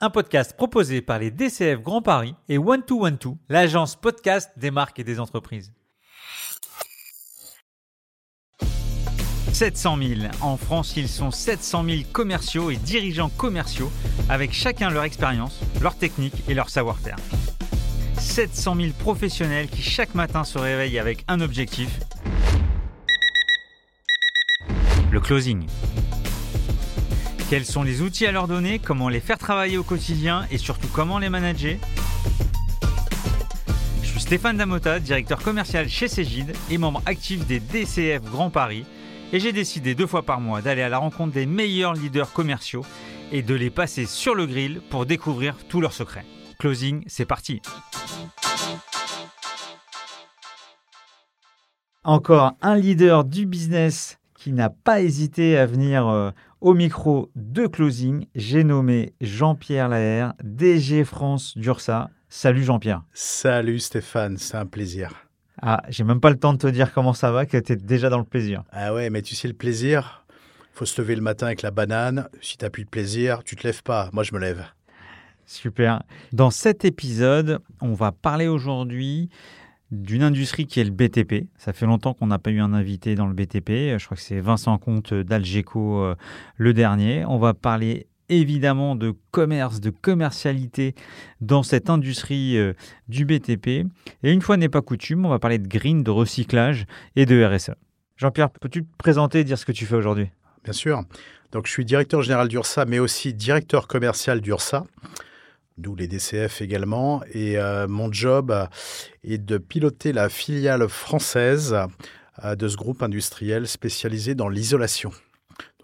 [0.00, 4.50] un podcast proposé par les DCF Grand Paris et One to One to, l'agence podcast
[4.56, 5.72] des marques et des entreprises.
[9.52, 10.20] 700 000.
[10.42, 13.90] En France, ils sont 700 000 commerciaux et dirigeants commerciaux
[14.28, 17.16] avec chacun leur expérience, leur technique et leur savoir-faire.
[18.18, 21.88] 700 000 professionnels qui chaque matin se réveillent avec un objectif,
[25.10, 25.66] le closing.
[27.48, 30.88] Quels sont les outils à leur donner, comment les faire travailler au quotidien et surtout
[30.92, 31.76] comment les manager
[34.02, 38.84] Je suis Stéphane Damota, directeur commercial chez Cégide et membre actif des DCF Grand Paris
[39.32, 42.84] et j'ai décidé deux fois par mois d'aller à la rencontre des meilleurs leaders commerciaux
[43.30, 46.26] et de les passer sur le grill pour découvrir tous leurs secrets.
[46.58, 47.62] Closing, c'est parti
[52.02, 57.66] Encore un leader du business qui n'a pas hésité à venir euh, au micro de
[57.66, 58.26] Closing.
[58.34, 62.10] J'ai nommé Jean-Pierre Laher, DG France d'Ursa.
[62.28, 63.02] Salut Jean-Pierre.
[63.12, 65.12] Salut Stéphane, c'est un plaisir.
[65.62, 67.76] Ah, j'ai même pas le temps de te dire comment ça va, que tu es
[67.76, 68.62] déjà dans le plaisir.
[68.72, 70.26] Ah ouais, mais tu sais, le plaisir,
[70.72, 72.28] faut se lever le matin avec la banane.
[72.42, 74.10] Si tu plus de plaisir, tu te lèves pas.
[74.12, 74.64] Moi, je me lève.
[75.46, 76.02] Super.
[76.32, 79.30] Dans cet épisode, on va parler aujourd'hui
[79.90, 81.46] d'une industrie qui est le BTP.
[81.56, 83.98] Ça fait longtemps qu'on n'a pas eu un invité dans le BTP.
[83.98, 86.14] Je crois que c'est Vincent Comte d'Algeco euh,
[86.56, 87.24] le dernier.
[87.26, 90.94] On va parler évidemment de commerce, de commercialité
[91.40, 92.72] dans cette industrie euh,
[93.08, 93.86] du BTP.
[94.22, 97.44] Et une fois n'est pas coutume, on va parler de green, de recyclage et de
[97.44, 97.72] RSE.
[98.16, 100.30] Jean-Pierre, peux-tu te présenter et dire ce que tu fais aujourd'hui?
[100.64, 101.02] Bien sûr.
[101.52, 104.84] Donc, je suis directeur général d'URSA, mais aussi directeur commercial d'URSA
[105.78, 107.22] d'où les DCF également.
[107.32, 108.54] Et euh, mon job
[109.22, 111.76] est de piloter la filiale française
[112.44, 115.10] euh, de ce groupe industriel spécialisé dans l'isolation.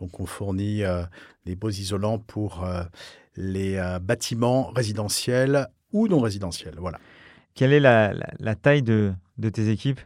[0.01, 1.03] Donc on fournit euh,
[1.47, 2.67] des beaux isolants pour
[3.37, 6.75] les bâtiments résidentiels ou non résidentiels.
[6.79, 6.99] Voilà.
[7.55, 8.15] Quelle est la,
[8.55, 10.01] taille de, de, tes équipes?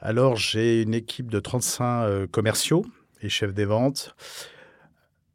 [0.00, 2.84] Alors j'ai une équipe de 35 commerciaux
[3.22, 4.14] et chefs des ventes.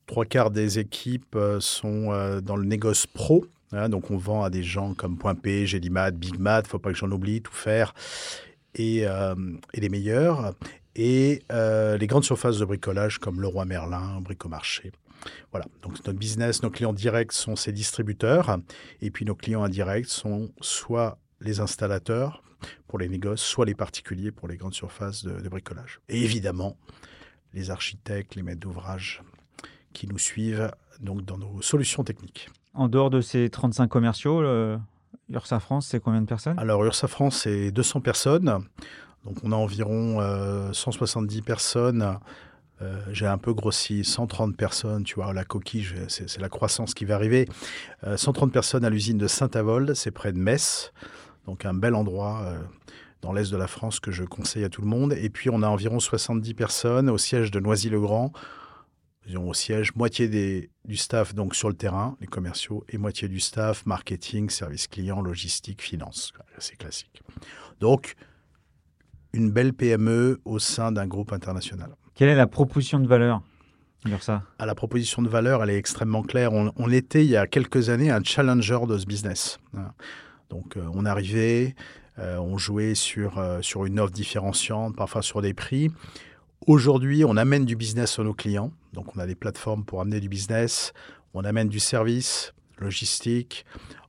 [0.06, 4.64] Trois quarts des équipes sont dans le négoce pro, Hein, donc on vend à des
[4.64, 7.94] gens comme Point P, Gélimat, Big Mat, faut pas que j'en oublie, tout faire,
[8.74, 9.36] et, euh,
[9.74, 10.54] les meilleurs.
[10.96, 14.94] Et euh, les grandes surfaces de bricolage comme Leroy Merlin, Bricomarché.
[15.52, 18.58] Voilà, donc notre business, nos clients directs sont ces distributeurs,
[19.02, 22.44] et puis nos clients indirects sont soit les installateurs
[22.88, 26.00] pour les négoces, soit les particuliers pour les grandes surfaces de, de bricolage.
[26.08, 26.78] Et évidemment,
[27.54, 29.22] les architectes, les maîtres d'ouvrage
[29.92, 30.72] qui nous suivent
[31.02, 32.50] donc dans nos solutions techniques.
[32.76, 34.44] En dehors de ces 35 commerciaux,
[35.30, 36.60] Ursa France, c'est combien de personnes?
[36.60, 38.60] Alors, Ursa France, c'est 200 personnes.
[39.26, 40.20] Donc, on a environ
[40.72, 42.18] 170 euh, personnes.
[42.82, 47.06] Euh, j'ai un peu grossi, 130 personnes, tu vois, la coquille, c'est la croissance qui
[47.06, 47.48] va arriver.
[48.16, 50.92] 130 euh, personnes à l'usine de Saint-Avold, c'est près de Metz,
[51.48, 52.54] donc un bel endroit
[53.22, 55.14] dans l'est de la France que je conseille à tout le monde.
[55.14, 58.34] Et puis on a environ 70 personnes au siège de Noisy-le-Grand,
[59.36, 63.40] au siège, moitié des, du staff donc sur le terrain, les commerciaux, et moitié du
[63.40, 66.34] staff marketing, service client, logistique, finance.
[66.60, 67.22] C'est classique.
[67.80, 68.16] Donc,
[69.34, 71.96] une belle PME au sein d'un groupe international.
[72.14, 73.42] Quelle est la proposition de valeur
[74.22, 74.44] ça?
[74.60, 76.52] À La proposition de valeur, elle est extrêmement claire.
[76.54, 79.60] On, était, il y a quelques années, un challenger de ce business.
[79.76, 79.92] Hein.
[80.50, 81.76] Donc, euh, on arrivait,
[82.20, 85.92] euh, on jouait sur, euh, sur une offre différenciante, parfois sur des prix.
[86.68, 88.72] Aujourd'hui, on amène du business à nos clients.
[88.94, 90.94] Donc, on a des plateformes pour amener du business.
[91.36, 93.66] On amène du service, logistique.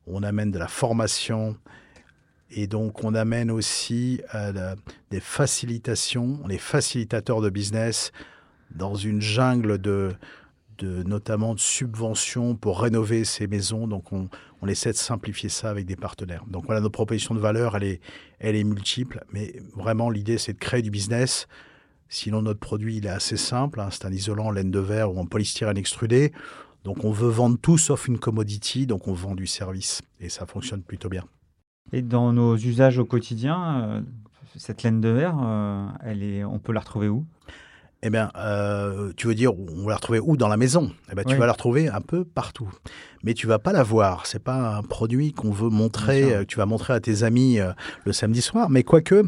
[0.07, 1.57] On amène de la formation.
[2.51, 4.75] Et donc, on amène aussi euh,
[5.11, 8.11] des facilitations, les facilitateurs de business
[8.75, 10.15] dans une jungle de,
[10.81, 13.87] notamment de subventions pour rénover ces maisons.
[13.87, 14.31] Donc, on,
[14.63, 16.45] on, essaie de simplifier ça avec des partenaires.
[16.47, 18.01] Donc, voilà, notre proposition de valeur, elle est,
[18.39, 19.25] elle est multiple.
[19.31, 21.49] Mais vraiment, l'idée, c'est de créer du business
[22.09, 23.81] Sinon, notre produit, il est assez simple.
[23.81, 23.89] Hein.
[23.91, 26.33] c'est un isolant en laine de verre ou en polystyrène extrudé.
[26.85, 28.87] Donc, on veut vendre tout sauf une commodity.
[28.87, 30.03] Donc, on vend du service.
[30.21, 31.25] Et ça fonctionne plutôt bien.
[31.93, 34.01] Et dans nos usages au quotidien, euh,
[34.57, 37.25] cette laine de verre, euh, elle est, on peut la retrouver où?
[38.03, 40.37] Eh bien, euh, tu veux dire, on va la retrouver où?
[40.37, 42.71] Dans la maison Eh bien, tu vas la retrouver un peu partout.
[43.25, 44.27] Mais tu vas pas la voir.
[44.27, 47.59] C'est pas un produit qu'on veut montrer, que tu vas montrer à tes amis
[48.05, 48.69] le samedi soir.
[48.69, 49.25] Mais quoique,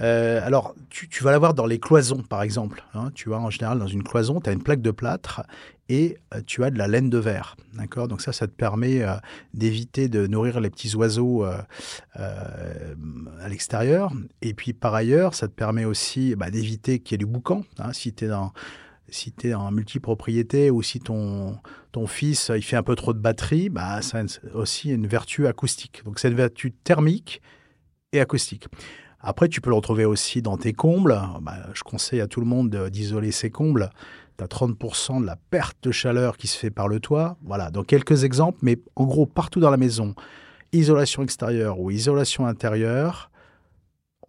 [0.00, 2.84] euh, alors, tu, vas l'avoir dans les cloisons, par exemple.
[2.94, 3.10] Hein.
[3.14, 5.42] tu vois, en général, dans une cloison, tu as une plaque de plâtre
[5.88, 7.56] et euh, tu as de la laine de verre.
[7.74, 8.08] D'accord?
[8.08, 9.14] Donc ça, ça te permet euh,
[9.54, 11.44] d'éviter de nourrir les petits oiseaux
[12.14, 14.12] à l'extérieur.
[14.42, 17.64] Et puis, par ailleurs, ça te permet aussi bah, d'éviter qu'il y ait du boucan.
[17.78, 17.92] Hein.
[17.92, 18.52] si tu es dans
[19.10, 21.56] si tu es en multipropriété ou si ton,
[21.92, 25.46] ton fils il fait un peu trop de batterie, bah, ça a aussi une vertu
[25.46, 26.02] acoustique.
[26.04, 27.40] Donc c'est une vertu thermique
[28.12, 28.68] et acoustique.
[29.20, 31.20] Après, tu peux le retrouver aussi dans tes combles.
[31.42, 33.90] Bah, je conseille à tout le monde d'isoler ses combles.
[34.36, 37.36] Tu as 30% de la perte de chaleur qui se fait par le toit.
[37.44, 40.14] Voilà, donc quelques exemples, mais en gros, partout dans la maison,
[40.72, 43.30] isolation extérieure ou isolation intérieure,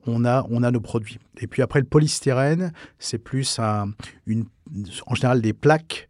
[0.08, 1.20] on a, on a nos produits.
[1.40, 3.92] Et puis après, le polystyrène, c'est plus un,
[4.26, 4.46] une,
[5.06, 6.09] en général des plaques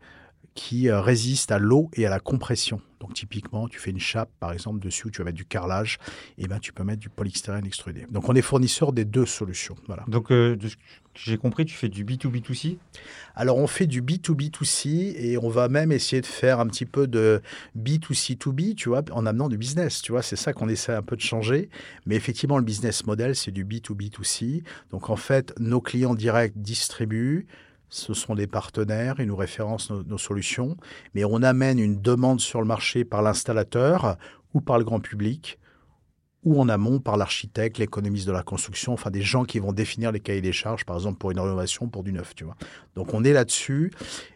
[0.59, 2.81] qui euh, résistent à l'eau et à la compression.
[2.99, 5.99] Donc typiquement, tu fais une chape, par exemple, dessus où tu vas mettre du carrelage,
[6.37, 8.05] et ben tu peux mettre du polystyrène extrudé.
[8.11, 9.77] Donc on est fournisseur des deux solutions.
[9.87, 10.03] Voilà.
[10.09, 10.81] Donc euh, de ce que
[11.13, 12.77] j'ai compris, tu fais du B2B2C
[13.35, 17.07] Alors on fait du B2B2C et on va même essayer de faire un petit peu
[17.07, 17.41] de
[17.77, 20.01] B2C2B, tu vois, en amenant du business.
[20.01, 21.69] Tu vois, c'est ça qu'on essaie un peu de changer.
[22.05, 24.63] Mais effectivement, le business model, c'est du B2B2C.
[24.91, 27.47] Donc en fait, nos clients directs distribuent
[27.89, 30.77] ce sont des partenaires, ils nous référencent nos, solutions,
[31.15, 34.17] mais on amène une demande sur le marché par l'installateur
[34.53, 35.59] ou par le grand public,
[36.43, 40.11] ou en amont par l'architecte, l'économiste de la construction, enfin des gens qui vont définir
[40.11, 42.55] les cahiers des charges, par exemple pour une rénovation, pour du neuf, tu vois.
[42.95, 43.91] Donc on est là-dessus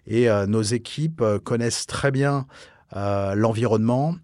[0.05, 2.45] et euh, nos équipes euh, connaissent très bien
[2.95, 4.15] euh, l'environnement,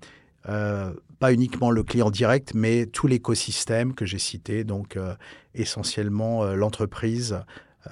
[0.44, 4.98] pas uniquement le client direct, mais tout l'écosystème que j'ai cité, donc
[5.54, 7.42] essentiellement l'entreprise,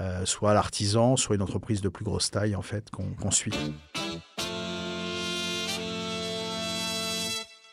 [0.02, 3.74] euh, soit l'artisan, soit une entreprise de plus grosse taille en fait qu'on suit.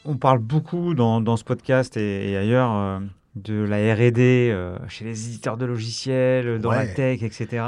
[0.04, 3.00] On parle beaucoup dans, ce podcast et, ailleurs euh,
[3.34, 7.64] de la R&D euh, chez les éditeurs de logiciels, dans la tech, etc.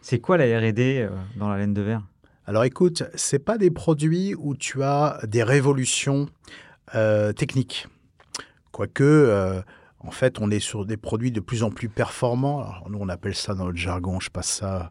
[0.00, 2.02] C'est quoi la R&D dans la laine de verre?
[2.46, 6.28] Alors écoute, c'est pas des produits où tu as des révolutions
[7.36, 7.88] techniques.
[8.72, 9.62] Quoique,
[10.00, 12.66] en fait, on est sur des produits de plus en plus performants.
[12.88, 14.90] nous, on appelle ça dans notre jargon, je passe ça,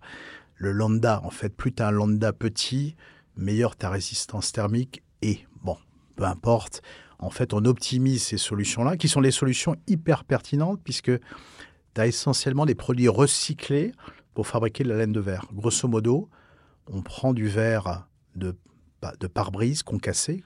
[0.55, 1.21] le lambda.
[1.23, 2.95] En fait, plus tu as un lambda petit,
[3.37, 5.03] meilleure ta résistance thermique.
[5.21, 5.77] Et bon,
[6.15, 6.81] peu importe.
[7.19, 11.11] En fait, on optimise ces solutions-là, qui sont des solutions hyper pertinentes, puisque
[11.93, 13.93] tu as essentiellement des produits recyclés
[14.33, 15.45] pour fabriquer de la laine de verre.
[15.53, 16.29] Grosso modo,
[16.87, 18.55] on prend du verre de,
[19.19, 20.43] de pare-brise concassé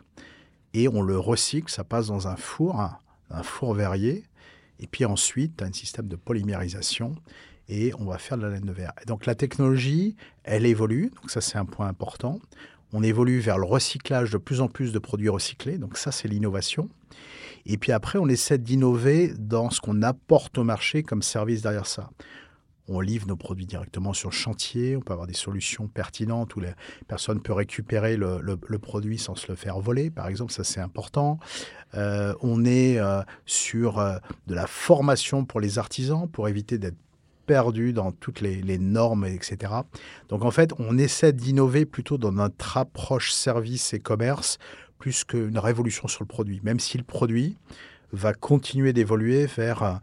[0.73, 2.79] et on le recycle, ça passe dans un four,
[3.31, 4.25] un four verrier,
[4.79, 7.15] et puis ensuite, tu as un système de polymérisation
[7.67, 8.93] et on va faire de la laine de verre.
[9.01, 12.39] Et donc la technologie, elle évolue, donc ça c'est un point important.
[12.91, 16.27] On évolue vers le recyclage de plus en plus de produits recyclés, donc ça c'est
[16.27, 16.89] l'innovation.
[17.65, 21.85] Et puis après, on essaie d'innover dans ce qu'on apporte au marché comme service derrière
[21.85, 22.09] ça
[22.89, 26.59] on livre nos produits directement sur le chantier, on peut avoir des solutions pertinentes où
[26.59, 26.74] la
[27.07, 31.39] personne peut récupérer le, produit sans se le faire voler, par exemple, ça c'est important.
[31.95, 36.97] Euh, on est euh, sur euh, de la formation pour les artisans pour éviter d'être
[37.45, 39.74] perdu dans toutes les, les, normes, etc.
[40.27, 44.59] Donc en fait, on essaie d'innover plutôt dans notre approche service et commerce
[45.00, 47.57] plus qu'une révolution sur le produit, même si le produit
[48.12, 50.00] va continuer d'évoluer vers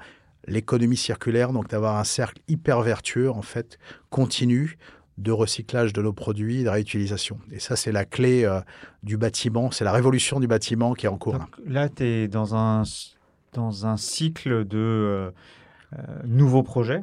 [0.46, 3.78] l'économie circulaire, donc d'avoir un cercle hyper vertueux, en fait,
[4.10, 4.78] continu
[5.18, 7.38] de recyclage de nos produits, de réutilisation.
[7.50, 8.60] Et ça, c'est la clé euh,
[9.02, 11.38] du bâtiment, c'est la révolution du bâtiment qui est en cours.
[11.64, 12.82] là, tu es dans un,
[13.54, 15.30] dans un cycle de euh,
[15.94, 17.02] euh, nouveaux projets.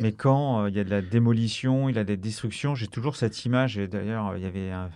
[0.00, 3.16] Mais quand il y a de la démolition, il y a des destructions, j'ai toujours
[3.16, 4.88] cette image, et d'ailleurs, il y avait un,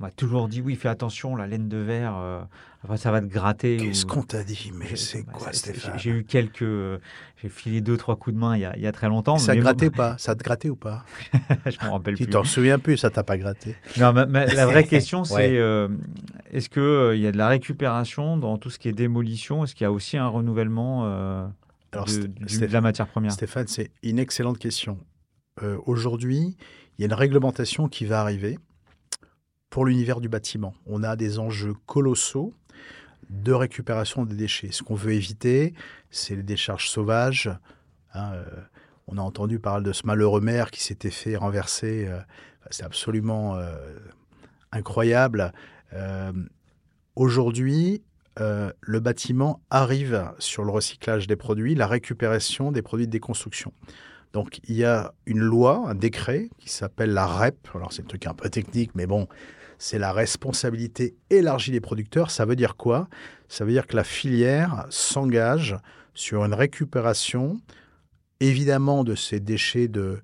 [0.00, 2.42] on m'a toujours dit oui, fais attention, la laine de verre, euh,
[2.82, 3.76] après ça va te gratter.
[3.76, 4.72] Qu'est-ce qu'on t'a dit?
[4.74, 5.98] Mais c'est quoi, Stéphane?
[5.98, 6.64] J'ai eu quelques,
[7.36, 9.36] j'ai filé deux trois coups de main il y a, il y a très longtemps.
[9.36, 10.16] ça ne grattait pas?
[10.18, 11.04] Ça te grattait ou pas?
[11.66, 12.26] Je me rappelle tu plus.
[12.26, 13.76] Tu t'en souviens plus Ça t'a pas gratté?
[13.98, 15.88] Non, la vraie question c'est euh,
[16.52, 19.64] est-ce euh, il y a de la récupération dans tout ce qui est démolition?
[19.64, 21.04] Est-ce qu'il y a aussi un renouvellement
[21.92, 23.32] Alors, de, de, la matière première?
[23.32, 24.98] Stéphane, c'est une excellente question.
[25.84, 26.56] Aujourd'hui,
[26.96, 28.58] il y a une réglementation qui va arriver
[29.68, 30.74] pour l'univers du bâtiment.
[30.86, 32.54] On a des enjeux colossaux
[33.30, 34.72] de récupération des déchets.
[34.72, 35.72] Ce qu'on veut éviter,
[36.10, 37.50] c'est les décharges sauvages.
[38.12, 38.44] Hein, euh,
[39.06, 42.06] on a entendu parler de ce malheureux maire qui s'était fait renverser.
[42.08, 42.20] Euh,
[42.70, 43.72] c'est absolument euh,
[44.72, 45.52] incroyable.
[47.16, 48.02] Aujourd'hui,
[48.36, 53.72] le bâtiment arrive sur le recyclage des produits, la récupération des produits de déconstruction.
[54.32, 57.56] Donc il y a une loi, un décret qui s'appelle la REP.
[57.74, 59.26] Alors c'est un truc un peu technique, mais bon,
[59.80, 62.30] c'est la responsabilité élargie des producteurs.
[62.30, 63.08] Ça veut dire quoi?
[63.48, 65.74] Ça veut dire que la filière s'engage
[66.12, 67.58] sur une récupération,
[68.40, 70.20] évidemment, de ces déchets de,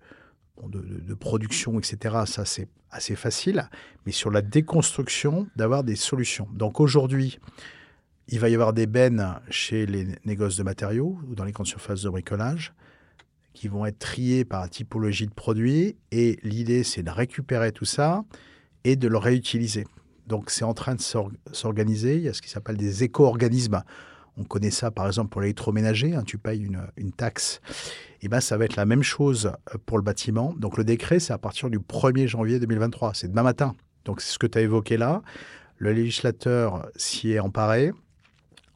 [1.18, 2.16] production, etc.
[2.26, 3.70] Ça, c'est assez facile,
[4.04, 6.48] mais sur la déconstruction, d'avoir des solutions.
[6.52, 7.38] Donc aujourd'hui,
[8.28, 11.66] il va y avoir des bennes chez les négoces de matériaux ou dans les grandes
[11.66, 12.74] surfaces de bricolage
[13.54, 15.96] qui vont être triés par typologie de produits.
[16.10, 18.22] Et l'idée, c'est de récupérer tout ça
[18.86, 19.84] et de le réutiliser.
[20.28, 21.02] Donc, c'est en train de
[21.52, 22.16] s'organiser.
[22.16, 23.82] Il y a ce qui s'appelle des éco-organismes.
[24.36, 26.14] On connaît ça, par exemple, pour l'électroménager.
[26.14, 26.64] Hein, tu payes
[26.96, 27.60] une, taxe.
[28.22, 29.52] Et ben, ça va être la même chose
[29.86, 30.54] pour le bâtiment.
[30.56, 33.14] Donc, le décret, c'est à partir du 1er janvier 2023.
[33.14, 33.74] C'est demain matin.
[34.04, 35.22] Donc, c'est ce que tu as évoqué là.
[35.78, 37.92] Le législateur s'y est emparé.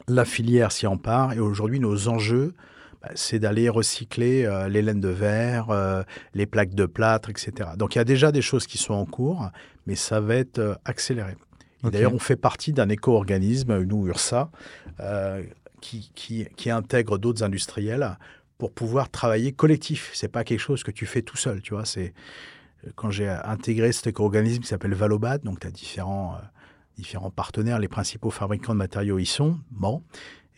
[0.09, 1.35] La filière s'y empare.
[1.35, 2.55] Et aujourd'hui, nos enjeux,
[3.03, 6.03] bah, c'est d'aller recycler euh, les laines de verre, euh,
[6.35, 7.71] les plaques de plâtre, etc.
[7.77, 9.49] Donc il y a déjà des choses qui sont en cours,
[9.87, 11.35] mais ça va être euh, accéléré.
[11.83, 14.51] D'ailleurs, on fait partie d'un éco-organisme, nous, URSA,
[15.81, 18.19] qui, qui, qui, intègre d'autres industriels
[18.59, 20.11] pour pouvoir travailler collectif.
[20.13, 21.87] C'est pas quelque chose que tu fais tout seul, tu vois.
[21.87, 22.13] C'est
[22.97, 26.37] quand j'ai intégré cet éco-organisme qui s'appelle Valobat, donc tu as différents,
[26.99, 29.59] différents partenaires, les principaux fabricants de matériaux y sont.
[29.71, 30.03] Bon,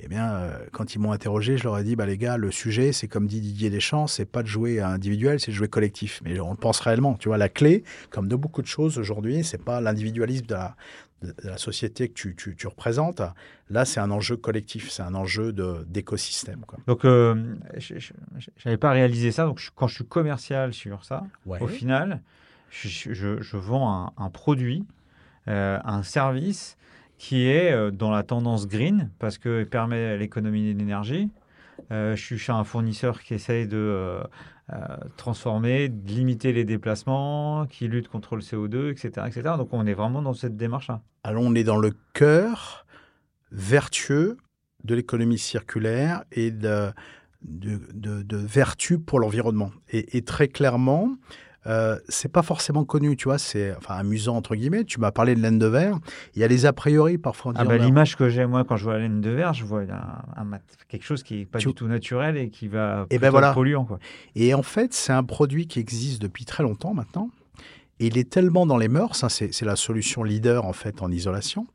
[0.03, 2.51] eh bien, euh, quand ils m'ont interrogé, je leur ai dit, bah, les gars, le
[2.51, 6.21] sujet, c'est comme dit Didier Deschamps, c'est pas de jouer individuel, c'est de jouer collectif.
[6.25, 7.15] Mais on le pense réellement.
[7.15, 10.77] Tu vois, la clé, comme de beaucoup de choses aujourd'hui, c'est pas l'individualisme de la,
[11.23, 13.23] de la, société que tu, tu, représentes.
[13.71, 15.53] Là, c'est un enjeu collectif, c'est un enjeu
[15.87, 16.65] d'écosystème.
[16.89, 18.13] Donc, euh, je
[18.65, 19.45] n'avais pas réalisé ça.
[19.45, 22.21] Donc, quand je suis commercial sur ça, au final,
[22.71, 24.85] je, je, vends un, un produit,
[25.47, 26.77] euh, un service
[27.23, 31.31] qui est euh, dans la tendance green parce qu'il permet l'économie d'énergie.
[31.93, 34.25] Euh, je suis chez un fournisseur qui essaye de euh,
[35.17, 39.55] transformer, de limiter les déplacements, qui lutte contre le CO2, etc., etc.
[39.57, 41.01] Donc on est vraiment dans cette démarche-là.
[41.23, 42.87] Alors on est dans le cœur
[43.53, 44.37] vertueux
[44.83, 46.93] de l'économie circulaire et de,
[47.41, 49.71] vertu pour l'environnement.
[49.91, 51.15] Et, très clairement,
[51.67, 54.85] euh, c'est pas forcément connu, tu vois, c'est enfin amusant entre guillemets.
[54.85, 55.99] Tu m'as parlé de laine de verre.
[56.35, 57.53] Il y a les a priori parfois.
[57.57, 59.83] Ah bah, l'image que j'ai moi quand je vois la laine de verre, je vois
[59.83, 60.45] un,
[60.89, 63.53] quelque chose qui est pas du tout naturel et qui va et eh ben voilà.
[63.53, 63.99] polluant quoi.
[64.35, 67.31] Et en fait, c'est un produit qui existe depuis très longtemps maintenant.
[68.01, 71.11] Et il est tellement dans les mœurs, hein, c'est la solution leader en fait en
[71.13, 71.69] isolation.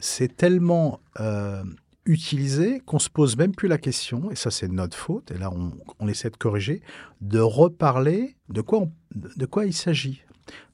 [0.00, 1.62] C'est tellement euh,
[2.06, 5.50] utilisé qu'on se pose même plus la question, et ça c'est notre faute, et là
[5.98, 6.82] on, essaie de corriger,
[7.20, 10.22] de reparler de quoi, de quoi il s'agit.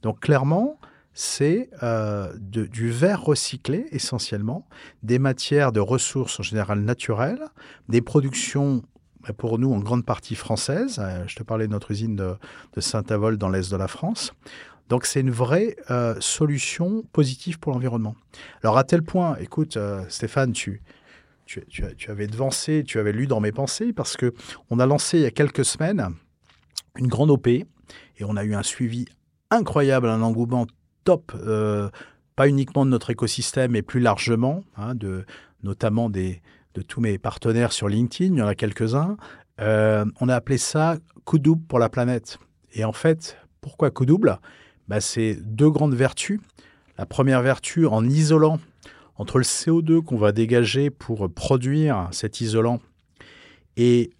[0.02, 0.78] Donc clairement,
[1.12, 4.68] c'est euh, du verre recyclé essentiellement,
[5.02, 7.42] des matières de ressources en général naturelles,
[7.88, 8.82] des productions
[9.38, 10.98] pour nous en grande partie françaises.
[11.00, 12.36] Euh, je te parlais de notre usine de,
[12.78, 14.32] Saint-Avold dans l'est de la France.
[14.88, 18.14] Donc c'est une vraie euh, solution positive pour l'environnement.
[18.62, 19.78] Alors à tel point, écoute
[20.08, 20.82] Stéphane, tu,
[21.46, 24.34] tu, avais devancé, tu avais lu dans mes pensées, parce que
[24.70, 26.10] on a lancé il y a quelques semaines
[26.98, 27.66] une grande OP, et
[28.22, 29.06] on a eu un suivi
[29.50, 30.66] incroyable, un engouement
[31.04, 31.88] top, euh,
[32.34, 35.24] pas uniquement de notre écosystème, mais plus largement, hein, de,
[35.62, 36.40] notamment de
[36.86, 39.16] tous mes partenaires sur LinkedIn, il y en a quelques-uns.
[39.60, 42.38] Euh, on a appelé ça coup double pour la planète.
[42.72, 44.38] Et en fait, pourquoi coup double
[44.88, 46.40] bah, C'est deux grandes vertus.
[46.98, 48.58] La première vertu, en isolant
[49.18, 52.80] entre le CO2 qu'on va dégager pour produire cet isolant
[53.76, 54.10] et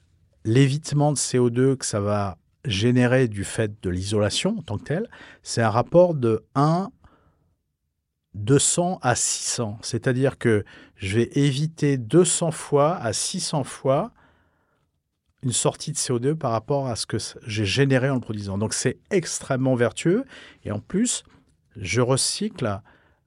[0.45, 5.09] l'évitement de CO2 que ça va générer du fait de l'isolation en tant que telle,
[5.43, 6.91] c'est un rapport de 1
[8.35, 9.79] 200 à 600.
[9.83, 10.65] C'est-à-dire que
[10.97, 14.13] je vais éviter 200 fois à 600 fois
[15.43, 18.59] une sortie de CO2 par rapport à ce que j'ai généré en le produisant.
[18.59, 20.25] Donc c'est extrêmement vertueux.
[20.65, 21.25] Et en plus,
[21.77, 22.81] je recycle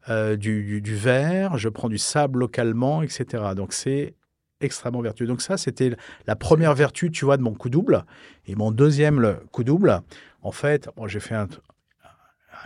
[0.09, 3.43] euh, du, verre, je prends du sable localement, etc.
[3.55, 4.15] Donc c'est
[4.61, 5.27] extrêmement vertueux.
[5.27, 5.95] Donc ça, c'était
[6.27, 8.03] la première vertu, tu vois, de mon coup double.
[8.47, 10.01] Et mon deuxième coup double,
[10.41, 11.35] en fait, j'ai fait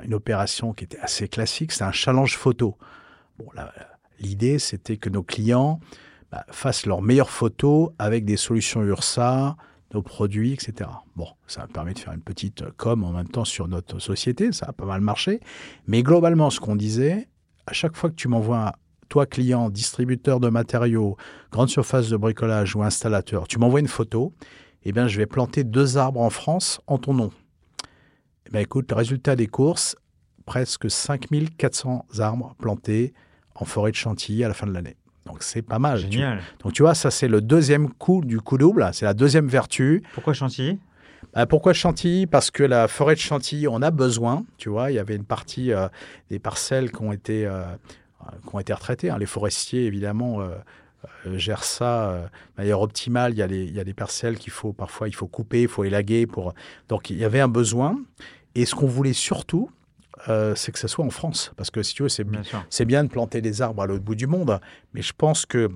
[0.04, 2.78] une opération qui était assez classique, c'est un challenge photo.
[3.38, 3.48] Bon,
[4.20, 5.80] l'idée, c'était que nos clients
[6.32, 9.56] bah, fassent leurs meilleures photos avec des solutions URSA,
[9.94, 10.90] nos produits, etc.
[11.16, 14.68] Bon, ça permet de faire une petite com en même temps sur notre société, ça
[14.70, 15.40] a pas mal marché.
[15.88, 17.28] Mais globalement, ce qu'on disait,
[17.68, 18.74] à chaque fois que tu m'envoies,
[19.10, 21.18] toi client, distributeur de matériaux,
[21.52, 24.34] grande surface de bricolage ou installateur, tu m'envoies une photo,
[24.84, 27.32] eh bien, je vais planter deux arbres en France en ton nom.
[28.48, 29.96] Eh bien, écoute, le résultat des courses,
[30.46, 33.14] presque 5400 arbres plantés
[33.56, 34.98] en forêt de Chantilly à la fin de l'année.
[35.26, 36.00] Donc c'est pas mal.
[36.00, 36.42] Génial.
[36.62, 40.04] Donc tu vois, ça c'est le deuxième coup du coup double, c'est la deuxième vertu.
[40.14, 40.80] Pourquoi Chantilly?
[41.34, 42.28] Bah, pourquoi Chantilly?
[42.28, 44.46] Parce que la forêt de Chantilly, on a besoin.
[44.58, 45.88] Tu vois, il y avait une partie euh,
[46.30, 47.64] des parcelles qui ont été, euh,
[48.48, 49.10] qui ont été retraitées.
[49.10, 49.18] Hein.
[49.18, 50.56] Les forestiers, évidemment, euh,
[51.36, 53.34] gèrent ça de manière optimale.
[53.34, 55.68] Il y, a il y a des parcelles qu'il faut parfois il faut couper, il
[55.68, 56.28] faut élaguer.
[56.28, 56.54] Pour...
[56.88, 57.98] Donc il y avait un besoin.
[58.56, 59.72] Et ce qu'on voulait surtout,
[60.56, 61.52] c'est que ce soit en France.
[61.58, 62.44] Parce que si tu veux, c'est bien,
[62.86, 64.60] bien de planter des arbres à l'autre bout du monde.
[64.94, 65.70] Mais je pense que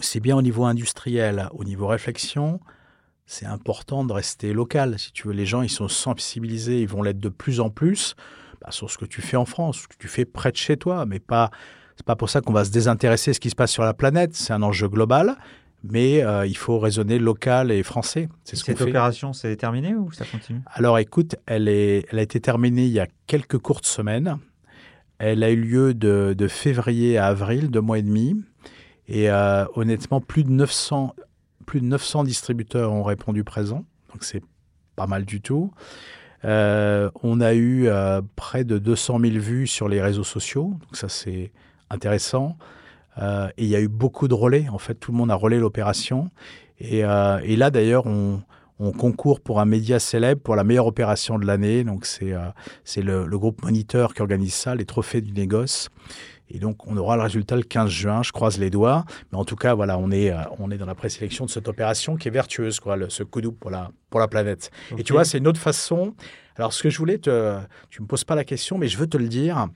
[0.00, 2.60] c'est bien au niveau industriel, au niveau réflexion,
[3.26, 4.98] c'est important de rester local.
[4.98, 8.14] Si tu veux, les gens, ils sont sensibilisés, ils vont l'être de plus en plus
[8.60, 10.76] bah, sur ce que tu fais en France, ce que tu fais près de chez
[10.76, 11.50] toi, mais pas.
[11.96, 13.92] C'est pas pour ça qu'on va se désintéresser de ce qui se passe sur la
[13.92, 14.34] planète.
[14.34, 15.36] C'est un enjeu global,
[15.84, 18.30] mais euh, il faut raisonner local et français.
[18.44, 20.60] C'est ce Cette opération, c'est terminé ou ça continue?
[20.66, 24.38] Alors, écoute, elle, est, elle a été terminée il y a quelques courtes semaines.
[25.18, 28.42] Elle a eu lieu de, de février à avril, deux mois et demi.
[29.06, 31.14] Et euh, honnêtement, plus de 900
[31.62, 34.42] plus de 900 distributeurs ont répondu présent, donc c'est
[34.96, 35.72] pas mal du tout.
[36.44, 40.96] Euh, on a eu euh, près de 200 000 vues sur les réseaux sociaux, donc
[40.96, 41.52] ça c'est
[41.90, 42.56] intéressant.
[43.18, 45.34] Euh, et il y a eu beaucoup de relais, en fait tout le monde a
[45.34, 46.30] relais l'opération.
[46.80, 48.42] Et, là d'ailleurs on,
[48.80, 52.34] on, concourt pour un média célèbre pour la meilleure opération de l'année, donc c'est
[52.82, 55.90] c'est le, le, groupe Moniteur qui organise ça, les trophées du négoce.
[56.54, 58.22] Et donc, on aura le résultat le 15 juin.
[58.22, 59.04] Je croise les doigts.
[59.32, 61.66] Mais en tout cas, voilà, on est, euh, on est dans la présélection de cette
[61.66, 64.70] opération qui est vertueuse, quoi, ce coup pour la, pour la planète.
[64.98, 66.14] Et tu vois, c'est une autre façon.
[66.56, 67.58] Alors, ce que je voulais te.
[67.88, 69.68] Tu me poses pas la question, mais je veux te le dire.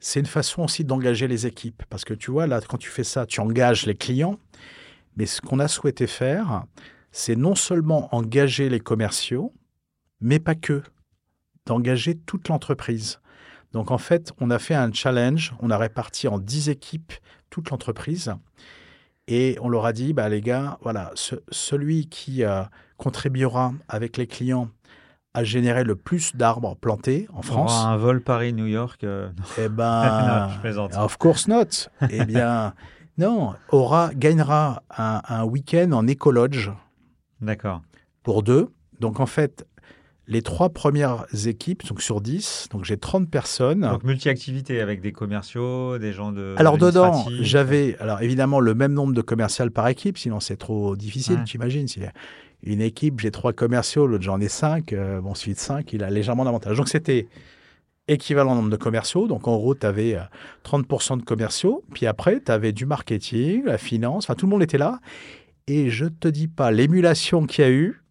[0.00, 1.84] C'est une façon aussi d'engager les équipes.
[1.88, 4.38] Parce que tu vois, là, quand tu fais ça, tu engages les clients.
[5.16, 6.64] Mais ce qu'on a souhaité faire,
[7.12, 9.54] c'est non seulement engager les commerciaux,
[10.20, 10.82] mais pas que,
[11.64, 13.20] d'engager toute l'entreprise.
[13.74, 17.12] Donc en fait, on a fait un challenge, on a réparti en 10 équipes
[17.50, 18.34] toute l'entreprise
[19.26, 21.10] et on leur a dit, bah, les gars, voilà,
[21.50, 22.62] celui qui euh,
[22.98, 24.68] contribuera avec les clients
[25.34, 27.84] à générer le plus d'arbres plantés en France.
[27.84, 29.02] Un vol Paris-New York.
[29.02, 30.50] Euh, eh ben,
[30.96, 31.88] of course not.
[32.10, 32.74] eh bien,
[33.18, 36.70] non, aura gagnera un, un week-end en écologe.
[37.40, 37.82] D'accord.
[38.22, 38.68] Pour deux.
[39.00, 39.66] Donc en fait,
[40.26, 43.82] les trois premières équipes, donc sur 10, donc j'ai 30 personnes.
[43.82, 46.54] Donc multi-activité avec des commerciaux, des gens de.
[46.56, 50.96] Alors dedans, j'avais alors évidemment le même nombre de commerciaux par équipe, sinon c'est trop
[50.96, 51.88] difficile, tu imagines.
[51.88, 52.00] Si
[52.62, 56.02] une équipe, j'ai trois commerciaux, l'autre j'en ai cinq, euh, bon, celui de cinq, il
[56.02, 56.78] a légèrement d'avantage.
[56.78, 57.28] Donc c'était
[58.08, 59.26] équivalent nombre de commerciaux.
[59.26, 60.16] Donc en gros, tu avais
[60.64, 64.62] 30% de commerciaux, puis après, tu avais du marketing, la finance, enfin tout le monde
[64.62, 65.00] était là.
[65.66, 68.03] Et je te dis pas l'émulation qu'il y a eu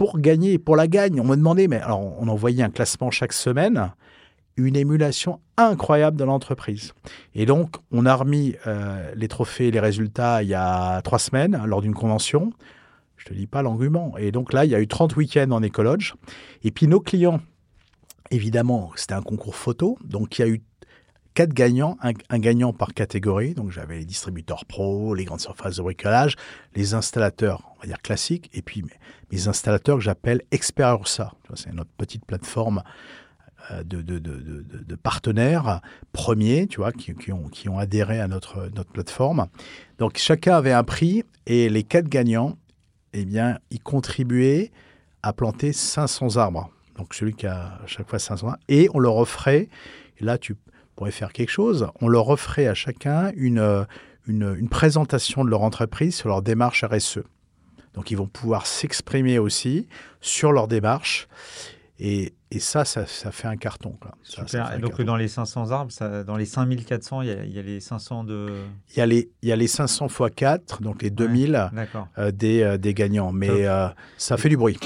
[0.00, 1.20] pour gagner, pour la gagne.
[1.20, 3.92] On me demandait, mais alors on envoyait un classement chaque semaine,
[4.56, 6.94] une émulation incroyable de l'entreprise.
[7.34, 11.62] Et donc, on a remis euh, les trophées les résultats il y a trois semaines
[11.66, 12.50] lors d'une convention.
[13.18, 14.16] Je te dis pas l'argument.
[14.16, 16.14] Et donc là, il y a eu 30 week-ends en écologe.
[16.64, 17.42] Et puis nos clients,
[18.30, 19.98] évidemment, c'était un concours photo.
[20.02, 20.62] Donc il y a eu
[21.34, 23.54] quatre gagnants, un, gagnant par catégorie.
[23.54, 26.36] Donc j'avais les distributeurs pro, les grandes surfaces de bricolage,
[26.74, 28.84] les installateurs, on va dire classiques, et puis
[29.30, 31.32] mes, installateurs que j'appelle Expert Ursa.
[31.54, 32.82] C'est notre petite plateforme
[33.70, 35.80] euh, de, partenaires
[36.12, 39.46] premiers, tu vois, qui, ont, qui ont adhéré à notre, notre plateforme.
[39.98, 42.58] Donc chacun avait un prix et les quatre gagnants,
[43.12, 44.70] eh bien, ils contribuaient
[45.22, 46.70] à planter 500 arbres.
[46.96, 48.58] Donc celui qui a à chaque fois 500 arbres.
[48.68, 49.68] Et on leur offrait,
[50.20, 50.56] là tu
[51.00, 53.86] pourrait faire quelque chose, on leur offrait à chacun une,
[54.26, 57.20] une, présentation de leur entreprise sur leur démarche RSE.
[57.94, 59.88] Donc ils vont pouvoir s'exprimer aussi
[60.20, 61.26] sur leur démarche.
[61.98, 63.98] Et, et ça, ça, fait un carton.
[64.22, 64.78] Super.
[64.78, 67.62] donc dans les 500 arbres, ça, dans les 5400, il y, a, il y, a,
[67.62, 68.52] les 500 de...
[68.90, 71.70] Il y a les, il y a les 500 x 4, donc les 2000
[72.18, 73.32] euh, des, euh, des, gagnants.
[73.32, 74.78] Mais euh, ça fait du bruit.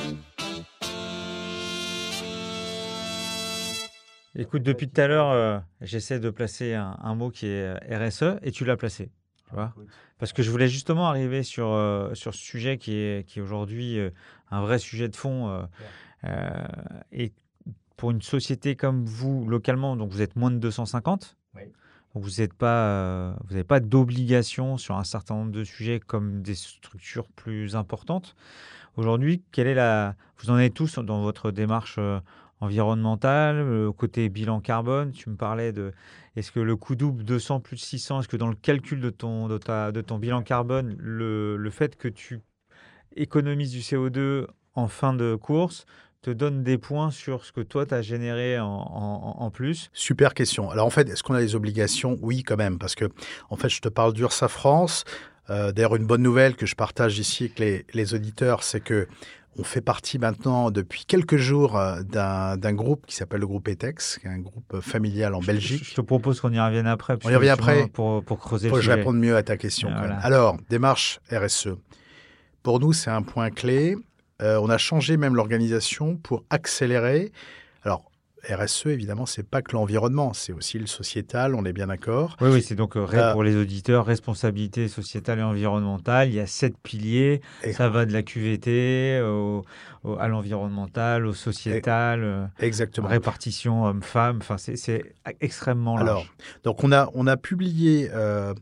[4.37, 8.41] Écoute, depuis tout à l'heure, euh, j'essaie de placer un, mot qui est euh, RSE
[8.43, 9.13] et tu l'as placé.
[9.49, 9.73] Tu vois
[10.19, 13.43] Parce que je voulais justement arriver sur, euh, sur ce sujet qui est, qui est
[13.43, 13.99] aujourd'hui
[14.51, 15.69] un vrai sujet de fond.
[17.13, 17.33] et
[17.97, 21.37] pour une société comme vous, localement, donc vous êtes moins de 250,
[22.17, 27.29] vous n'avez pas, vous pas d'obligation sur un certain nombre de sujets comme des structures
[27.29, 28.35] plus importantes.
[28.97, 31.99] Aujourd'hui, quelle est la, vous en êtes tous dans votre démarche
[32.65, 35.93] environnemental, côté bilan carbone, tu me parlais de
[36.37, 39.47] est-ce que le coût double 200 plus 600, est-ce que dans le calcul de ton,
[39.49, 42.41] de ta, de ton bilan carbone, le, le fait que tu
[43.17, 45.87] économises du CO2 en fin de course
[46.23, 49.91] te donne des points sur ce que toi, tu as généré en, en, plus?
[49.93, 50.71] Super question.
[50.71, 52.19] Alors en fait, est-ce qu'on a des obligations?
[52.23, 53.05] Oui, quand même, parce que
[53.51, 55.05] en fait, je te parle d'Ursa France.
[55.51, 59.07] Euh, D'ailleurs, une bonne nouvelle que je partage ici avec les, les auditeurs, c'est que
[59.59, 64.19] on fait partie maintenant depuis quelques jours euh, d'un groupe qui s'appelle le groupe ETEX,
[64.19, 65.85] qui est un groupe familial en Belgique.
[65.85, 67.17] Je te propose qu'on y revienne après.
[67.25, 69.91] On y revient après pour, pour creuser pour que je réponde mieux à ta question.
[70.23, 71.69] Alors, démarche RSE.
[72.63, 73.97] Pour nous, c'est un point clé.
[74.43, 77.31] Euh, on a changé même l'organisation pour accélérer.
[78.49, 82.37] RSE, évidemment, c'est pas que l'environnement, c'est aussi le sociétal, on est bien d'accord.
[82.41, 86.29] Oui, oui, c'est donc pour les auditeurs, responsabilité sociétale et environnementale.
[86.29, 87.41] Il y a sept piliers.
[87.73, 89.21] ça va de la QVT
[90.19, 92.51] à l'environnemental, au sociétal.
[92.59, 93.09] Exactement.
[93.09, 94.39] Répartition homme-femme.
[94.41, 96.09] Enfin, c'est extrêmement large.
[96.09, 96.27] Alors,
[96.65, 98.55] donc on a, on a publié euh,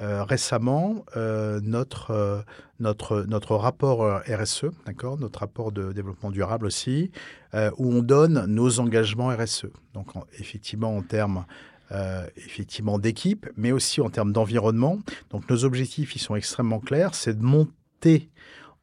[0.00, 2.40] récemment euh, notre, euh,
[2.78, 7.10] notre, notre rapport RSE, d'accord, notre rapport de développement durable aussi,
[7.54, 9.66] où on donne nos engagements RSE.
[9.94, 10.08] Donc
[10.38, 11.44] effectivement en termes
[12.36, 14.98] effectivement d'équipe, mais aussi en termes d'environnement.
[15.30, 18.28] Donc nos objectifs, ils sont extrêmement clairs, c'est de monter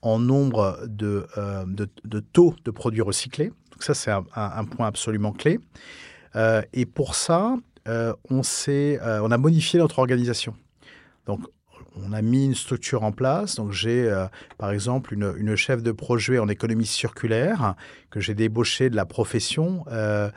[0.01, 1.27] en nombre de,
[1.67, 3.49] de, taux de produits recyclés.
[3.71, 5.59] Donc ça, c'est un, un, point absolument clé.
[6.73, 10.55] et pour ça, on, on a modifié notre organisation.
[11.25, 11.41] Donc,
[11.95, 13.55] on a mis une structure en place.
[13.55, 17.75] Donc, j'ai euh, par exemple une, chef de projet en économie circulaire
[18.09, 19.85] que j'ai débauchée de la profession.
[19.91, 20.29] Euh,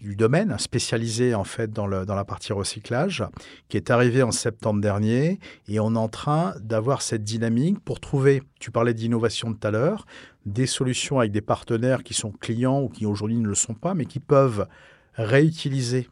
[0.00, 3.24] du domaine, spécialisée en fait dans, le, dans la partie recyclage,
[3.68, 5.40] qui est arrivée en septembre dernier.
[5.68, 9.70] Et on est en train d'avoir cette dynamique pour trouver, tu parlais d'innovation tout à
[9.70, 10.06] l'heure,
[10.44, 13.94] des solutions avec des partenaires qui sont clients ou qui aujourd'hui ne le sont pas,
[13.94, 14.68] mais qui peuvent
[15.14, 16.08] réutiliser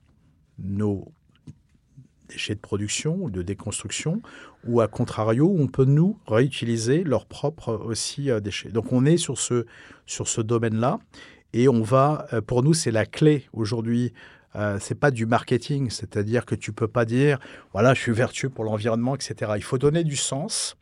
[0.59, 1.13] nos
[2.35, 4.21] déchets de production ou de déconstruction,
[4.67, 8.71] ou à contrario, on peut nous réutiliser leurs propres aussi euh, déchets.
[8.71, 9.67] Donc on est sur ce,
[10.05, 10.99] sur ce domaine-là,
[11.53, 14.13] et on va, euh, pour nous, c'est la clé aujourd'hui.
[14.57, 17.39] Euh, c'est pas du marketing, c'est-à-dire que tu peux pas dire,
[17.73, 19.53] voilà, je suis vertueux pour l'environnement, etc.
[19.57, 20.77] Il faut donner du sens.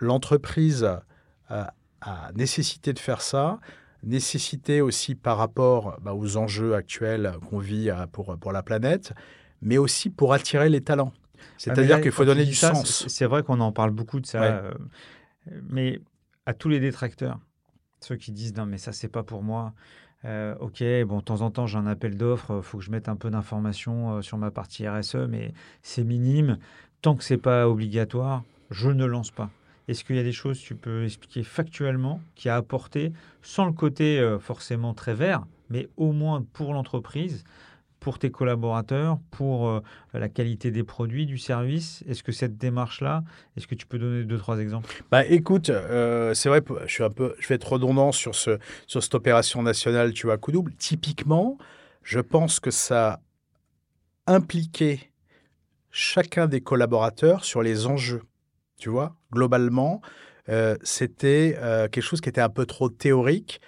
[0.00, 0.86] L'entreprise
[1.48, 3.60] a nécessité de faire ça
[4.02, 9.12] nécessité aussi par rapport bah, aux enjeux actuels qu'on vit pour, pour la planète,
[9.62, 11.12] mais aussi pour attirer les talents.
[11.56, 13.06] C'est-à-dire qu'il faut donner du sens.
[13.08, 14.72] C'est vrai qu'on en parle beaucoup de ça, euh,
[15.68, 16.00] mais
[16.46, 17.38] à tous les détracteurs,
[18.00, 19.72] ceux qui disent non mais ça c'est pas pour moi.
[20.24, 22.90] Euh, ok, bon, de temps en temps j'ai un appel d'offres, il faut que je
[22.90, 26.58] mette un peu d'informations euh, sur ma partie RSE, mais c'est minime.
[27.00, 29.50] Tant que c'est pas obligatoire, je ne lance pas.
[29.88, 33.66] Est-ce qu'il y a des choses que tu peux expliquer factuellement qui a apporté, sans
[33.66, 37.42] le côté forcément très vert, mais au moins pour l'entreprise,
[38.02, 39.80] pour tes collaborateurs, pour euh,
[40.12, 42.02] la qualité des produits, du service?
[42.08, 43.22] Est-ce que cette démarche-là,
[43.56, 44.90] est-ce que tu peux donner deux, trois exemples?
[45.10, 48.58] Bah, Écoute, euh, c'est vrai, je, suis un peu, je vais être redondant sur, ce,
[48.88, 50.74] sur cette opération nationale, tu vois, coup double.
[50.74, 51.58] Typiquement,
[52.02, 53.20] je pense que ça
[54.26, 55.12] impliquait
[55.92, 58.22] chacun des collaborateurs sur les enjeux.
[58.78, 60.02] Tu vois, globalement,
[60.48, 61.56] euh, c'était
[61.92, 63.60] quelque chose qui était un peu trop théorique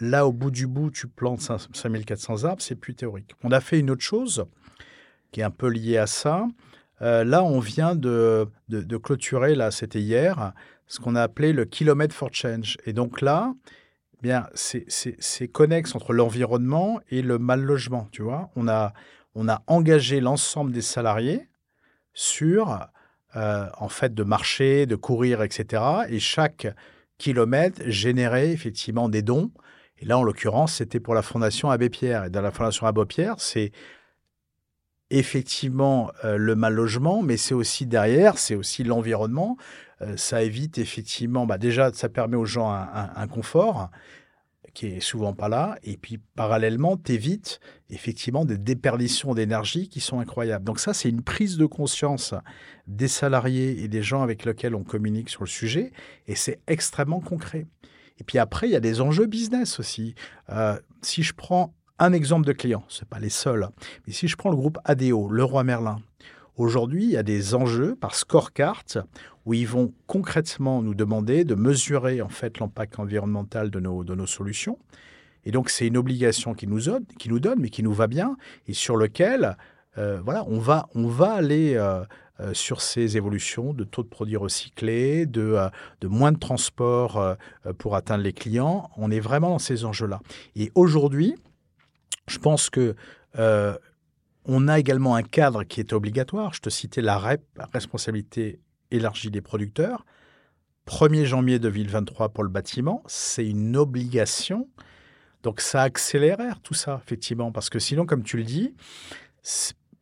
[0.00, 3.32] Là, au bout du bout, tu plantes 5400 arbres, c'est plus théorique.
[3.42, 4.44] On a fait une autre chose
[5.30, 6.46] qui est un peu liée à ça.
[7.02, 10.52] Euh, là, on vient de, de, clôturer, là, c'était hier,
[10.86, 12.76] ce qu'on a appelé le kilomètre for change.
[12.86, 13.54] Et donc là,
[14.22, 18.50] bien, c'est connexe entre l'environnement et le mal logement, tu vois.
[18.56, 18.92] On a,
[19.34, 21.48] on a engagé l'ensemble des salariés
[22.14, 22.88] sur,
[23.36, 25.82] euh, en fait, de marcher, de courir, etc.
[26.08, 26.68] Et chaque
[27.18, 29.50] kilomètre générait effectivement des dons
[29.98, 32.24] et là, en l'occurrence, c'était pour la Fondation Abbé Pierre.
[32.24, 33.72] Et dans la Fondation Abbé Pierre, c'est
[35.10, 39.56] effectivement euh, le mal logement, mais c'est aussi derrière, c'est aussi l'environnement.
[40.02, 43.90] Euh, ça évite effectivement, bah déjà, ça permet aux gens un, confort
[44.72, 50.18] qui est souvent pas là, et puis parallèlement, t'évites effectivement des déperditions d'énergie qui sont
[50.18, 50.64] incroyables.
[50.64, 52.34] Donc ça, c'est une prise de conscience
[52.88, 55.92] des salariés et des gens avec lesquels on communique sur le sujet,
[56.26, 57.66] et c'est extrêmement concret.
[58.18, 60.14] Et puis après, il y a des enjeux business aussi.
[60.50, 63.68] Euh, si je prends un exemple de client, ce pas les seuls,
[64.06, 65.98] mais si je prends le groupe ADO, Leroy Merlin,
[66.56, 68.84] aujourd'hui, il y a des enjeux par scorecard
[69.46, 74.14] où ils vont concrètement nous demander de mesurer en fait l'impact environnemental de nos, de
[74.14, 74.78] nos solutions.
[75.44, 76.80] Et donc, c'est une obligation qu'ils nous,
[77.18, 79.56] qui nous donnent, mais qui nous va bien, et sur lequel
[79.98, 82.02] euh, voilà, on va, on va aller euh,
[82.52, 85.68] sur ces évolutions de taux de produits recyclés, de, euh,
[86.00, 87.34] de moins de transport euh,
[87.78, 88.90] pour atteindre les clients.
[88.96, 90.20] On est vraiment dans ces enjeux-là.
[90.56, 91.36] Et aujourd'hui,
[92.26, 92.96] je pense que
[94.46, 96.52] on a également un cadre qui est obligatoire.
[96.52, 97.38] Je te citais la
[97.72, 100.04] responsabilité élargie des producteurs.
[100.86, 104.68] 1er janvier 2023 pour le bâtiment, c'est une obligation.
[105.42, 108.74] Donc ça accéléraire tout ça, effectivement, parce que sinon, comme tu le dis,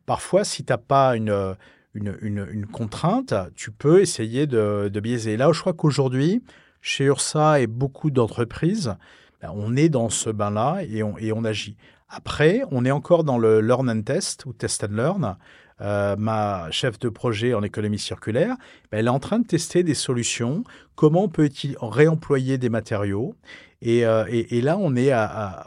[0.06, 1.56] parfois, si tu n'as pas une,
[1.94, 5.36] une, contrainte, tu peux essayer de, biaiser.
[5.36, 6.42] Là, je crois qu'aujourd'hui,
[6.80, 8.94] chez URSA et beaucoup d'entreprises,
[9.40, 11.76] ben, on est dans ce bain-là et on, et on agit.
[12.08, 15.36] Après, on est encore dans le learn and test ou test and learn.
[15.80, 18.56] Euh, ma chef de projet en économie circulaire,
[18.90, 20.62] ben, elle est en train de tester des solutions,
[20.94, 21.50] comment on peut
[21.80, 23.34] réemployer des matériaux?
[23.80, 25.12] Et, euh, là, on est,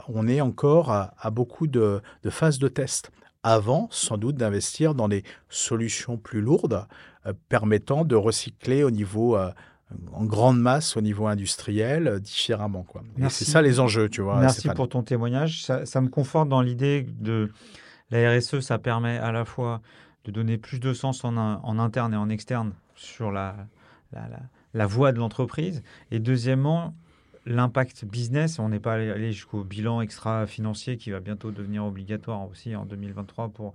[0.08, 3.12] on est encore à, beaucoup de, phases de test
[3.46, 6.88] avant sans doute d'investir dans des solutions plus lourdes
[7.26, 9.38] euh, permettant de recycler au niveau
[10.14, 13.04] en grande masse au niveau industriel différemment quoi.
[13.30, 14.40] C'est ça les enjeux, tu vois.
[14.40, 15.64] Merci pour ton témoignage.
[15.64, 17.52] Ça, ça me conforte dans l'idée de
[18.12, 19.82] la RSE, ça permet à la fois
[20.26, 23.56] de donner plus de sens en, en interne et en externe sur la,
[24.12, 24.28] la,
[24.74, 25.84] la, voie de l'entreprise.
[26.12, 26.96] Et deuxièmement,
[27.46, 28.60] l'impact business.
[28.60, 33.50] On n'est pas allé jusqu'au bilan extra-financier qui va bientôt devenir obligatoire aussi en 2023
[33.50, 33.74] pour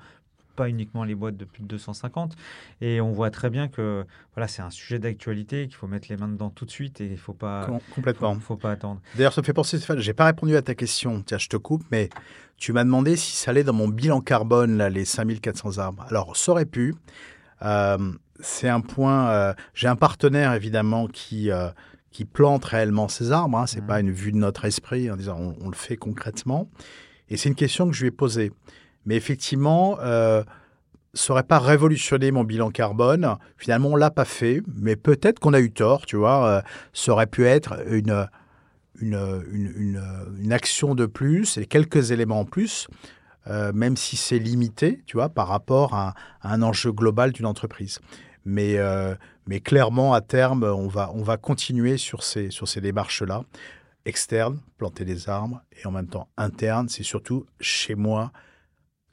[0.56, 2.36] pas uniquement les boîtes de plus de 250.
[2.80, 4.04] Et on voit très bien que
[4.34, 7.06] voilà, c'est un sujet d'actualité, qu'il faut mettre les mains dedans tout de suite et
[7.06, 8.34] il ne faut pas, complètement.
[8.40, 9.00] Faut, pas attendre.
[9.16, 11.22] D'ailleurs, ça me fait penser, Stéphane, j'ai pas répondu à ta question.
[11.24, 12.10] Tiens, je te coupe, mais
[12.56, 16.04] tu m'as demandé si ça allait dans mon bilan carbone, là, les 5400 arbres.
[16.08, 16.94] Alors, ça aurait pu.
[17.62, 19.30] Euh, c'est un point.
[19.30, 21.50] Euh, j'ai un partenaire, évidemment, qui.
[21.50, 21.70] Euh,
[22.10, 23.58] qui plante réellement ces arbres.
[23.58, 23.66] Hein.
[23.66, 23.86] Ce n'est mmh.
[23.86, 26.68] pas une vue de notre esprit en disant on, on le fait concrètement.
[27.28, 28.52] Et c'est une question que je lui ai posée.
[29.06, 30.42] Mais effectivement, euh,
[31.14, 33.36] ça n'aurait pas révolutionné mon bilan carbone.
[33.56, 36.46] Finalement, on l'a pas fait, mais peut-être qu'on a eu tort, tu vois.
[36.46, 38.26] Euh, ça aurait pu être une,
[39.00, 40.02] une, une,
[40.38, 42.88] une, action de plus et quelques éléments en plus,
[43.46, 48.00] euh, même si c'est limité, tu vois, par rapport à, un enjeu global d'une entreprise.
[48.44, 49.14] Mais, euh,
[49.46, 53.44] mais clairement, à terme, on va, on va continuer sur ces, sur ces démarches-là.
[54.06, 58.32] Externes, planter des arbres, et en même temps interne, c'est surtout chez moi,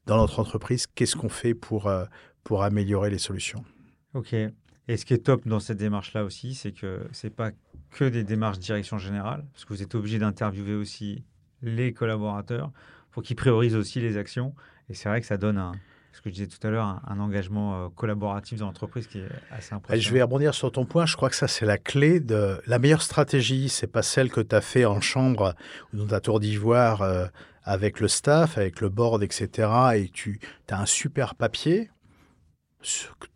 [0.05, 2.05] dans notre entreprise, qu'est-ce qu'on fait pour, euh,
[2.43, 3.65] pour améliorer les solutions.
[4.13, 4.33] OK.
[4.33, 7.51] Et ce qui est top dans cette démarche-là aussi, c'est que ce n'est pas
[7.91, 11.25] que des démarches direction générale, parce que vous êtes obligé d'interviewer aussi
[11.61, 12.71] les collaborateurs
[13.11, 14.55] pour qu'ils priorisent aussi les actions.
[14.89, 15.73] Et c'est vrai que ça donne un,
[16.17, 19.29] ce que je disais tout à l'heure, un, engagement euh, collaboratif dans l'entreprise qui est
[19.51, 20.01] assez impressionnant.
[20.01, 21.05] Je vais rebondir sur ton point.
[21.05, 23.69] Je crois que ça, c'est la clé de la meilleure stratégie.
[23.69, 25.53] C'est pas celle que tu as fait en chambre
[25.93, 27.27] ou dans ta tour d'ivoire euh,
[27.61, 31.91] avec le staff, avec le board, etc., et tu as un super papier,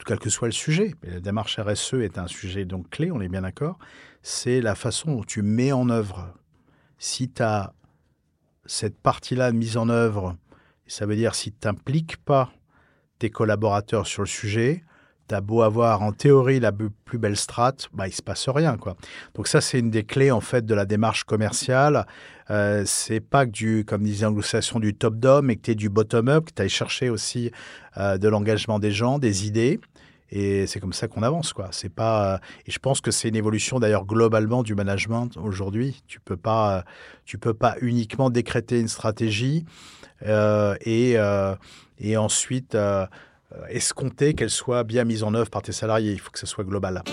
[0.07, 3.27] quel que soit le sujet, la démarche RSE est un sujet donc clé, on est
[3.27, 3.77] bien d'accord,
[4.23, 6.33] c'est la façon dont tu mets en œuvre.
[6.97, 7.73] Si tu as
[8.65, 10.37] cette partie-là mise en œuvre,
[10.87, 12.53] ça veut dire si tu n'impliques pas
[13.21, 14.83] tes collaborateurs sur le sujet,
[15.27, 18.77] t'as beau avoir en théorie la plus belle strate, bah, il se passe rien.
[18.77, 18.95] Quoi.
[19.35, 22.07] Donc ça, c'est une des clés en fait de la démarche commerciale.
[22.49, 24.25] Euh, c'est pas que du, comme disait
[24.79, 27.51] du top-down, mais que tu es du bottom-up, que tu ailles chercher aussi
[27.97, 29.79] euh, de l'engagement des gens, des idées.
[30.31, 31.67] Et c'est comme ça qu'on avance, quoi.
[31.71, 32.33] C'est pas.
[32.33, 36.01] Euh, et je pense que c'est une évolution d'ailleurs globalement du management aujourd'hui.
[36.07, 36.39] Tu peux
[37.25, 39.65] tu peux pas uniquement décréter une stratégie
[40.25, 41.15] euh, et
[42.01, 43.05] et ensuite euh,
[43.69, 46.11] escompter qu'elle soit bien mise en œuvre par tes salariés.
[46.11, 47.03] Il faut que ce soit global.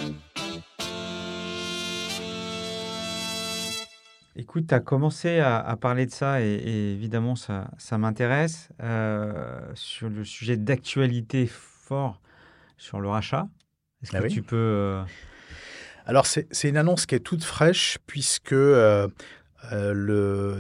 [4.35, 8.68] Écoute, tu as commencé à, parler de ça et, évidemment, ça, ça m'intéresse.
[8.81, 12.20] Euh, sur le sujet d'actualité fort
[12.77, 13.48] sur le rachat,
[14.03, 14.57] est-ce ah que tu peux.
[14.57, 15.03] Euh,
[16.07, 19.11] Alors, c'est une annonce qui est toute fraîche puisque le,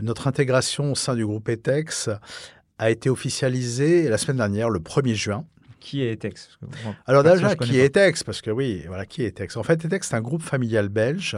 [0.02, 2.10] notre intégration au sein du groupe ETEX
[2.78, 5.44] a été officialisée la semaine dernière, le 1er juin.
[5.80, 6.58] Qui est Etex?
[7.06, 8.24] Alors déjà, qui est Etex?
[8.24, 9.56] Parce que oui, voilà, qui est Etex?
[9.56, 11.36] En fait, Etex, c'est un groupe familial belge.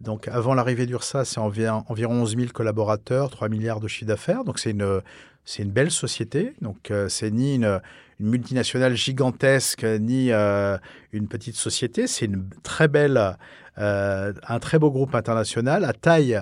[0.00, 4.44] Donc avant l'arrivée d'URSA, c'est environ, environ 11 000 collaborateurs, 3 milliards de chiffre d'affaires.
[4.44, 5.00] Donc c'est une,
[5.44, 6.54] c'est une belle société.
[6.60, 7.80] Donc euh, c'est ni une,
[8.18, 10.78] multinationale gigantesque, ni euh,
[11.12, 12.06] une petite société.
[12.06, 13.36] C'est une très belle,
[13.78, 16.40] euh, un très beau groupe international à taille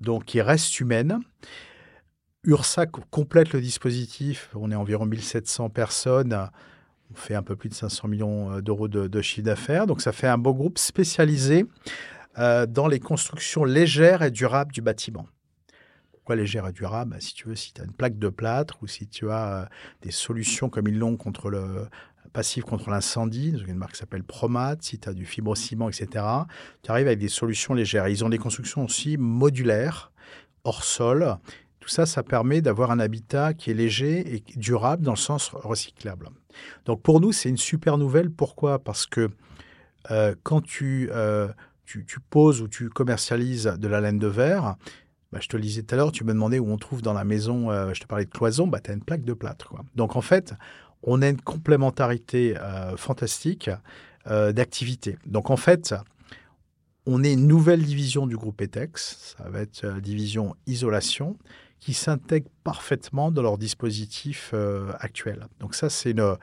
[0.00, 1.20] donc qui reste humaine.
[2.44, 4.50] URSA complète le dispositif.
[4.54, 6.50] On est environ 1700 personnes.
[7.10, 9.86] On fait un peu plus de 500 millions euh, d'euros de, chiffre d'affaires.
[9.86, 11.66] Donc ça fait un beau groupe spécialisé
[12.38, 15.26] euh, dans les constructions légères et durables du bâtiment.
[16.12, 18.78] Pourquoi légère et durable bah, Si tu veux, si tu as une plaque de plâtre
[18.82, 19.64] ou si tu as euh,
[20.02, 21.88] des solutions comme ils l'ont contre le
[22.32, 26.24] passif contre l'incendie, une marque s'appelle Promat, si tu as du fibrociment, etc.,
[26.82, 28.08] tu arrives avec des solutions légères.
[28.08, 30.10] ils ont des constructions aussi modulaires,
[30.64, 31.36] hors sol,
[31.84, 35.50] tout ça, ça permet d'avoir un habitat qui est léger et durable dans le sens
[35.52, 36.30] recyclable.
[36.86, 38.30] Donc pour nous, c'est une super nouvelle.
[38.30, 38.78] Pourquoi?
[38.78, 39.28] Parce que
[40.10, 41.48] euh, quand euh,
[41.84, 44.76] tu, tu, poses ou tu commercialises de la laine de verre,
[45.30, 47.12] bah, je te le disais tout à l'heure, tu me demandais où on trouve dans
[47.12, 49.74] la maison, euh, je te parlais de cloison, bah, tu as une plaque de plâtre.
[49.94, 50.54] Donc en fait,
[51.02, 52.54] on a une complémentarité
[52.96, 53.68] fantastique
[54.24, 55.18] d'activité.
[55.26, 55.94] Donc en fait,
[57.04, 61.36] on est une nouvelle division du groupe ETEX, ça va être la division isolation,
[61.84, 65.48] qui s'intègrent parfaitement dans leur dispositif euh, actuel.
[65.60, 66.36] Donc ça, c'est une,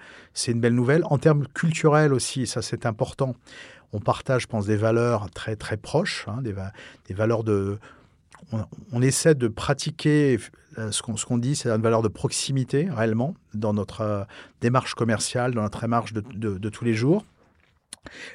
[0.47, 1.01] une belle nouvelle.
[1.05, 3.35] En termes culturels aussi, ça c'est important,
[3.91, 6.53] on partage, je pense, des valeurs très très proches, hein, des,
[7.07, 7.79] des, valeurs de...
[8.91, 10.37] On, essaie de pratiquer
[10.77, 14.23] euh, ce qu'on, ce qu'on dit, c'est une valeur de proximité réellement dans notre euh,
[14.61, 17.25] démarche commerciale, dans notre démarche de, de, tous les jours.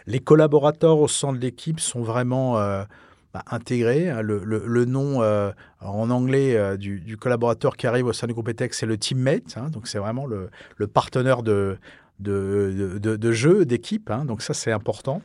[0.06, 2.56] Les collaborateurs au sein de l'équipe sont vraiment
[3.37, 4.09] bah, intégrés.
[4.11, 4.22] Hein.
[4.22, 5.20] Le, le, nom
[5.81, 9.57] en anglais du, collaborateur qui arrive au sein du groupe ETEX, c'est le teammate.
[9.57, 9.68] Hein.
[9.70, 11.79] donc c'est vraiment le, le partenaire de,
[12.20, 14.11] de, de, jeu, d'équipe.
[14.11, 15.22] Hein, donc ça, c'est important.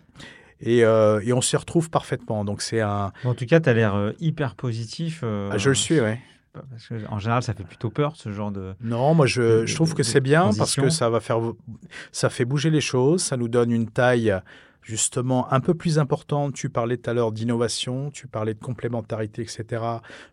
[0.59, 2.45] Et, euh, et on s'y retrouve parfaitement.
[2.45, 3.11] Donc c'est un.
[3.23, 5.21] En tout cas, tu as l'air euh, hyper positif.
[5.23, 6.13] Euh, ah, je le suis, oui.
[7.09, 8.73] en général, ça fait plutôt peur, ce genre de.
[8.81, 11.39] Non, moi, je, je trouve que c'est bien parce que ça va faire.
[12.11, 14.35] Ça fait bouger les choses, ça nous donne une taille
[14.81, 16.53] justement un peu plus importante.
[16.53, 19.83] Tu parlais tout à l'heure d'innovation, tu parlais de complémentarité, etc.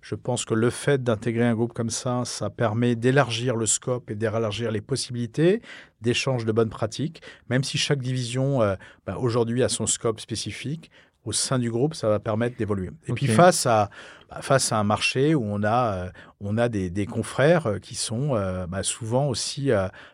[0.01, 4.11] Je pense que le fait d'intégrer un groupe comme ça, ça permet d'élargir le scope
[4.11, 5.61] et d'élargir les possibilités
[6.01, 10.91] d'échange de bonnes pratiques, même si chaque division euh, bah, aujourd'hui a son scope spécifique
[11.29, 12.91] au sein du groupe, ça va permettre d'évoluer.
[13.07, 13.91] Et puis face à,
[14.29, 16.11] bah, face à un marché où on a, euh,
[16.41, 18.31] on a des, des, confrères euh, qui sont
[18.69, 19.71] bah, souvent aussi,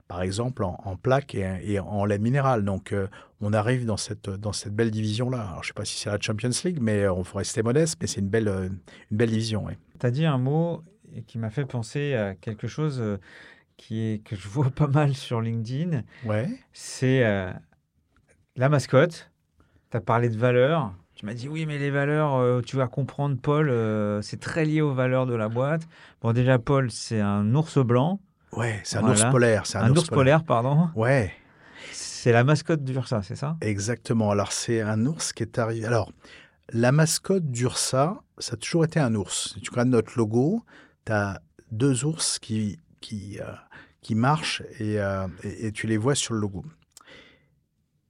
[0.08, 2.64] par exemple, en, en plaques et, et, en laine minérale.
[2.64, 2.94] Donc,
[3.40, 5.50] on arrive dans cette, dans cette belle division-là.
[5.54, 8.06] je ne sais pas si c'est la Champions League, mais on faut rester modeste, mais
[8.06, 9.66] c'est une belle, une belle division.
[9.98, 10.82] Tu as dit un mot
[11.26, 13.02] qui m'a fait penser à quelque chose
[13.76, 16.02] qui est, que je vois pas mal sur LinkedIn.
[16.24, 16.48] Ouais.
[16.72, 17.52] C'est euh,
[18.56, 19.30] la mascotte.
[19.90, 20.94] Tu as parlé de valeurs.
[21.14, 24.64] Tu m'as dit oui, mais les valeurs, euh, tu vas comprendre, Paul, euh, c'est très
[24.64, 25.82] lié aux valeurs de la boîte.
[26.20, 28.20] Bon, déjà, Paul, c'est un ours blanc.
[28.52, 29.64] Ouais, c'est un ours polaire.
[29.64, 30.42] C'est un, ours, polaire.
[30.44, 30.90] pardon.
[30.96, 31.32] Ouais.
[31.92, 33.56] C'est la mascotte d'Ursa, c'est ça?
[33.60, 34.30] Exactement.
[34.30, 35.86] Alors, c'est un ours qui est arrivé.
[35.86, 36.10] Alors,
[36.72, 39.54] la mascotte d'Ursa, ça a toujours été un ours.
[39.54, 40.64] Si tu regardes notre logo,
[41.04, 43.52] tu as deux ours qui qui, euh,
[44.00, 44.96] qui marchent et,
[45.42, 46.64] et, tu les vois sur le logo.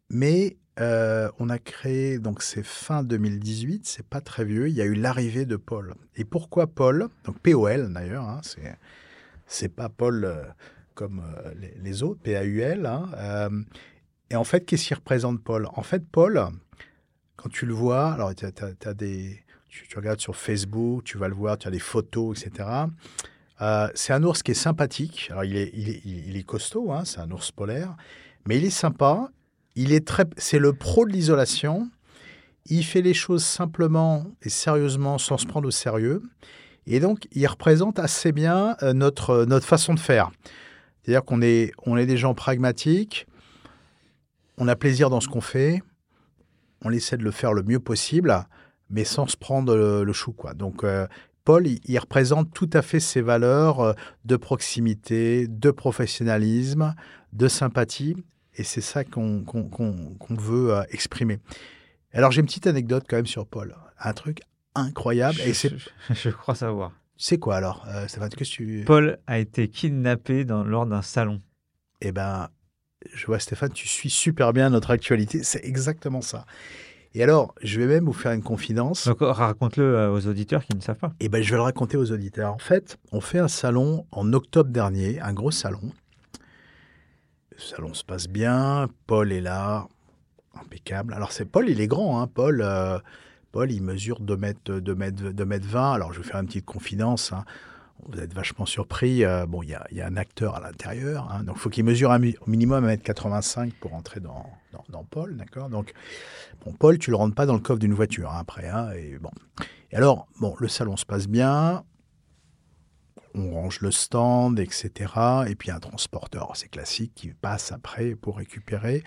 [0.08, 4.82] Mais euh, on a créé, donc c'est fin 2018, c'est pas très vieux, il y
[4.82, 5.94] a eu l'arrivée de Paul.
[6.16, 7.08] Et pourquoi Paul?
[7.24, 8.76] Donc POL d'ailleurs, hein, c'est,
[9.46, 10.54] c'est pas Paul
[10.94, 11.22] comme
[11.82, 12.86] les, autres, P-A-U-L.
[12.86, 13.50] Hein,
[14.30, 15.68] et en fait, qu'est-ce qu'il représente Paul?
[15.74, 16.40] En fait, Paul,
[17.36, 21.34] quand tu le vois, alors tu as, des, tu, regardes sur Facebook, tu vas le
[21.34, 22.68] voir, tu as des photos, etc.
[23.60, 25.28] Euh, c'est un ours qui est sympathique.
[25.30, 27.96] Alors, il est, il est, costaud, hein, c'est un ours polaire,
[28.46, 29.30] mais il est sympa.
[29.76, 31.90] Il est très, c'est le pro de l'isolation.
[32.66, 36.22] Il fait les choses simplement et sérieusement, sans se prendre au sérieux.
[36.86, 40.30] Et donc, il représente assez bien euh, notre, notre façon de faire.
[41.02, 43.26] C'est-à-dire qu'on est, on est des gens pragmatiques,
[44.58, 45.82] on a plaisir dans ce qu'on fait,
[46.82, 48.34] on essaie de le faire le mieux possible,
[48.90, 50.32] mais sans se prendre le, chou.
[50.32, 50.54] Quoi.
[50.54, 51.06] Donc, euh,
[51.44, 53.92] Paul, il, représente tout à fait ces valeurs euh,
[54.24, 56.94] de proximité, de professionnalisme,
[57.32, 58.16] de sympathie,
[58.56, 59.44] et c'est ça qu'on
[60.30, 61.38] veut euh, exprimer.
[62.12, 64.40] Alors j'ai une petite anecdote quand même sur Paul, un truc
[64.74, 65.38] incroyable.
[65.38, 65.72] Je, et c'est...
[66.10, 66.92] Je, crois savoir.
[67.16, 68.84] C'est quoi alors euh, que tu...
[68.86, 71.40] Paul a été kidnappé dans, lors d'un salon.
[72.00, 72.48] Eh ben,
[73.12, 75.42] je vois Stéphane, tu suis super bien notre actualité.
[75.42, 76.44] C'est exactement ça.
[77.16, 79.06] Et alors, je vais même vous faire une confidence.
[79.06, 81.12] Donc, raconte-le euh, aux auditeurs qui ne savent pas.
[81.20, 82.52] Eh bien, je vais le raconter aux auditeurs.
[82.52, 85.92] En fait, on fait un salon en octobre dernier, un gros salon.
[87.54, 89.86] Le salon se passe bien, Paul est là,
[90.60, 91.14] impeccable.
[91.14, 92.26] Alors, c'est Paul, il est grand, hein.
[92.26, 92.98] Paul, euh,
[93.52, 95.92] Paul, il mesure 2 mètres, 2 mètres, 2 mètres 20.
[95.92, 97.32] Alors, je vais faire une petite confidence.
[97.32, 97.44] Hein
[98.08, 99.24] vous êtes vachement surpris.
[99.24, 102.12] Euh, bon, il y, a, un acteur à l'intérieur, hein, donc il faut qu'il mesure
[102.12, 104.44] un, au minimum 1m85 pour entrer dans,
[105.10, 105.92] Paul, d'accord Donc,
[106.64, 108.70] bon, Paul, tu le rentres pas dans le coffre d'une voiture après.
[108.96, 109.30] Et bon.
[109.90, 111.84] Et alors, bon, le salon se passe bien,
[113.34, 115.12] on range le stand, etc.
[115.48, 119.02] Et puis un transporteur, c'est classique, qui passe après pour récupérer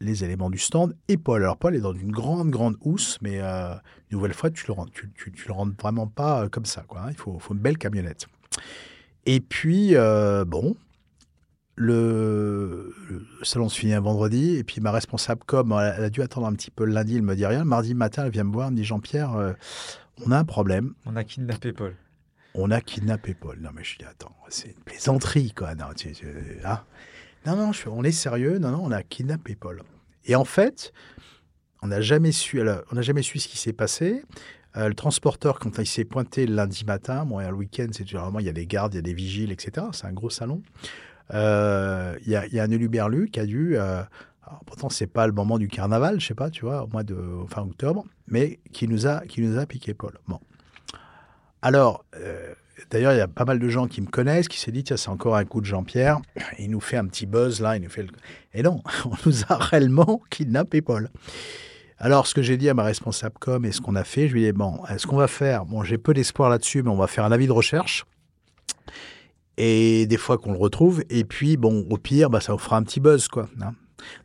[0.00, 1.42] les éléments du stand et Paul.
[1.42, 3.74] Alors Paul est dans une grande, grande housse, mais euh,
[4.10, 6.82] une nouvelle fois, tu le tu, le rends vraiment pas euh, comme ça.
[6.86, 7.10] Quoi, hein.
[7.10, 8.26] Il faut, une belle camionnette.
[9.24, 10.76] Et puis, euh, bon,
[11.74, 12.94] le,
[13.42, 16.52] salon se finit un vendredi, et puis ma responsable com, elle, a dû attendre un
[16.52, 17.64] petit peu lundi, elle me dit rien.
[17.64, 19.54] Mardi matin, elle vient me voir, elle me dit Jean-Pierre,
[20.24, 20.94] on a un problème.
[21.06, 21.94] On a kidnappé Paul.
[22.58, 23.58] On a kidnappé Paul.
[23.60, 25.74] Non, mais je dis, attends, c'est une plaisanterie, quoi.
[25.74, 25.86] Non,
[26.64, 26.84] hein
[27.44, 28.58] non, non, on est sérieux.
[28.58, 29.82] Non, non, on a kidnappé Paul.
[30.24, 30.94] Et en fait,
[31.82, 32.60] on n'a jamais su,
[32.92, 34.24] jamais su ce qui s'est passé.
[34.78, 38.40] Euh, le transporteur, quand il s'est pointé le lundi matin, bon, le week-end, c'est généralement
[38.40, 39.86] il y a des gardes, il y a des vigiles, etc.
[39.92, 40.62] C'est un gros salon.
[41.34, 43.76] Euh, il y, a, y, a un éluberlu qui a dû.
[43.76, 44.02] Euh,
[44.46, 47.02] alors, pourtant, c'est pas le moment du carnaval, je sais pas, tu vois, au mois
[47.02, 47.16] de
[47.48, 50.18] fin octobre, mais qui nous a, qui nous a piqué Paul.
[50.26, 50.40] Bon.
[51.62, 52.04] Alors,
[52.90, 54.96] d'ailleurs, il y a pas mal de gens qui me connaissent, qui s'est dit, tiens,
[54.96, 56.20] c'est encore un coup de Jean-Pierre.
[56.58, 58.08] Il nous fait un petit buzz là, il nous fait le...
[58.54, 61.10] Et non, on nous a réellement kidnappé Paul.
[61.98, 64.34] Alors, ce que j'ai dit à ma responsable com et ce qu'on a fait, je
[64.34, 66.96] lui ai dit, bon, ce qu'on va faire, bon, j'ai peu d'espoir là-dessus, mais on
[66.96, 68.04] va faire un avis de recherche.
[69.56, 71.02] Et des fois qu'on le retrouve.
[71.08, 73.48] Et puis, bon, au pire, bah, ça vous fera un petit buzz, quoi.
[73.62, 73.72] hein.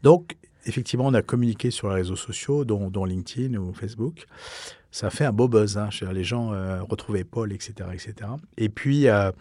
[0.04, 4.26] Donc, effectivement, on a communiqué sur les réseaux sociaux, dont LinkedIn ou Facebook.
[4.92, 5.78] Ça fait un beau buzz.
[5.78, 5.90] Hein.
[6.12, 8.30] Les gens euh, retrouvaient Paul, etc., etc.
[8.58, 9.32] Et puis, euh,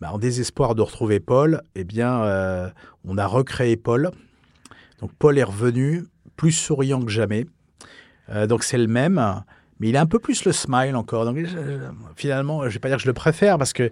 [0.00, 2.68] bah, en désespoir de retrouver Paul, eh bien, euh,
[3.04, 4.10] on a recréé Paul.
[5.00, 6.04] Donc, Paul est revenu
[6.36, 7.46] plus souriant que jamais.
[8.28, 9.42] Euh, donc, c'est le même.
[9.80, 11.24] Mais il a un peu plus le smile encore.
[11.24, 11.38] Donc,
[12.16, 13.90] finalement, je ne vais pas dire que je le préfère parce que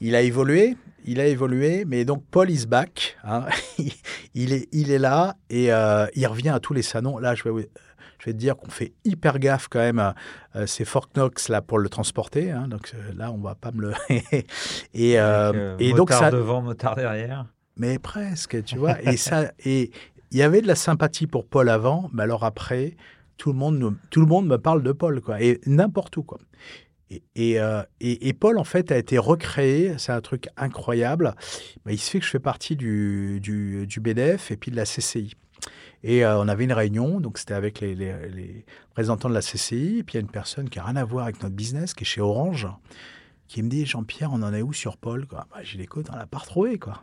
[0.00, 0.76] il a évolué.
[1.04, 1.84] Il a évolué.
[1.84, 3.18] Mais donc, Paul is back.
[3.22, 3.44] hein.
[4.34, 7.18] il, est, il est là et il revient à tous les salons.
[7.18, 7.68] Là, je vais,
[8.26, 10.12] je vais te dire qu'on fait hyper gaffe quand même.
[10.56, 12.50] Euh, c'est Fort Knox là pour le transporter.
[12.50, 12.66] hein.
[12.66, 13.92] donc euh, là, on va pas me le.
[14.94, 16.30] et euh, euh, et donc ça.
[16.32, 17.46] devant, motard derrière.
[17.76, 19.00] Mais presque, tu vois.
[19.02, 19.90] Et ça, et
[20.32, 22.96] il y avait de la sympathie pour Paul avant, mais alors après,
[23.36, 25.40] tout le monde, tout le monde me parle de Paul, quoi.
[25.40, 26.38] Et n'importe où, quoi.
[27.10, 29.94] Et, et, euh, et- et Paul, en fait, a été recréé.
[29.98, 31.34] C'est un truc incroyable.
[31.84, 34.76] Bah, il se fait que je fais partie du, du, du BDF et puis de
[34.76, 35.34] la CCI.
[36.08, 39.40] Et euh, on avait une réunion, donc c'était avec les, les, les représentants de la
[39.40, 39.98] CCI.
[39.98, 41.94] Et puis il y a une personne qui n'a rien à voir avec notre business,
[41.94, 42.68] qui est chez Orange,
[43.48, 46.16] qui me dit Jean-Pierre, on en est où sur Paul bah, J'ai dit écoute, on
[46.16, 46.78] l'a pas retrouvé.
[46.78, 47.02] quoi.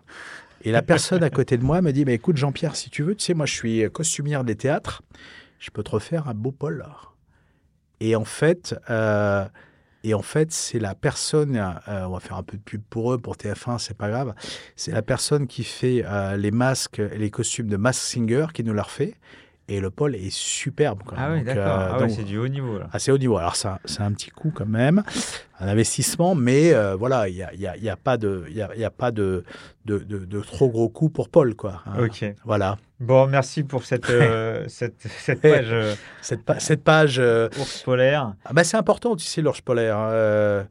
[0.62, 3.14] Et la personne à côté de moi me dit mais écoute, Jean-Pierre, si tu veux,
[3.14, 5.04] tu sais, moi je suis costumière des théâtres,
[5.60, 6.86] je peux te refaire un beau Paul.
[8.00, 9.46] Et en fait, euh,
[10.04, 13.14] et en fait, c'est la personne, euh, on va faire un peu de pub pour
[13.14, 14.34] eux, pour TF1, c'est pas grave.
[14.76, 18.74] C'est la personne qui fait euh, les masques les costumes de Mask Singer qui nous
[18.74, 19.16] l'a refait.
[19.76, 21.02] Et le Paul est superbe.
[21.18, 21.64] Ah oui, d'accord.
[21.68, 22.88] euh, ah ouais, c'est du haut niveau, là.
[22.94, 23.38] assez haut niveau.
[23.38, 25.02] Alors, c'est un petit coût quand même,
[25.60, 28.46] un investissement, mais euh, voilà, il n'y a, y a- il y a pas, de,
[28.50, 29.44] il y a, il y a pas de,
[29.86, 31.56] de, de- de trop gros coût pour Paul.
[31.56, 32.04] Quoi, hein.
[32.06, 32.24] Ok.
[32.46, 32.78] Voilà.
[33.00, 38.34] Bon, merci pour cette, euh, cette, cette page euh, Cette, pa- cette page, ours polaire.
[38.46, 39.98] ah bah, c'est important, tu sais, l'orge polaire.
[39.98, 40.66] hein.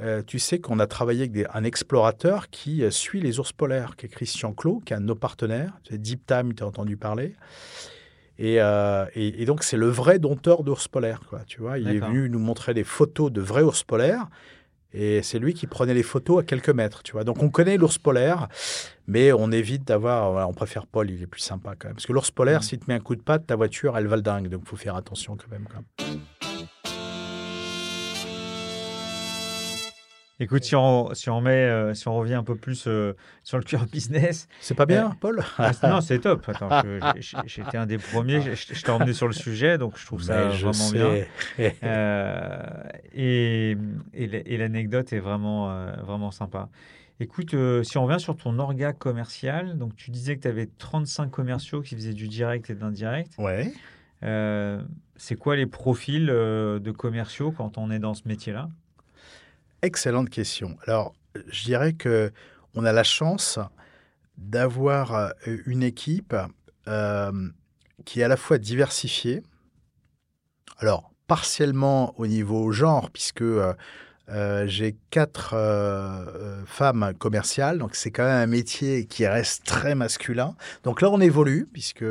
[0.00, 3.94] Euh, tu sais qu'on a travaillé avec des- un explorateur qui suit les ours polaires,
[3.96, 5.70] qui est Christian Clot, qui est un de nos partenaires.
[5.88, 7.36] Deep Time, tu as entendu parler.
[8.38, 11.20] Et, euh, et- et donc, c'est le vrai dompteur d'ours polaires.
[11.28, 11.78] Quoi, tu vois.
[11.78, 14.26] Il est venu nous montrer des photos de vrais ours polaires.
[14.96, 17.02] Et c'est lui qui prenait les photos à quelques mètres.
[17.02, 17.24] Tu vois.
[17.24, 18.46] Donc, on connaît l'ours polaire,
[19.08, 20.30] mais on évite d'avoir.
[20.30, 21.94] voilà, on préfère Paul, il est plus sympa quand même.
[21.96, 22.62] Parce que l'ours polaire, Mm.
[22.62, 24.48] s'il te met un coup de patte, ta voiture, elle va le dingue.
[24.48, 25.64] Donc, il faut faire attention quand même.
[25.64, 25.82] quoi.
[30.44, 33.58] Écoute, si on, si on, met, euh, si on revient un peu plus euh, sur
[33.58, 34.46] le cœur business.
[34.60, 36.46] C'est pas bien, Paul Ah, non, c'est top.
[37.18, 38.40] J'étais un des premiers.
[38.40, 41.24] Je, je t'ai emmené sur le sujet, donc je trouve ça je vraiment bien.
[41.82, 42.62] Euh,
[43.14, 43.76] et
[44.12, 46.68] et la- et l'anecdote est vraiment, euh, vraiment sympa.
[47.20, 50.66] Écoute, euh, si on revient sur ton orga commercial, donc tu disais que tu avais
[50.78, 53.32] 35 commerciaux qui faisaient du direct et de l'indirect.
[53.38, 53.72] Ouais.
[54.24, 54.82] Euh,
[55.16, 58.68] c'est quoi les profils euh, de commerciaux quand on est dans ce métier-là?
[59.84, 60.78] Excellente question.
[60.86, 61.12] Alors,
[61.48, 62.32] je dirais que
[62.72, 63.58] on a la chance
[64.38, 65.28] d'avoir euh,
[65.66, 66.34] une équipe
[66.88, 67.50] euh,
[68.06, 69.42] qui est à la fois diversifiée.
[70.78, 73.74] Alors, partiellement au niveau genre, puisque euh,
[74.64, 75.54] j'ai quatre
[76.64, 80.56] femmes commerciales, donc c'est quand même un métier qui reste très masculin.
[80.82, 82.06] Donc là, on évolue, puisque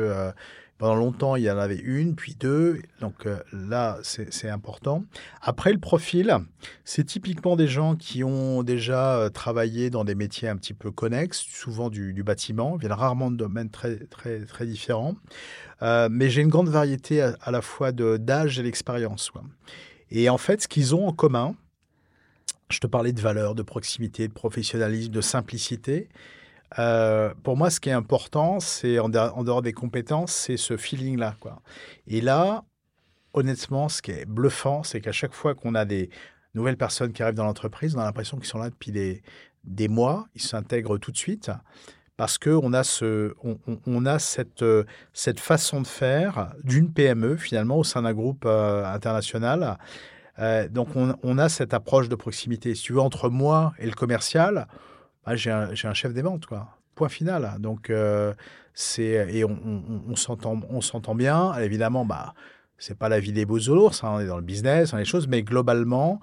[0.78, 2.80] pendant longtemps, il y en avait une, puis deux.
[3.00, 5.04] Donc euh, là, c'est important.
[5.40, 6.36] Après, le profil,
[6.84, 10.90] c'est typiquement des gens qui ont déjà euh, travaillé dans des métiers un petit peu
[10.90, 15.14] connexes, souvent du, du bâtiment, viennent rarement de domaines très, très, très différents.
[15.82, 19.30] Euh, mais j'ai une grande variété à, la fois d'âge et d'expérience.
[20.10, 21.54] Et en fait, ce qu'ils ont en commun,
[22.70, 26.08] je te parlais de valeur, de proximité, de professionnalisme, de simplicité.
[26.78, 31.36] Euh, pour moi, ce qui est important, c'est en, dehors- des compétences, c'est ce feeling-là.
[32.06, 32.64] Et là,
[33.32, 36.10] honnêtement, ce qui est bluffant, c'est qu'à chaque fois qu'on a des
[36.54, 40.26] nouvelles personnes qui arrivent dans l'entreprise, on a l'impression qu'ils sont là depuis des, mois,
[40.34, 41.50] ils s'intègrent tout de suite,
[42.16, 43.34] parce qu'on a, ce,
[43.86, 48.44] on, a cette, euh, cette façon de faire d'une PME, finalement, au sein d'un groupe
[48.46, 49.78] euh, international.
[50.70, 52.74] Donc, on, on a cette approche de proximité.
[52.74, 54.66] Si tu veux, entre moi et le commercial,
[55.26, 56.68] bah, j'ai un, chef des ventes, quoi.
[56.94, 57.56] Point final.
[57.58, 58.34] Donc, euh,
[58.72, 61.54] c'est et on, on- on s'entend, on s'entend bien.
[61.58, 62.34] Évidemment, bah,
[62.78, 64.04] c'est pas la vie des beaux ours.
[64.04, 66.20] hein, on est dans le business, a les choses, mais globalement,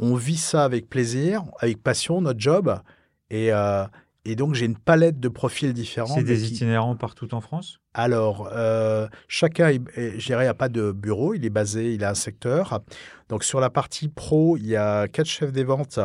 [0.00, 2.78] on vit ça avec plaisir, avec passion, notre job,
[3.30, 3.84] et, euh,
[4.26, 6.14] Et donc, j'ai une palette de profils différents.
[6.14, 7.78] C'est des qui- itinérants partout en France?
[7.92, 12.14] Alors, euh, chacun, je dirais, n'a pas de bureau, il est basé, il a un
[12.14, 12.80] secteur.
[13.28, 16.00] Donc, sur la partie pro, il y a quatre chefs des ventes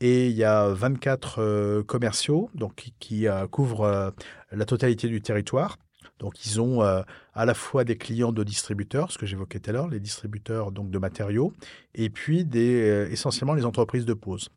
[0.00, 4.10] et il y a 24 euh, commerciaux donc, qui, qui, euh, couvrent euh,
[4.52, 5.76] la totalité du territoire.
[6.20, 7.02] Donc, ils ont euh,
[7.34, 10.72] à la fois des clients de distributeurs, ce que j'évoquais tout à l'heure, les distributeurs
[10.72, 11.52] donc, de matériaux,
[11.94, 14.48] et puis des, essentiellement les entreprises de pause.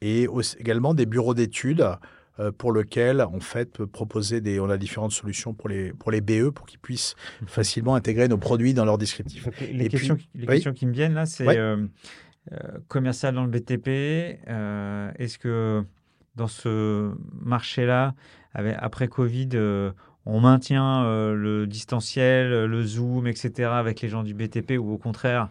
[0.00, 1.84] Et aussi- également des bureaux d'études
[2.56, 6.50] pour lequel, en fait, proposer des, on a différentes solutions pour les, pour les BE
[6.50, 7.16] pour qu'ils puissent
[7.48, 9.44] facilement intégrer nos produits dans leur descriptif.
[9.44, 10.54] Donc, les Et questions, puis- les oui.
[10.54, 11.84] questions qui me viennent là, c'est euh,
[12.88, 14.40] commercial dans le BTP.
[14.48, 15.84] euh, Est-ce que
[16.36, 18.14] dans ce marché-là,
[18.54, 19.92] après Covid, euh,
[20.24, 23.70] on maintient euh, le distanciel, le Zoom, etc.
[23.72, 25.48] avec les gens du BTP ou au contraire,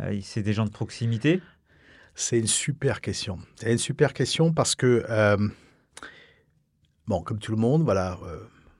[0.00, 1.40] euh, c'est des gens de proximité?
[2.14, 3.38] C'est une super question.
[3.54, 5.36] C'est une super question parce que, euh,
[7.06, 8.38] bon, comme tout le monde, voilà, euh,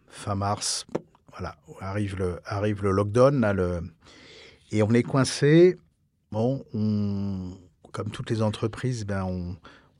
[0.08, 0.86] fin mars,
[1.30, 3.90] voilà, arrive le, arrive le lockdown,
[4.72, 5.78] et on est coincé.
[6.30, 7.56] Bon, on,
[7.92, 9.24] comme toutes les entreprises, ben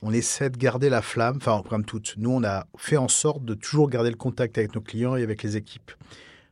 [0.01, 2.15] on, essaie de garder la flamme, enfin, comme toutes.
[2.17, 5.23] Nous, on a fait en sorte de toujours garder le contact avec nos clients et
[5.23, 5.91] avec les équipes.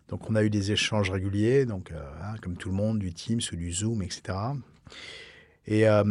[0.10, 3.14] Donc, on a eu des échanges réguliers, donc, euh, hein, comme tout le monde, du
[3.14, 4.38] Teams ou du Zoom, etc.
[5.66, 6.04] Et, euh,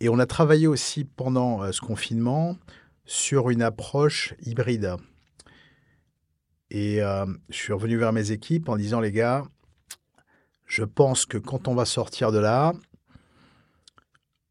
[0.00, 2.56] et on a travaillé aussi pendant euh, ce confinement
[3.04, 4.96] sur une approche hybride.
[6.70, 9.42] Et je suis revenu vers mes équipes en disant, les gars,
[10.70, 12.72] je pense que quand on va sortir de là,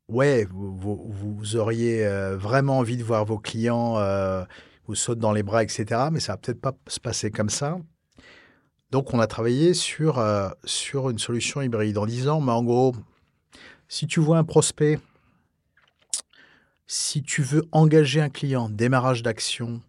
[0.09, 4.43] ouais, vous, auriez euh, vraiment envie de voir vos clients euh,
[4.86, 6.09] vous sauter dans les bras, etc.
[6.11, 7.78] Mais ça va peut-être pas se passer comme ça.
[8.91, 12.93] Donc, on a travaillé sur, euh, sur une solution hybride en disant, mais en gros,
[13.88, 14.99] si tu vois un prospect,
[16.86, 19.80] si tu veux engager un client, démarrage d'action,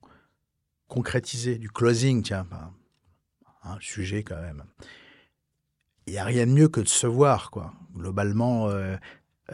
[0.87, 2.47] concrétiser, du closing, tiens,
[3.65, 4.63] un sujet quand même.
[6.11, 7.73] Il n'y a rien de mieux que de se voir, quoi.
[7.95, 8.97] Globalement, euh,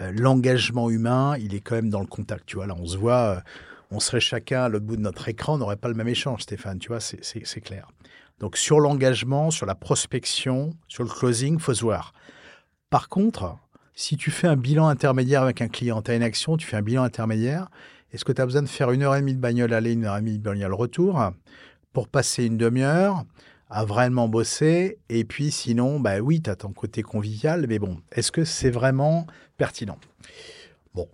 [0.01, 2.67] euh, l'engagement humain, il est quand même dans le contact, tu vois.
[2.67, 3.41] Là, on se voit, euh,
[3.91, 6.45] on serait chacun à l'autre bout de notre écran, on n'aurait pas le même échange,
[6.45, 7.89] Stéphane, tu vois, c'est- clair.
[8.41, 12.15] Donc, sur l'engagement, sur la prospection, sur le closing, faut se voir.
[12.89, 13.59] Par contre,
[13.93, 16.79] si tu fais un bilan intermédiaire avec un client, tu as une action, tu fais
[16.79, 17.69] un bilan intermédiaire,
[18.15, 20.07] est-ce que tu as besoin de faire une heure et demie de bagnole aller, une
[20.07, 21.23] heure et demie de bagnole retour
[21.93, 23.25] pour passer une demi-heure
[23.69, 28.01] à vraiment bosser Et puis sinon, bah oui, tu as ton côté convivial, mais bon,
[28.12, 29.99] est-ce que c'est vraiment pertinent?
[30.95, 31.09] Bon.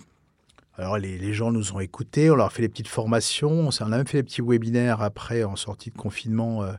[0.79, 3.83] Alors les, les gens nous ont écoutés, on leur a fait des petites formations, on
[3.83, 6.73] a même fait des petits webinaires après en sortie de confinement, euh,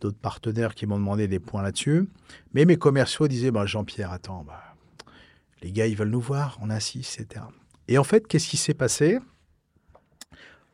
[0.00, 2.08] d'autres partenaires qui m'ont demandé des points là-dessus.
[2.52, 4.60] Mais mes commerciaux disaient, bah, Jean-Pierre, attends, bah,
[5.62, 7.44] les gars, ils veulent nous voir, on insiste, etc.
[7.88, 9.18] Et en fait, qu'est-ce qui s'est passé?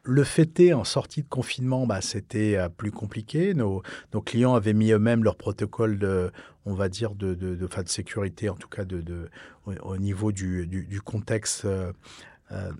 [0.07, 3.55] Le est, en sortie de confinement, bah, c'était euh, plus compliqué.
[3.55, 3.82] Nos,
[4.24, 6.30] clients avaient mis eux-mêmes leur protocole de,
[6.66, 9.30] on va dire, de, de, de, sécurité, en tout cas de, de,
[9.66, 11.64] au, au niveau du, du, du contexte.
[11.64, 11.92] euh,
[12.52, 12.70] euh,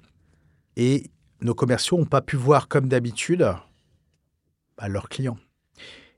[0.77, 1.11] et
[1.41, 3.47] nos commerciaux n'ont pas pu voir, comme d'habitude,
[4.77, 5.39] bah, leurs clients.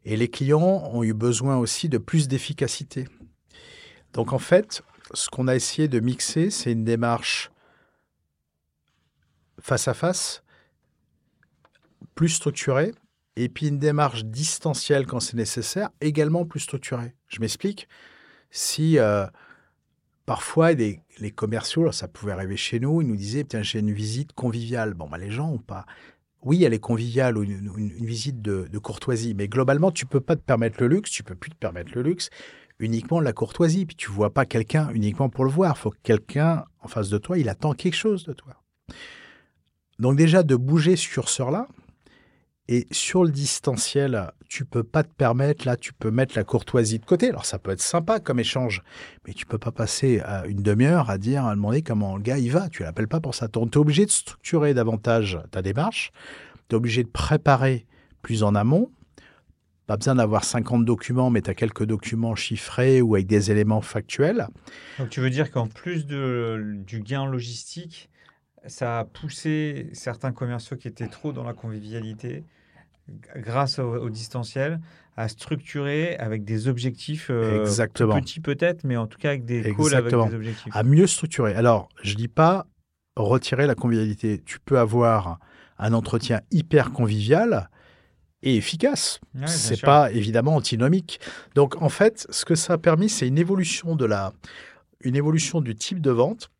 [0.04, 3.06] Et les clients ont eu besoin aussi de plus d'efficacité.
[4.12, 4.82] Donc en fait,
[5.14, 7.50] ce qu'on a essayé de mixer, c'est une démarche
[9.60, 10.42] face à face,
[12.14, 12.92] plus structurée,
[13.36, 17.14] et puis une démarche distancielle quand c'est nécessaire, également plus structurée.
[17.28, 17.88] Je m'explique.
[18.50, 19.26] Si euh,
[20.24, 21.02] parfois les,
[21.34, 24.94] commerciaux, ça pouvait arriver chez nous, ils nous disaient Tiens, j'ai une visite conviviale.
[24.94, 25.84] Bon, bah, les gens n'ont pas.
[26.42, 27.70] Oui, elle est conviviale ou une,
[28.04, 31.50] visite de, courtoisie, mais globalement, tu peux pas te permettre le luxe, tu peux plus
[31.50, 32.30] te permettre le luxe
[32.78, 33.84] uniquement de la courtoisie.
[33.84, 35.74] Puis tu vois pas quelqu'un uniquement pour le voir.
[35.76, 38.62] Il faut que quelqu'un en face de toi, il attend quelque chose de toi.
[39.98, 41.68] Donc déjà, de bouger ce curseur-là,
[42.68, 46.98] et sur le distanciel, tu peux pas te permettre, là, tu peux mettre la courtoisie
[46.98, 47.28] de côté.
[47.28, 48.82] Alors, ça peut être sympa comme échange,
[49.26, 52.50] mais tu peux pas passer une demi-heure à dire, à demander comment le gars il
[52.50, 52.68] va.
[52.68, 53.48] Tu l'appelles pas pour ça.
[53.48, 56.10] Tu es obligé de structurer davantage ta démarche.
[56.68, 57.86] Tu es obligé de préparer
[58.22, 58.90] plus en amont.
[59.86, 63.82] Pas besoin d'avoir 50 documents, mais tu as quelques documents chiffrés ou avec des éléments
[63.82, 64.48] factuels.
[64.98, 68.10] Donc, tu veux dire qu'en plus du gain logistique,
[68.66, 72.44] ça a poussé certains commerciaux qui étaient trop dans la convivialité,
[73.36, 74.80] grâce au, au distanciel,
[75.16, 78.20] à structurer avec des objectifs euh, Exactement.
[78.20, 80.76] petits peut-être, mais en tout cas avec des calls avec des objectifs.
[80.76, 81.54] À mieux structurer.
[81.54, 82.66] Alors, je dis pas
[83.16, 84.42] retirer la convivialité.
[84.44, 85.38] Tu peux avoir
[85.78, 87.70] un entretien hyper convivial
[88.42, 89.20] et efficace.
[89.34, 91.20] Ouais, c'est pas évidemment antinomique.
[91.54, 94.32] Donc, en fait, ce que ça a permis, c'est une évolution de la,
[95.00, 96.50] une évolution du type de vente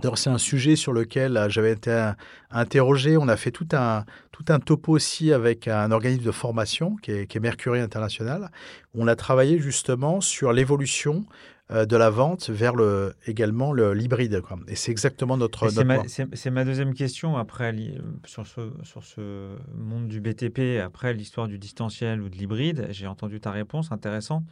[0.00, 2.12] D'ailleurs, c'est un sujet sur lequel j'avais été
[2.50, 3.16] interrogé.
[3.16, 7.12] On a fait tout un, tout un topo aussi avec un organisme de formation qui
[7.12, 8.50] est, qui est Mercury International.
[8.94, 11.24] On a travaillé justement sur l'évolution
[11.72, 14.40] euh, de la vente vers le, également l'hybride.
[14.68, 15.68] Et c'est exactement notre.
[15.68, 21.48] C'est ma, deuxième question après euh, sur ce, sur ce monde du BTP, après l'histoire
[21.48, 22.86] du distanciel ou de l'hybride.
[22.90, 24.44] J'ai entendu ta réponse, intéressant.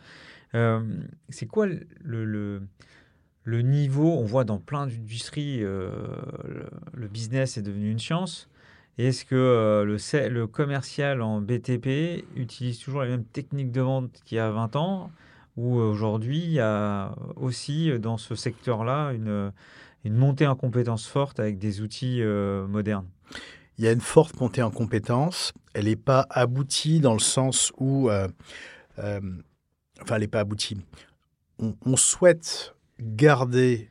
[0.57, 0.82] Euh,
[1.28, 2.62] c'est quoi le, le,
[3.47, 8.49] niveau On voit dans plein d'industries, le, business est devenu une science.
[8.97, 14.36] Est-ce que le, le commercial en BTP utilise toujours les mêmes techniques de vente qu'il
[14.36, 15.11] y a 20 ans?
[15.57, 19.53] Où euh, aujourd'hui, il y a aussi euh, dans ce secteur-là une,
[20.05, 23.07] montée en compétences forte avec des outils euh, modernes?
[23.78, 25.53] Il y a une forte montée en compétences.
[25.72, 28.09] Elle n'est pas aboutie dans le sens où...
[28.09, 28.30] enfin,
[28.99, 30.76] elle n'est pas aboutie.
[31.59, 33.90] On, souhaite garder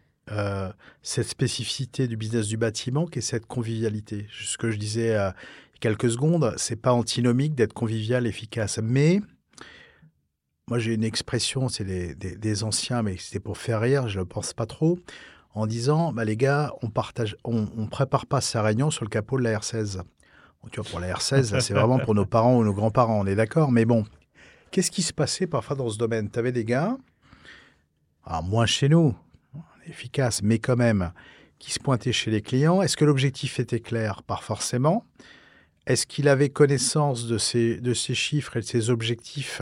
[1.02, 4.26] cette spécificité du business du bâtiment qui est cette convivialité.
[4.32, 5.36] Ce que je disais il y a
[5.82, 9.20] quelques secondes, c'est pas antinomique d'être convivial, efficace, mais
[10.70, 14.28] moi, j'ai une expression, c'est des, anciens, mais c'était pour faire rire, je ne le
[14.28, 14.98] pense pas trop,
[15.54, 19.38] en disant bah, les gars, on partage, on, prépare pas sa réunion sur le capot
[19.38, 20.02] de la R16.
[20.72, 23.36] tu vois, pour la R16, c'est vraiment pour nos parents ou nos grands-parents, on est
[23.36, 24.06] d'accord, mais bon,
[24.72, 26.32] qu'est-ce qui se passait parfois dans ce domaine?
[26.32, 26.98] Tu avais des gars,
[28.26, 29.16] alors moins chez nous,
[29.88, 31.12] efficace, mais quand même,
[31.60, 32.82] qui se pointaient chez les clients.
[32.82, 34.24] Est-ce que l'objectif était clair?
[34.24, 35.06] Pas forcément.
[35.86, 39.62] Est-ce qu'il avait connaissance de ces, de ces chiffres et de ces objectifs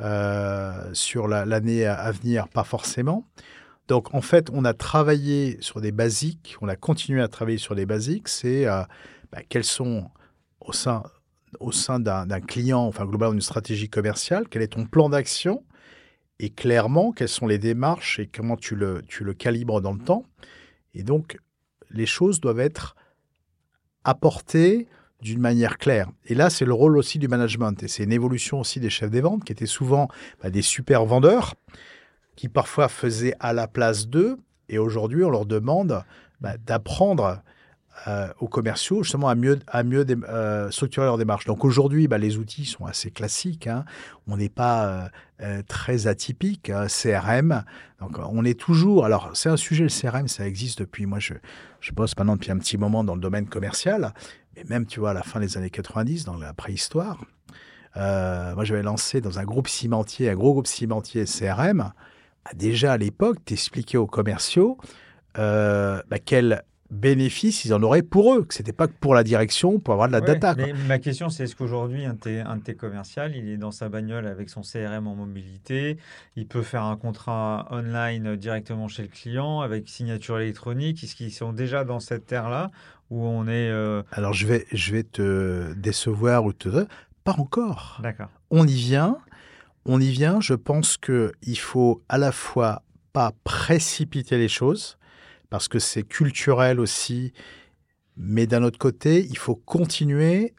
[0.00, 3.28] euh, sur l'année à, venir, pas forcément.
[3.86, 7.76] Donc en fait, on a travaillé sur des basiques, on a continué à travailler sur
[7.76, 8.82] des basiques, c'est euh,
[9.30, 10.10] bah, quels sont
[10.60, 11.04] au sein,
[11.60, 15.62] au sein d'un client, enfin globalement une stratégie commerciale, quel est ton plan d'action?
[16.44, 19.98] Et clairement quelles sont les démarches et comment tu le, tu le calibres dans le
[19.98, 20.26] temps.
[20.92, 21.38] Et donc
[21.90, 22.96] les choses doivent être
[24.04, 24.86] apportées
[25.22, 26.10] d'une manière claire.
[26.26, 27.82] Et là, c'est le rôle aussi du management.
[27.82, 30.08] Et c'est une évolution aussi des chefs des ventes, qui étaient souvent
[30.42, 31.54] bah, des super vendeurs,
[32.36, 34.36] qui parfois faisaient à la place d'eux.
[34.68, 36.04] Et aujourd'hui, on leur demande
[36.42, 37.42] bah, d'apprendre
[38.06, 41.46] euh, aux commerciaux justement à mieux, à mieux euh, structurer leur démarche.
[41.46, 43.66] Donc aujourd'hui, bah, les outils sont assez classiques.
[43.66, 43.84] Hein.
[44.26, 46.70] On n'est pas euh, très atypique.
[46.70, 46.86] Hein.
[46.88, 47.64] CRM,
[48.00, 49.06] donc on est toujours.
[49.06, 51.06] Alors c'est un sujet le CRM, ça existe depuis.
[51.06, 51.34] Moi, je,
[51.80, 54.12] je bosse maintenant depuis un petit moment dans le domaine commercial.
[54.56, 57.24] Mais même, tu vois, à la fin des années 90, dans la préhistoire,
[57.96, 61.78] moi, j'avais lancé dans un groupe cimentier, un gros groupe cimentier CRM.
[61.78, 64.78] Bah, déjà à l'époque, t'expliquais aux commerciaux
[65.36, 66.64] bah, quel
[66.94, 70.08] bénéfice ils en auraient pour eux, que c'était pas que pour la direction, pour avoir
[70.08, 70.54] de la data.
[70.56, 72.16] Mais ma question, c'est est-ce qu'aujourd'hui, un,
[72.46, 75.98] un de tes commerciaux, il est dans sa bagnole avec son CRM en mobilité,
[76.36, 81.32] il peut faire un contrat online directement chez le client avec signature électronique, est-ce qu'ils
[81.32, 82.70] sont déjà dans cette terre-là
[83.10, 83.70] où on est...
[83.70, 86.86] Euh, Alors, je vais, je vais te décevoir ou te...
[87.24, 88.00] Pas encore.
[88.02, 88.28] D'accord.
[88.50, 89.18] On y vient.
[89.86, 90.40] On y vient.
[90.40, 92.82] Je pense qu'il faut à la fois
[93.14, 94.98] pas précipiter les choses,
[95.54, 97.32] parce que c'est culturel aussi,
[98.16, 100.52] mais d'un autre côté, il faut continuer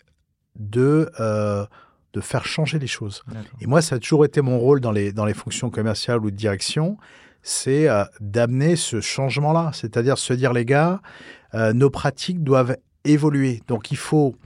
[0.55, 1.65] de, euh,
[2.13, 3.21] de faire changer les choses.
[3.59, 6.31] Et moi, ça a toujours été mon rôle dans les, dans les fonctions commerciales ou
[6.31, 6.97] de direction,
[7.41, 11.01] c'est euh, d'amener ce changement-là, c'est-à-dire se dire, les gars,
[11.55, 13.63] euh, nos pratiques doivent évoluer.
[13.67, 14.37] Donc il faut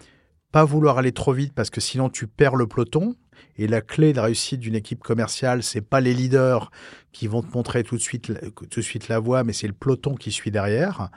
[0.51, 3.13] pas vouloir aller trop vite parce que sinon tu perds le peloton.
[3.57, 6.71] Et la clé de la réussite d'une équipe commerciale, c'est pas les leaders
[7.11, 9.73] qui vont te montrer tout de suite, tout de suite la voie, mais c'est le
[9.73, 11.09] peloton qui suit derrière.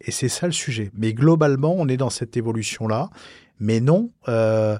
[0.00, 0.90] Et c'est ça le sujet.
[0.94, 3.10] Mais globalement, on est dans cette évolution-là.
[3.58, 4.78] Mais non, euh,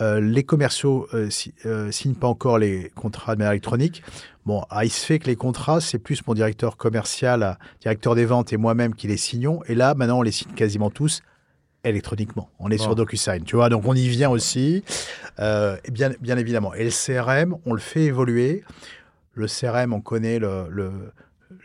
[0.00, 1.28] euh, les commerciaux ne
[1.66, 4.02] euh, signent pas encore les contrats de manière électronique.
[4.46, 8.24] Bon, ah, il se fait que les contrats, c'est plus mon directeur commercial, directeur des
[8.24, 9.60] ventes et moi-même qui les signons.
[9.66, 11.22] Et là, maintenant, on les signe quasiment tous
[11.84, 12.48] électroniquement.
[12.58, 13.68] On est sur DocuSign, tu vois.
[13.68, 14.84] Donc, on y vient aussi,
[15.40, 16.74] euh, bien, bien évidemment.
[16.74, 18.62] Et le CRM, on le fait évoluer.
[19.34, 20.92] Le CRM, on connaît le,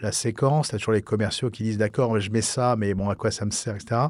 [0.02, 0.70] la séquence.
[0.70, 3.32] Tu as toujours les commerciaux qui disent d'accord, je mets ça, mais bon, à quoi
[3.32, 4.02] ça me sert, etc.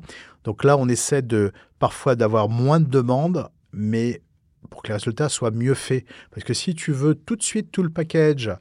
[0.44, 4.22] Donc là, on essaie de parfois d'avoir moins de demandes, mais
[4.70, 6.06] pour que les résultats soient mieux faits.
[6.32, 8.52] Parce que si tu veux tout de suite tout le package,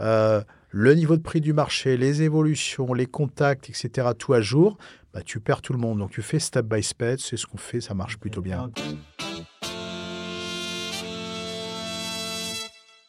[0.00, 4.78] euh, le niveau de prix du marché, les évolutions, les contacts, etc., tout à jour,
[5.12, 5.98] bah, tu perds tout le monde.
[5.98, 8.70] Donc tu fais step by step, c'est ce qu'on fait, ça marche plutôt bien.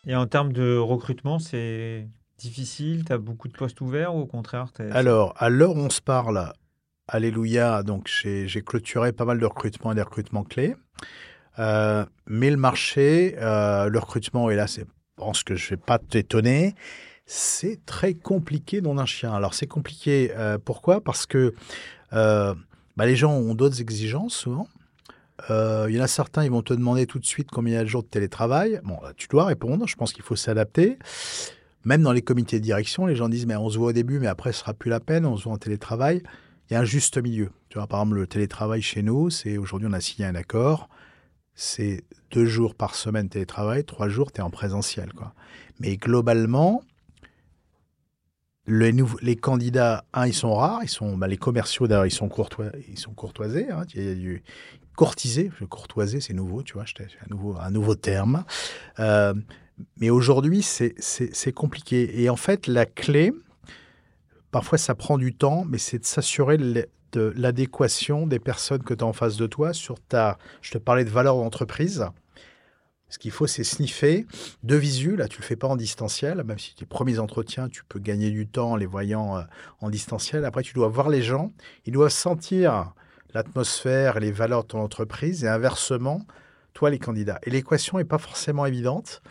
[0.05, 3.05] Et en termes de recrutement, c'est difficile?
[3.05, 6.01] Tu as beaucoup de postes ouverts ou au contraire Alors, à l'heure où on se
[6.01, 6.51] parle,
[7.07, 10.75] Alléluia, donc j'ai clôturé pas mal de recrutements et des recrutements clés.
[11.59, 14.83] Euh, mais le marché, euh, le recrutement, et là, je
[15.17, 16.75] pense que je ne vais pas t'étonner,
[17.25, 19.33] C'est très compliqué dans un chien.
[19.33, 20.31] Alors c'est compliqué,
[20.65, 21.01] pourquoi?
[21.01, 21.53] Parce que
[22.11, 22.55] bah,
[22.97, 24.67] les gens ont d'autres exigences souvent.
[25.49, 27.79] Il y en a certains, ils vont te demander tout de suite combien il y
[27.79, 28.79] a de jours de télétravail.
[28.83, 30.99] Bon, tu dois répondre, je pense qu'il faut s'adapter.
[31.85, 34.19] Même dans les comités de direction, les gens disent mais on se voit au début,
[34.19, 36.21] mais après ce sera plus la peine, on se voit en télétravail.
[36.69, 37.49] Il y a un juste milieu.
[37.67, 40.87] Tu vois, par exemple, le télétravail chez nous, c'est aujourd'hui on a signé un accord,
[41.55, 45.11] c'est deux jours par semaine télétravail, trois jours tu es en présentiel.
[45.79, 46.81] Mais globalement,
[48.65, 52.29] les, les candidats, un, ils sont rares, ils sont, bah, les commerciaux d'ailleurs, ils sont,
[52.29, 53.69] courtois, ils sont courtoisés.
[53.69, 54.41] Hein, il
[56.21, 58.45] c'est nouveau, tu vois, un nouveau, un nouveau terme.
[58.99, 59.33] Euh,
[59.97, 62.21] mais aujourd'hui, c'est compliqué.
[62.21, 63.33] Et en fait, la clé,
[64.51, 69.03] parfois ça prend du temps, mais c'est de s'assurer de l'adéquation des personnes que tu
[69.03, 70.37] as en face de toi sur ta.
[70.61, 72.05] Je te parlais de valeur d'entreprise.
[73.13, 74.25] Ce qu'il faut, c'est sniffer
[74.63, 75.15] de visu.
[75.15, 78.31] Là, tu le fais pas en distanciel, même si tes premiers entretiens, tu peux gagner
[78.31, 79.41] du temps en les voyant euh,
[79.81, 80.45] en distanciel.
[80.45, 81.53] Après, tu dois voir les gens.
[81.85, 82.91] Ils doivent sentir
[83.35, 85.43] l'atmosphère et les valeurs de ton entreprise.
[85.43, 86.25] Et inversement,
[86.73, 87.37] toi, les candidats.
[87.43, 89.21] Et l'équation n'est pas forcément évidente.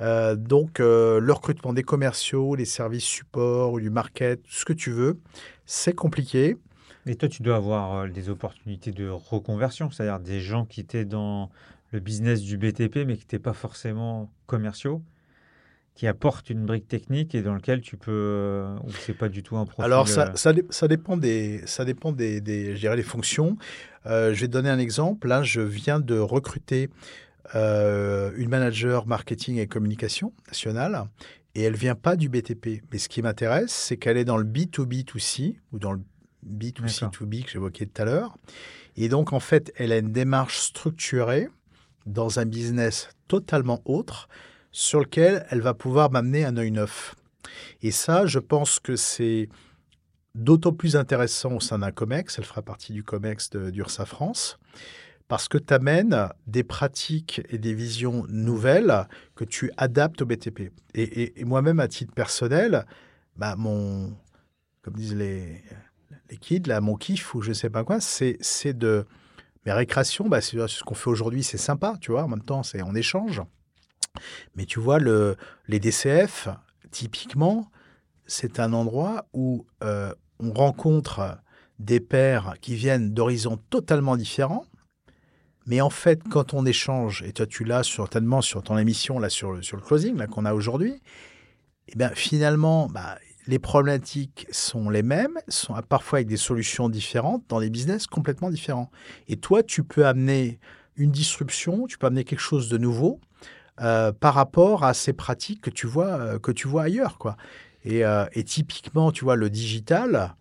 [0.00, 4.72] Euh, donc, euh, le recrutement des commerciaux, les services support ou du market, ce que
[4.72, 5.18] tu veux,
[5.64, 6.58] c'est compliqué.
[7.06, 11.50] Et toi, tu dois avoir des opportunités de reconversion, c'est-à-dire des gens qui étaient dans
[11.92, 15.02] le business du BTP, mais qui n'étaient pas forcément commerciaux,
[15.94, 19.56] qui apportent une brique technique et dans lequel tu peux, ou c'est pas du tout
[19.56, 19.84] un profil.
[19.84, 23.56] Alors, ça, ça, ça dépend des, ça dépend des, des, je dirais, des fonctions.
[24.04, 25.28] je vais te donner un exemple.
[25.28, 26.90] Là, je viens de recruter
[27.54, 31.04] euh, une manager marketing et communication nationale,
[31.54, 32.82] et elle vient pas du BTP.
[32.90, 36.00] Mais ce qui m'intéresse, c'est qu'elle est dans le B2B2C, ou dans le
[36.46, 38.36] B2C2B que j'évoquais tout à l'heure.
[38.96, 41.48] Et donc, en fait, elle a une démarche structurée
[42.06, 44.28] dans un business totalement autre,
[44.72, 47.14] sur lequel elle va pouvoir m'amener un œil neuf.
[47.82, 49.48] Et ça, je pense que c'est
[50.34, 52.38] d'autant plus intéressant au sein d'un COMEX.
[52.38, 54.58] Elle fera partie du COMEX d'URSA France
[55.28, 60.72] parce que tu amènes des pratiques et des visions nouvelles que tu adaptes au BTP.
[60.94, 62.86] Et, moi-même, à titre personnel,
[63.36, 64.16] bah, mon,
[64.82, 65.62] comme disent les,
[66.30, 69.06] les kids, là, mon kiff ou je sais pas quoi, c'est de
[69.66, 72.62] mes récréations, bah, c'est ce qu'on fait aujourd'hui, c'est sympa, tu vois, en même temps,
[72.62, 73.42] c'est on échange.
[74.54, 75.36] Mais tu vois, le,
[75.66, 76.48] les DCF,
[76.90, 77.70] typiquement,
[78.26, 81.38] c'est un endroit où euh, on rencontre
[81.78, 84.64] des pères qui viennent d'horizons totalement différents,
[85.66, 89.28] mais en fait, quand on échange, et toi tu l'as certainement sur ton émission, là,
[89.28, 91.02] sur, le, sur le closing qu'on a aujourd'hui,
[91.88, 97.44] eh bien, finalement, bah, les problématiques sont les mêmes, sont parfois avec des solutions différentes
[97.48, 98.90] dans des business complètement différents.
[99.28, 100.58] Et toi, tu peux amener
[100.96, 103.20] une disruption, tu peux amener quelque chose de nouveau
[103.80, 107.18] euh, par rapport à ces pratiques que tu vois, euh, que tu vois ailleurs.
[107.18, 107.36] Quoi.
[107.84, 110.34] Et, euh, typiquement, tu vois, le digital,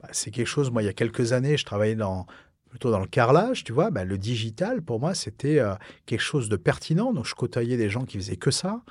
[0.00, 1.96] bah, c'est quelque chose, moi, il y a quelques années, je travaillais
[2.68, 5.60] plutôt dans le carrelage, tu vois, bah, le digital, pour moi, c'était
[6.04, 7.12] quelque chose de pertinent.
[7.12, 8.82] Donc, je côtoyais des gens qui faisaient que ça.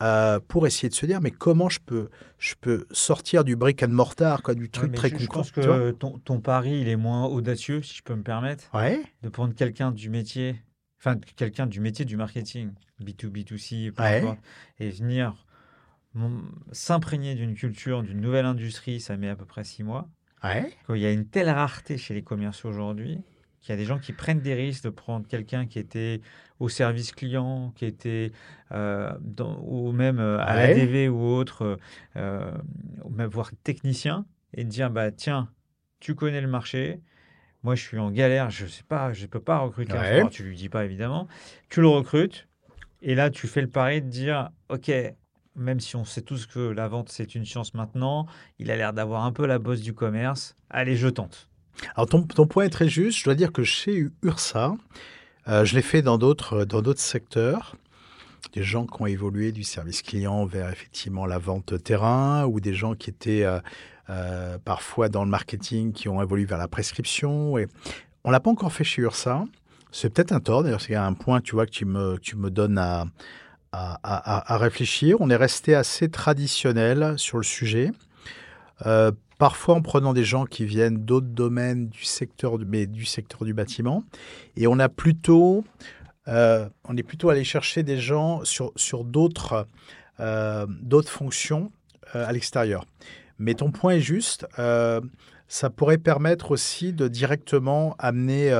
[0.00, 3.82] Euh, pour essayer de se dire mais comment je peux je peux sortir du brick
[3.82, 5.24] and mortar quoi du truc très concret.
[5.24, 8.72] Je pense que ton, ton, pari il est moins audacieux si je peux me permettre
[8.74, 9.02] ouais.
[9.24, 10.62] de prendre quelqu'un du métier
[11.00, 12.70] enfin quelqu'un du métier du marketing
[13.02, 13.92] B2B2C
[14.78, 15.44] et venir
[16.70, 20.08] s'imprégner d'une culture d'une nouvelle industrie ça met à peu près six mois
[20.90, 23.20] il y a une telle rareté chez les commerciaux aujourd'hui
[23.68, 26.22] qu'il y a des gens qui prennent des risques de prendre quelqu'un qui était
[26.58, 28.32] au service client, qui était
[28.72, 29.12] euh,
[29.62, 31.78] ou même euh, à la l'ADV ou autre,
[32.16, 32.50] euh,
[33.10, 35.50] même voire technicien, et de dire bah tiens,
[36.00, 37.02] tu connais le marché,
[37.62, 40.20] moi je suis en galère, je sais pas, je peux pas recruter ouais.
[40.22, 41.28] un tu lui dis pas évidemment,
[41.68, 42.48] tu le recrutes,
[43.02, 44.90] et là tu fais le pari de dire ok,
[45.56, 48.24] même si on sait tous que la vente, c'est une science maintenant,
[48.58, 50.56] il a l'air d'avoir un peu la bosse du commerce.
[50.70, 51.50] Allez, je tente.
[51.94, 53.18] Alors, ton, point est très juste.
[53.18, 54.74] Je dois dire que chez URSA,
[55.48, 57.76] euh, je l'ai fait dans d'autres, dans d'autres secteurs.
[58.52, 62.74] Des gens qui ont évolué du service client vers effectivement la vente terrain ou des
[62.74, 63.60] gens qui étaient euh,
[64.10, 67.58] euh, parfois dans le marketing qui ont évolué vers la prescription.
[67.58, 67.66] Et
[68.24, 69.44] on l'a pas encore fait chez URSA.
[69.90, 70.62] C'est peut-être un tort.
[70.62, 73.06] D'ailleurs, c'est un point, tu vois, que tu me, tu me donnes à,
[73.72, 75.16] à, réfléchir.
[75.20, 77.90] On est resté assez traditionnel sur le sujet.
[79.38, 83.54] Parfois en prenant des gens qui viennent d'autres domaines du secteur, mais du secteur du
[83.54, 84.04] bâtiment.
[84.56, 85.64] Et on a plutôt,
[86.26, 89.66] euh, on est plutôt allé chercher des gens sur, sur d'autres,
[90.20, 90.66] euh,
[91.06, 91.70] fonctions
[92.12, 92.84] à l'extérieur.
[93.38, 94.46] Mais ton point est juste.
[94.56, 98.50] ça pourrait permettre aussi de directement amener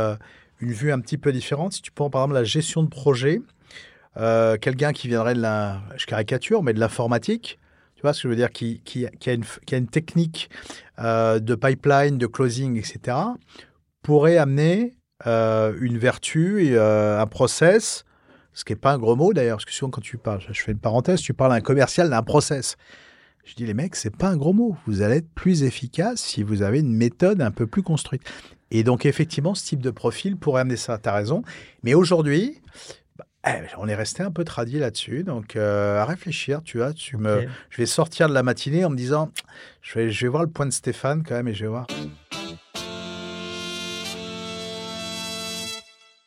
[0.61, 1.73] une vue un petit peu différente.
[1.73, 3.41] Si tu prends par exemple la gestion de projet,
[4.17, 7.59] euh, quelqu'un qui viendrait de la, je caricature, mais de l'informatique,
[7.99, 10.51] tu vois ce que je veux dire, qui, qui, a, une, qui a une technique
[11.01, 13.17] euh, de pipeline, de closing, etc.,
[14.03, 14.95] pourrait amener
[15.27, 18.05] euh, une vertu et un process,
[18.53, 20.63] ce qui n'est pas un gros mot d'ailleurs, parce que souvent quand tu parles, je
[20.63, 22.77] fais une parenthèse, tu parles d'un commercial, d'un process.
[23.45, 24.77] Je dis, les mecs, c'est pas un gros mot.
[24.87, 28.23] Vous allez être plus efficace si vous avez une méthode un peu plus construite.
[28.71, 30.99] Et donc, effectivement, ce type de profil pourrait amener ça.
[30.99, 31.43] Tu as raison.
[31.83, 32.61] Mais aujourd'hui,
[33.47, 35.23] eh, on est resté un peu tradit là-dessus.
[35.25, 38.91] Donc, euh, à réfléchir, tu vois, tu me, je vais sortir de la matinée en
[38.91, 39.31] me disant,
[39.81, 41.87] je vais, je vais voir le point de Stéphane quand même et je vais voir.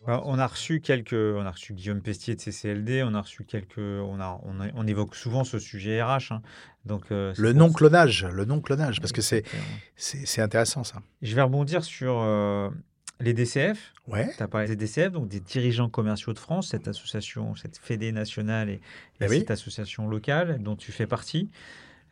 [0.07, 3.77] On a reçu quelques, on a reçu Guillaume Pestier de CCLD, on a reçu quelques,
[3.77, 6.31] on a, on, évoque souvent ce sujet RH.
[6.31, 6.41] Hein.
[6.85, 9.43] Donc euh, le non clonage, le non clonage, parce que c'est
[9.95, 11.01] c'est intéressant ça.
[11.21, 12.69] Je vais rebondir sur euh,
[13.21, 13.93] les DCF.
[14.07, 14.31] Ouais.
[14.35, 18.11] Tu as parlé des DCF, donc des dirigeants commerciaux de France, cette association, cette fédé
[18.11, 18.81] nationale et,
[19.21, 21.49] eh cette association locale dont tu fais partie.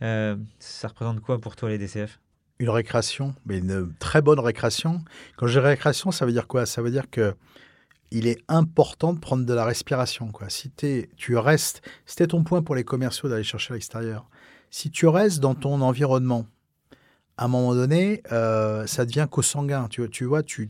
[0.01, 2.19] Euh, ça représente quoi pour toi les DCF
[2.59, 5.01] Une récréation, mais une très bonne récréation.
[5.35, 6.65] Quand je dis récréation, ça veut dire quoi?
[6.65, 7.35] Ça veut dire que
[8.11, 10.31] il est important de prendre de la respiration.
[10.31, 10.49] Quoi.
[10.49, 10.71] Si
[11.15, 14.27] tu restes, c'était ton point pour les commerciaux d'aller chercher à l'extérieur.
[14.71, 16.47] Si tu restes dans ton environnement,
[17.39, 19.87] à un moment donné, euh, ça devient co-sanguin.
[19.89, 20.67] Tu, tu vois, tu,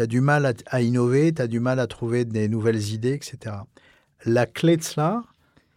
[0.00, 3.54] as du mal à, innover, tu as du mal à trouver des nouvelles idées, etc.
[4.24, 5.22] La clé de cela,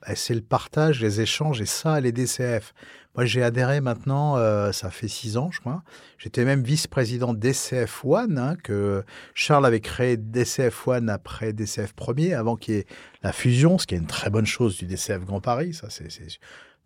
[0.02, 2.74] bah, c'est le partage, les échanges, et ça, les DCF.
[3.16, 5.84] Moi, j'ai adhéré maintenant, euh, ça fait six ans, je crois.
[6.18, 9.04] J'étais même vice-président DCF One, hein, que
[9.36, 12.88] Charles avait créé DCF One après DCF Premier, avant qu'il y ait
[13.22, 15.76] la fusion, ce qui est une très bonne chose du DCF Grand Paris.
[15.76, 16.10] Ça, c'est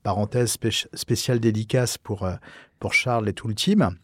[0.04, 0.58] parenthèse
[0.94, 2.36] spéciale dédicace pour, euh,
[2.80, 3.98] pour Charles et tout le team,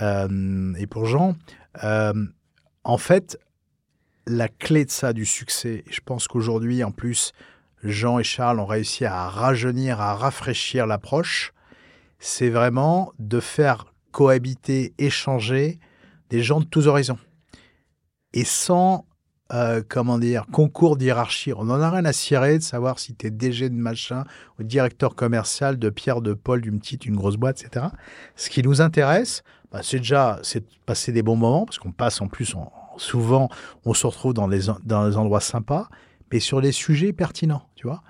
[0.00, 1.36] euh, et pour Jean.
[2.84, 3.38] en fait,
[4.26, 7.32] la clé de ça, du succès, je pense qu'aujourd'hui, en plus,
[7.82, 11.52] Jean et Charles ont réussi à rajeunir, à rafraîchir l'approche
[12.18, 15.78] c'est vraiment de faire cohabiter, échanger
[16.30, 17.18] des gens de tous horizons.
[18.32, 19.06] Et sans,
[19.52, 21.52] euh, comment dire, concours d'hierarchie.
[21.54, 24.24] On n'en a rien à cirer de savoir si tu es DG de machin
[24.58, 27.86] ou directeur commercial de Pierre, de Paul, d'une petite, une grosse boîte, etc.
[28.36, 29.42] Ce qui nous intéresse,
[29.72, 32.54] bah, c'est déjà c'est de passer des bons moments, parce qu'on passe en plus,
[32.98, 33.48] souvent,
[33.84, 35.88] on se retrouve dans des, dans des endroits sympas,
[36.32, 38.02] mais sur des sujets pertinents, tu vois.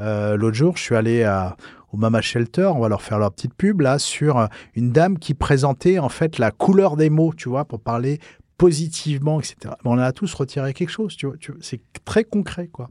[0.00, 1.56] Euh, l'autre jour, je suis allé à,
[1.92, 5.18] au Mama Shelter, on va leur faire leur petite pub là, sur euh, une dame
[5.18, 8.18] qui présentait en fait la couleur des mots, tu vois, pour parler
[8.58, 9.74] positivement, etc.
[9.84, 12.90] on a tous retiré quelque chose, tu vois, c'est très concret, quoi.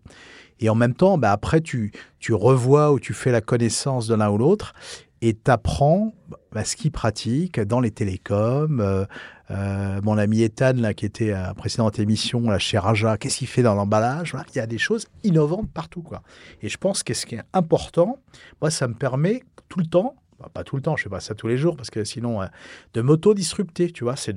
[0.60, 4.16] Et en même temps, bah, après, tu, tu revois ou tu fais la connaissance de
[4.16, 4.74] l'un ou l'autre
[5.22, 6.14] et tu apprends
[6.52, 9.06] bah, ce qu'ils pratiquent dans les télécoms, euh,
[9.52, 13.48] euh, mon ami Ethan, qui était à la précédente émission là, chez Raja, qu'est-ce qu'il
[13.48, 14.36] fait dans l'emballage?
[14.54, 16.02] Il y a des choses innovantes partout.
[16.02, 16.22] Quoi.
[16.62, 18.20] Et je pense que ce qui est important,
[18.62, 21.10] moi, ça me permet tout le temps, bah, pas tout le temps, je ne fais
[21.10, 22.48] pas ça tous les jours, parce que sinon, euh,
[22.94, 24.34] de m'auto-disrupter, tu vois, c'est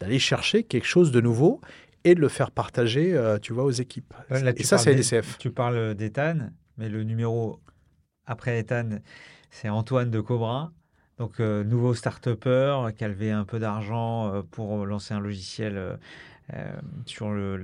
[0.00, 1.60] d'aller chercher quelque chose de nouveau
[2.04, 4.14] et de le faire partager, euh, tu vois, aux équipes.
[4.30, 5.38] et ça, c'est LDCF.
[5.38, 7.60] Tu parles d'Ethan, mais le numéro
[8.26, 9.00] après Ethan,
[9.50, 10.72] c'est Antoine de Cobra.
[11.18, 15.98] Donc, euh, nouveau start-upper qui a levé un peu d'argent euh, pour lancer un logiciel
[16.54, 16.72] euh,
[17.04, 17.62] sur le,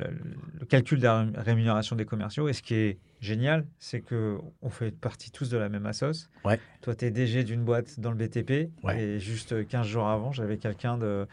[0.69, 2.49] calcul de la rémunération des commerciaux.
[2.49, 6.29] Et ce qui est génial, c'est qu'on fait partie tous de la même assoce.
[6.45, 6.61] Ouais.
[6.83, 8.71] Toi, tu es DG d'une boîte dans le BTP.
[8.95, 11.27] Et juste 15 jours avant, j'avais quelqu'un de,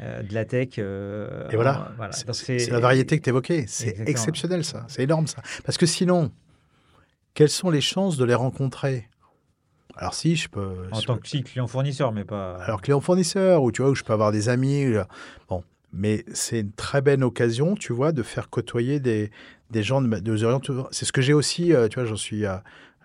[0.00, 0.78] de la tech.
[0.78, 1.92] et voilà.
[2.32, 3.64] C'est la variété que tu évoquais.
[3.68, 4.84] C'est exceptionnel, ça.
[4.88, 5.42] C'est énorme, ça.
[5.64, 6.30] Parce que sinon,
[7.34, 9.08] quelles sont les chances de les rencontrer?
[9.96, 10.88] Alors si, je peux...
[10.90, 12.56] En tant que client-fournisseur, mais pas...
[12.56, 14.86] Alors client-fournisseur, ou tu vois, où je peux avoir des amis.
[15.48, 19.30] Bon, mais c'est une très belle occasion, tu vois, de faire côtoyer des,
[19.70, 20.36] des gens de, de
[20.90, 22.44] C'est ce que j'ai aussi, euh, tu vois, j'en suis...
[22.44, 22.56] Euh,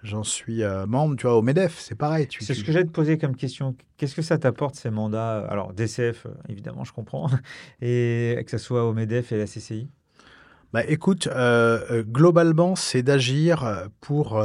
[0.04, 2.28] j'en suis euh, membre, tu vois, au MEDEF, c'est pareil.
[2.40, 3.76] C'est ce que j'ai te poser comme question.
[3.98, 7.30] Qu'est-ce que ça t'apporte ces mandats Alors, DCF, évidemment, je comprends,
[7.82, 9.90] et que ce soit au MEDEF et la CCI
[10.74, 11.28] bah, Écoute,
[12.08, 14.42] globalement, c'est d'agir pour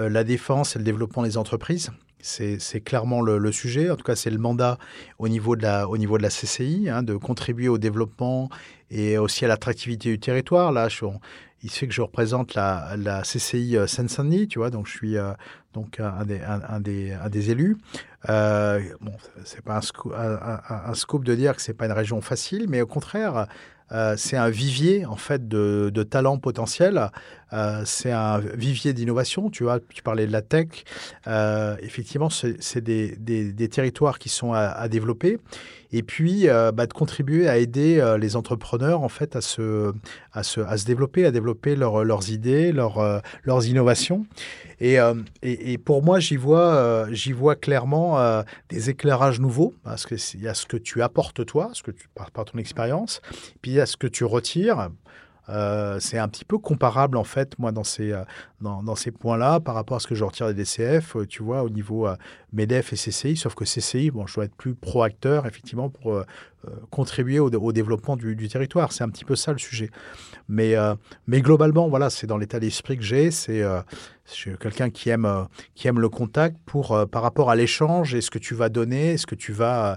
[0.00, 1.90] euh, la défense et le développement des entreprises.
[2.22, 3.90] C'est clairement le, sujet.
[3.90, 4.76] En tout cas, c'est le mandat
[5.18, 8.50] au niveau de la, au niveau de la CCI, hein, de contribuer au développement
[8.90, 10.70] et aussi à l'attractivité du territoire.
[10.70, 11.06] Là, je,
[11.62, 14.92] il se fait que je représente la, la CCI euh, Seine-Saint-Denis, tu vois, donc je
[14.92, 15.32] suis euh,
[15.74, 17.76] donc un des, un, des, un des élus.
[18.28, 19.12] Euh, bon,
[19.44, 23.46] c'est pas un, scoop de dire que c'est pas une région facile, mais au contraire,
[23.92, 27.10] euh, c'est un vivier en fait de, de talents potentiels.
[27.52, 29.50] Euh, c'est un vivier d'innovation.
[29.50, 30.68] Tu vois, tu parlais de la tech.
[31.26, 35.38] Euh, effectivement, c'est des, des, territoires qui sont à, développer.
[35.92, 39.92] Et puis, bah, de contribuer à aider les entrepreneurs en fait à se,
[40.32, 44.24] à se, à se développer, à développer leur, leurs idées, leur, leurs innovations.
[44.78, 44.94] Et,
[45.42, 50.46] et, et, pour moi, j'y vois, j'y vois clairement des éclairages nouveaux, parce qu'il y
[50.46, 53.20] a ce que tu apportes toi, ce que tu, par, par ton expérience,
[53.60, 54.90] puis a ce que tu retires.
[55.50, 58.22] Euh, c'est un petit peu comparable en fait, moi, dans ces, euh,
[58.60, 61.62] dans, ces points-là, par rapport à ce que je retire des DCF, euh, tu vois,
[61.62, 62.08] au niveau
[62.52, 66.22] MEDEF et CCI, sauf que CCI, bon, je dois être plus pro-acteur, effectivement, pour
[66.90, 68.92] contribuer au, développement du, du territoire.
[68.92, 69.90] C'est un petit peu ça le sujet.
[70.48, 70.74] Mais,
[71.26, 73.62] mais globalement, voilà, c'est dans l'état d'esprit que j'ai, c'est
[74.60, 78.38] quelqu'un qui aime, qui aime le contact pour, par rapport à l'échange et ce que
[78.38, 79.96] tu vas donner, ce que tu vas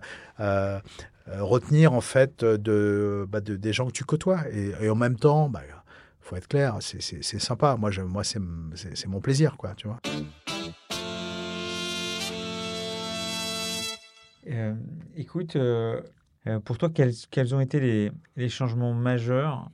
[1.27, 4.41] retenir en fait de, bah, de, des gens que tu côtoies.
[4.51, 5.61] Et, et en même temps, il bah,
[6.21, 7.75] faut être clair, c'est sympa.
[7.77, 8.39] Moi, moi c'est
[9.07, 9.99] mon plaisir, quoi, tu vois.
[14.47, 14.73] Euh,
[15.15, 16.01] écoute, euh,
[16.65, 19.69] pour toi, quels, quels, ont été les, les, changements majeurs,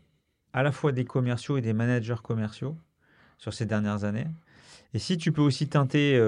[0.54, 2.78] à la fois des commerciaux et des managers commerciaux
[3.38, 4.28] sur ces dernières années?
[4.94, 6.22] Et si tu peux aussi teinter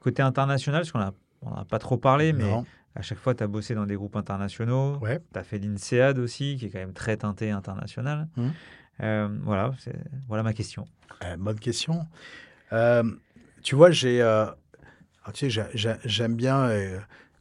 [0.00, 1.12] côté international, parce qu'on n'a
[1.42, 2.50] on pas trop parlé, mais
[2.96, 4.96] à chaque fois, tu as bossé dans des groupes internationaux.
[4.98, 5.20] Ouais.
[5.32, 8.26] Tu as fait l'INSEAD aussi, qui est quand même très teinté international.
[8.36, 8.48] Mmh.
[9.02, 9.74] Euh, voilà,
[10.28, 10.86] voilà ma question.
[11.22, 12.06] Euh, bonne question.
[12.72, 13.02] Euh,
[13.62, 14.24] tu vois, j'ai,
[15.34, 15.68] tu sais,
[16.04, 16.70] j'aime bien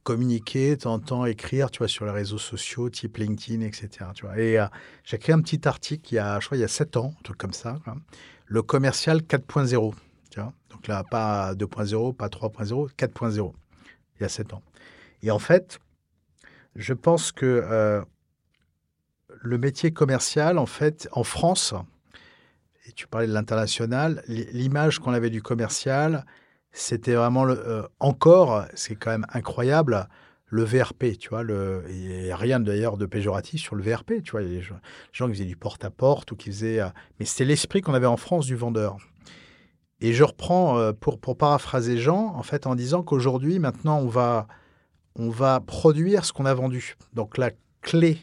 [0.03, 3.89] communiquer, t'entends écrire, tu vois, sur les réseaux sociaux, type LinkedIn, etc.
[4.13, 4.37] Tu vois.
[4.37, 4.59] Et
[5.05, 7.13] j'ai écrit un petit article il y a, je crois, il y a 7 ans,
[7.17, 7.77] un truc comme ça.
[8.45, 9.93] Le commercial 4.0.
[10.31, 10.51] Tu vois.
[10.69, 13.53] Donc là, pas 2.0, pas 3.0, 4.0.
[14.19, 14.61] Il y a 7 ans.
[15.25, 15.79] Et en fait,
[16.75, 18.01] je pense que euh,
[19.27, 21.73] le métier commercial, en fait, en France,
[22.85, 26.25] et tu parlais de l'international, l'image qu'on avait du commercial,
[26.71, 30.07] c'était vraiment euh, encore, c'est quand même incroyable,
[30.45, 31.83] le VRP, tu vois, le,
[32.31, 34.67] rien d'ailleurs de péjoratif sur le VRP, tu vois, il y a des
[35.11, 36.81] gens, qui faisaient du porte-à-porte ou qui faisaient...
[36.81, 38.97] Euh, mais c'était l'esprit qu'on avait en France du vendeur.
[40.01, 44.47] Et je reprends, pour, pour paraphraser Jean, en fait, en disant qu'aujourd'hui, maintenant, on va
[45.15, 46.95] on va produire ce qu'on a vendu.
[47.13, 47.51] Donc la
[47.81, 48.19] clé,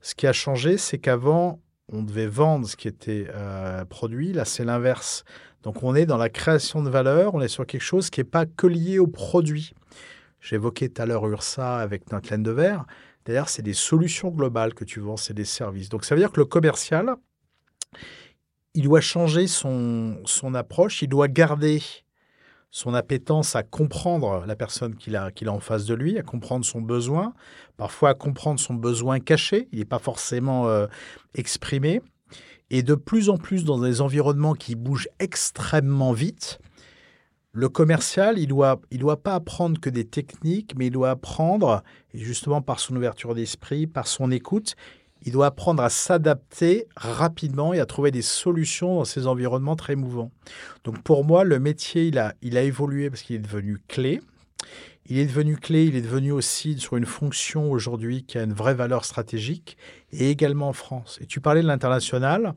[0.00, 1.60] ce qui a changé, c'est qu'avant,
[1.92, 4.32] on devait vendre ce qui était euh, produit.
[4.32, 5.24] Là, c'est l'inverse.
[5.62, 8.24] Donc on est dans la création de valeur, on est sur quelque chose qui n'est
[8.24, 9.72] pas que lié au produit.
[10.40, 12.86] J'évoquais tout à l'heure Ursa avec notre laine de verre.
[13.26, 15.90] D'ailleurs, c'est des solutions globales que tu vends, c'est des services.
[15.90, 17.14] Donc ça veut dire que le commercial,
[18.74, 21.82] il doit changer son, son approche, il doit garder
[22.70, 26.22] son appétence à comprendre la personne qu'il a, qu'il a en face de lui, à
[26.22, 27.34] comprendre son besoin,
[27.76, 30.86] parfois à comprendre son besoin caché, il n'est pas forcément euh,
[31.34, 32.00] exprimé,
[32.70, 36.60] et de plus en plus dans des environnements qui bougent extrêmement vite,
[37.52, 41.82] le commercial, il doit, il doit pas apprendre que des techniques, mais il doit apprendre,
[42.14, 44.76] et justement par son ouverture d'esprit, par son écoute,
[45.22, 49.96] il doit apprendre à s'adapter rapidement et à trouver des solutions dans ces environnements très
[49.96, 50.30] mouvants.
[50.84, 54.20] Donc pour moi, le métier, il a, il a évolué parce qu'il est devenu clé.
[55.06, 58.52] Il est devenu clé, il est devenu aussi sur une fonction aujourd'hui qui a une
[58.52, 59.76] vraie valeur stratégique
[60.12, 61.18] et également en France.
[61.20, 62.54] Et tu parlais de l'international,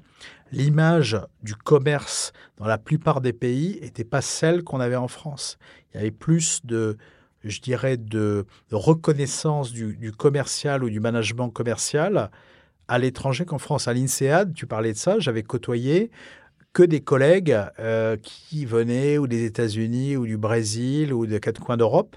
[0.51, 5.57] l'image du commerce dans la plupart des pays n'était pas celle qu'on avait en France.
[5.93, 6.97] Il y avait plus de,
[7.43, 12.29] je dirais, de, reconnaissance du, du, commercial ou du management commercial
[12.93, 13.87] à l'étranger qu'en France.
[13.87, 16.11] À l'INSEAD, tu parlais de ça, j'avais côtoyé
[16.73, 21.59] que des collègues euh, qui venaient ou des États-Unis ou du Brésil ou des quatre
[21.59, 22.15] coins d'Europe.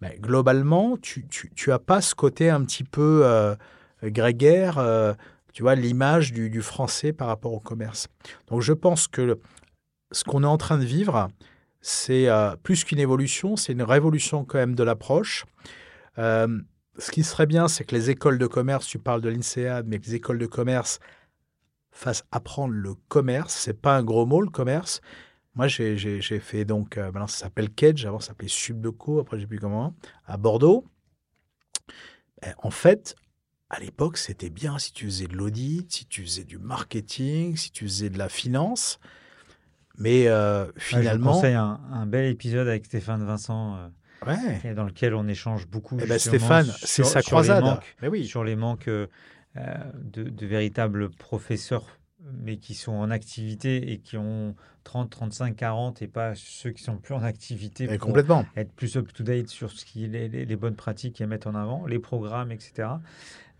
[0.00, 1.26] Mais globalement, tu
[1.66, 3.54] n'as pas ce côté un petit peu euh,
[4.02, 5.12] grégaire, euh,
[5.52, 8.08] tu vois, l'image du, français par rapport au commerce.
[8.46, 9.38] Donc je pense que
[10.10, 11.28] ce qu'on est en train de vivre,
[11.82, 12.28] c'est
[12.62, 15.44] plus qu'une évolution, c'est une révolution quand même de l'approche.
[16.98, 20.00] Ce qui serait bien, c'est que les écoles de commerce, tu parles de l'INSEAD, mais
[20.00, 20.98] que les écoles de commerce
[21.92, 23.54] fassent apprendre le commerce.
[23.54, 25.00] C'est pas un gros mot, le commerce.
[25.54, 29.42] Moi, j'ai fait donc, euh, maintenant ça s'appelle Kedge, avant ça s'appelait Subdeco, après je
[29.42, 29.94] sais plus comment,
[30.26, 30.84] à Bordeaux.
[32.42, 33.16] Ben, en fait,
[33.70, 37.70] à l'époque, c'était bien si tu faisais de l'audit, si tu faisais du marketing, si
[37.70, 38.98] tu faisais de la finance.
[39.96, 41.32] Mais euh, finalement.
[41.32, 43.76] je conseille un, un, bel épisode avec Stéphane Vincent.
[43.76, 43.88] Euh,
[44.26, 44.74] ouais.
[44.74, 45.98] Dans lequel on échange beaucoup.
[46.00, 47.58] Eh ben Stéphane, c'est sa croisade.
[47.58, 48.26] Sur les manques, mais oui.
[48.26, 49.06] sur les manques euh,
[49.56, 54.54] de, de, véritables professeurs, mais qui sont en activité et qui ont
[54.84, 58.46] 30, 35, 40 et pas ceux qui sont plus en activité pour complètement.
[58.56, 61.54] être plus up-to-date sur ce qui est les, les, les, bonnes pratiques et mettre en
[61.54, 62.88] avant, les programmes, etc.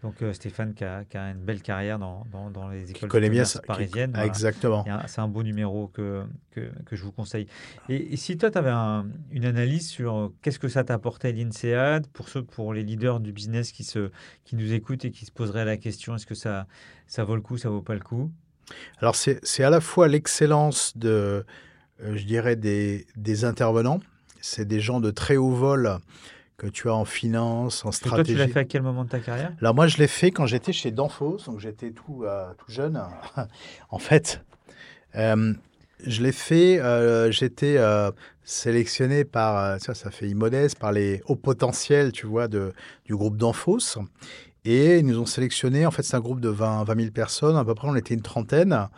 [0.02, 3.28] Donc euh, Stéphane qui a, qui a, une belle carrière dans, dans, dans les écoles
[3.28, 4.12] bien parisiennes.
[4.12, 4.20] Qui...
[4.20, 4.84] Exactement.
[5.08, 6.22] C'est un beau numéro que,
[6.52, 7.48] que, que, je vous conseille.
[7.88, 12.06] Et, si toi, tu avais un, une analyse sur euh, qu'est-ce que ça t'apportait l'INSEAD
[12.08, 14.10] pour, ceux, pour les leaders du business qui, se,
[14.44, 16.68] qui nous écoutent et qui se poseraient la question, est-ce que ça,
[17.08, 18.30] ça vaut le coup, ça vaut pas le coup?
[18.98, 21.44] Alors c'est à la fois l'excellence de,
[22.00, 23.98] euh, je dirais, des, des intervenants.
[24.40, 25.98] C'est des gens de très haut vol
[26.58, 28.34] que tu as en finance, en stratégie.
[28.34, 29.52] toi, tu l'as fait à quel moment de ta carrière?
[29.60, 33.00] Alors moi, je l'ai fait quand j'étais chez Danfoss, donc j'étais tout, euh, tout jeune.
[33.90, 34.42] en fait,
[35.14, 35.54] euh,
[36.04, 37.78] je l'ai fait, euh, j'étais
[38.42, 42.72] sélectionné par, ça, ça fait immodeste, par les hauts potentiels, tu vois, de,
[43.04, 43.98] du groupe Danfoss.
[44.64, 47.56] Et ils nous ont sélectionné, en fait, c'est un groupe de 20, 20 000 personnes,
[47.56, 48.88] à peu près, on était une trentaine.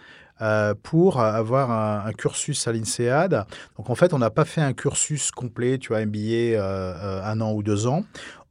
[0.42, 3.44] Euh, pour avoir un, cursus à l'INSEAD.
[3.76, 7.22] Donc en fait, on n'a pas fait un cursus complet, tu vois, MBA euh, euh,
[7.22, 8.04] un an ou deux ans.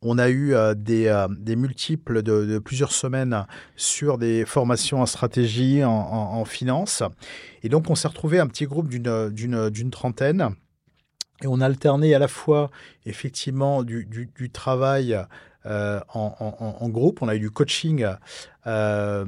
[0.04, 6.46] On a eu des, des, multiples de, plusieurs semaines sur des formations en stratégie, en,
[6.46, 7.04] finance.
[7.64, 10.56] Et donc, on s'est retrouvé un petit groupe d'une trentaine.
[11.42, 12.72] Et on a alterné à la fois,
[13.06, 15.20] effectivement, du travail
[15.66, 17.22] euh, en, groupe.
[17.22, 18.07] On a eu du coaching
[18.66, 19.26] euh,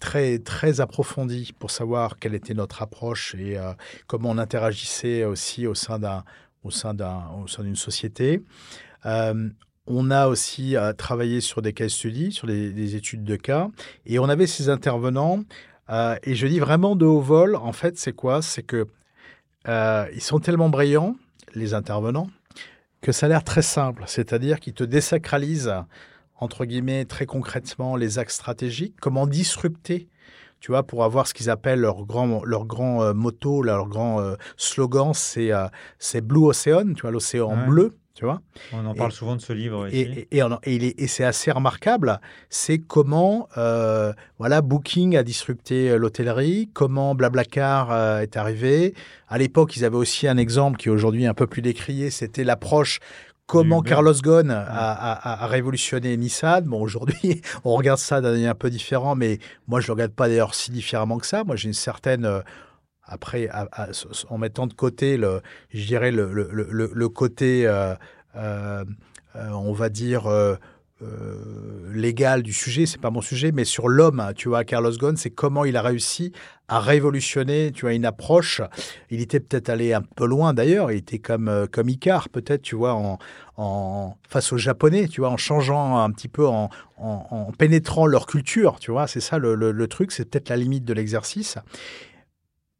[0.00, 3.72] très, très approfondi pour savoir quelle était notre approche et euh,
[4.06, 8.42] comment on interagissait aussi au sein d'une société.
[9.04, 13.68] on a aussi travaillé sur des case studies, sur des, études de cas,
[14.06, 15.44] et on avait ces intervenants.
[15.90, 18.40] et je dis vraiment de haut vol, en fait, c'est quoi?
[18.40, 18.86] C'est que
[19.68, 21.16] ils sont tellement brillants,
[21.54, 22.30] les intervenants,
[23.00, 25.74] que ça a l'air très simple, c'est-à-dire qu'ils te désacralisent,
[26.36, 30.08] entre guillemets, très concrètement, les axes stratégiques, comment disrupter,
[30.60, 34.20] tu vois, pour avoir ce qu'ils appellent leur grand, leur grand euh, motto, leur grand
[34.20, 35.66] euh, slogan, c'est euh,
[35.98, 37.96] c'est Blue Ocean, tu vois, l'océan bleu.
[38.16, 38.40] Tu vois
[38.72, 39.88] On en parle souvent de ce livre.
[39.92, 42.18] Et, et, et, c'est assez remarquable.
[42.48, 48.94] C'est comment euh, voilà, Booking a disrupté euh, l'hôtellerie, comment Blablacar euh, est arrivé.
[49.28, 52.42] À l'époque, ils avaient aussi un exemple qui est aujourd'hui un peu plus décrié, c'était
[52.42, 53.00] l'approche
[53.46, 56.64] comment Carlos Ghosn a, a, a, révolutionné Nissan.
[56.64, 59.38] Bon, aujourd'hui, on regarde ça d'un œil un peu différent, mais
[59.68, 61.44] moi, je ne le regarde pas d'ailleurs si différemment que ça.
[61.44, 62.42] Moi, j'ai une certaine
[63.06, 63.48] après,
[64.28, 65.40] en mettant de côté, le,
[65.70, 67.94] je dirais, le, le, le, côté, euh,
[68.34, 68.84] euh,
[69.36, 70.28] euh, on va dire,
[71.92, 75.30] légal du sujet, c'est pas mon sujet, mais sur l'homme, tu vois, Carlos Ghosn, c'est
[75.30, 76.32] comment il a réussi
[76.68, 78.60] à révolutionner, tu vois, une approche.
[79.10, 82.74] Il était peut-être allé un peu loin d'ailleurs, il était comme, comme Icar, peut-être, tu
[82.74, 83.18] vois, en,
[83.56, 88.06] en, face aux Japonais, tu vois, en changeant un petit peu, en, en, en pénétrant
[88.06, 91.56] leur culture, tu vois, c'est ça le, le truc, c'est peut-être la limite de l'exercice.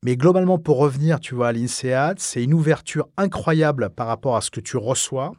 [0.07, 4.41] Mais globalement, pour revenir, tu vois, à l'INSEAD, c'est une ouverture incroyable par rapport à
[4.41, 5.33] ce que tu reçois,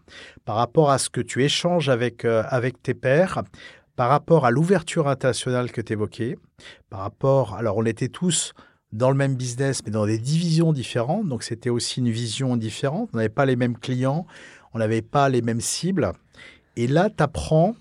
[0.44, 3.44] par rapport à ce que tu échanges avec, euh, avec tes pairs,
[3.96, 6.38] par rapport à l'ouverture internationale que tu évoquais,
[6.90, 8.52] par rapport, alors on était tous
[8.92, 13.10] dans le même business, mais dans des divisions différentes, donc c'était aussi une vision différente,
[13.14, 14.28] on n'avait pas les mêmes clients,
[14.74, 16.12] on n'avait pas les mêmes cibles.
[16.76, 17.74] Et là, tu apprends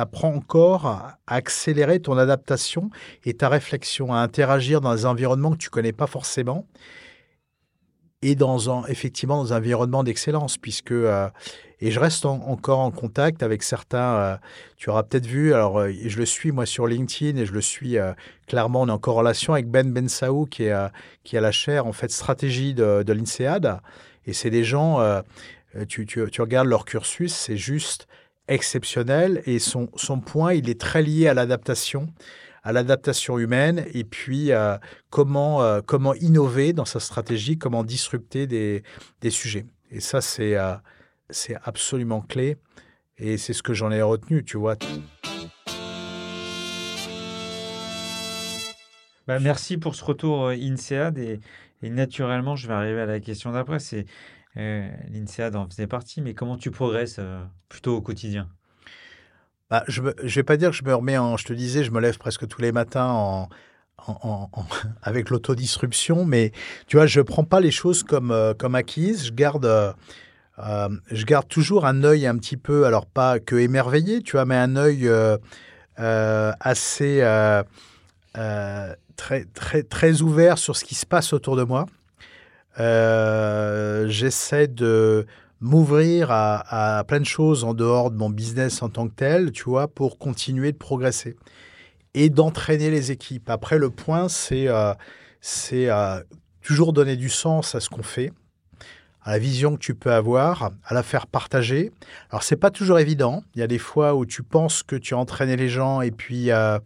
[0.00, 2.90] apprends encore à accélérer ton adaptation
[3.24, 6.66] et ta réflexion, à interagir dans des environnements que tu connais pas forcément
[8.22, 11.28] et dans un, effectivement dans un environnement d'excellence, puisque euh,
[11.80, 14.14] et je reste encore en contact avec certains.
[14.16, 14.36] Euh,
[14.78, 17.60] tu auras peut-être vu, alors euh, je le suis moi sur LinkedIn et je le
[17.60, 17.96] suis
[18.46, 18.82] clairement.
[18.82, 20.90] On est en corrélation avec Ben Bensaou qui est
[21.24, 23.78] qui a la chaire en fait stratégie de, de l'INSEAD
[24.26, 25.22] et c'est des gens.
[25.88, 28.08] Tu, tu, tu, regardes leur cursus, c'est juste
[28.48, 32.08] exceptionnel et son, son point, il est très lié à l'adaptation
[32.66, 34.76] à l'adaptation humaine et puis euh,
[35.08, 38.82] comment, euh, comment innover dans sa stratégie, comment disrupter des,
[39.20, 39.66] des sujets.
[39.92, 40.74] Et ça, c'est euh,
[41.62, 42.56] absolument clé
[43.18, 44.74] et c'est ce que j'en ai retenu, tu vois.
[49.28, 51.40] Bah, merci pour ce retour INSEAD et,
[51.82, 53.78] et, naturellement, je vais arriver à la question d'après.
[53.78, 54.04] C'est euh,
[54.56, 58.48] L'INSEAD en faisait partie, mais comment tu progresses euh, plutôt au quotidien?
[59.70, 61.36] Bah, Je ne vais pas dire que je me remets en...
[61.36, 63.48] Je te disais, je me lève presque tous les matins en,
[65.02, 66.52] avec l'autodisruption, mais
[66.86, 69.26] tu vois, je ne prends pas les choses comme, euh, comme acquises.
[69.26, 69.94] Je garde,
[70.58, 74.56] je garde toujours un œil un petit peu, alors pas que émerveillé, tu vois, mais
[74.56, 75.10] un œil
[75.98, 77.20] assez
[79.16, 81.86] très, très, très ouvert sur ce qui se passe autour de moi.
[82.78, 85.26] Euh, j'essaie de
[85.60, 89.64] m'ouvrir à, plein de choses en dehors de mon business en tant que tel, tu
[89.64, 91.36] vois, pour continuer de progresser
[92.14, 93.48] et d'entraîner les équipes.
[93.50, 94.92] Après, le point, c'est euh,
[95.72, 96.22] euh,
[96.62, 98.32] toujours donner du sens à ce qu'on fait,
[99.22, 101.92] à la vision que tu peux avoir, à la faire partager.
[102.30, 103.42] Alors, c'est pas toujours évident.
[103.54, 106.10] Il y a des fois où tu penses que tu as entraîné les gens et
[106.10, 106.78] puis euh,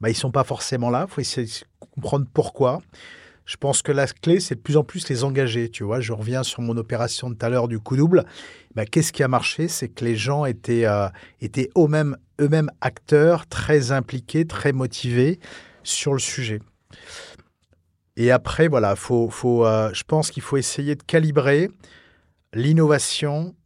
[0.00, 1.06] bah, ils sont pas forcément là.
[1.08, 2.82] Il faut essayer de comprendre pourquoi.
[3.50, 5.70] Je pense que la clé, c'est de plus en plus les engager.
[5.70, 8.24] Tu vois, je reviens sur mon opération de tout à l'heure du coup double.
[8.76, 9.66] Bah, Qu'est-ce qui a marché?
[9.66, 11.08] C'est que les gens étaient, euh,
[11.40, 12.48] étaient eux-mêmes eux
[12.80, 15.40] acteurs, très impliqués, très motivés
[15.82, 16.60] sur le sujet.
[18.16, 21.72] Et après, voilà, faut, faut, euh, je pense qu'il faut essayer de calibrer
[22.54, 23.56] l'innovation,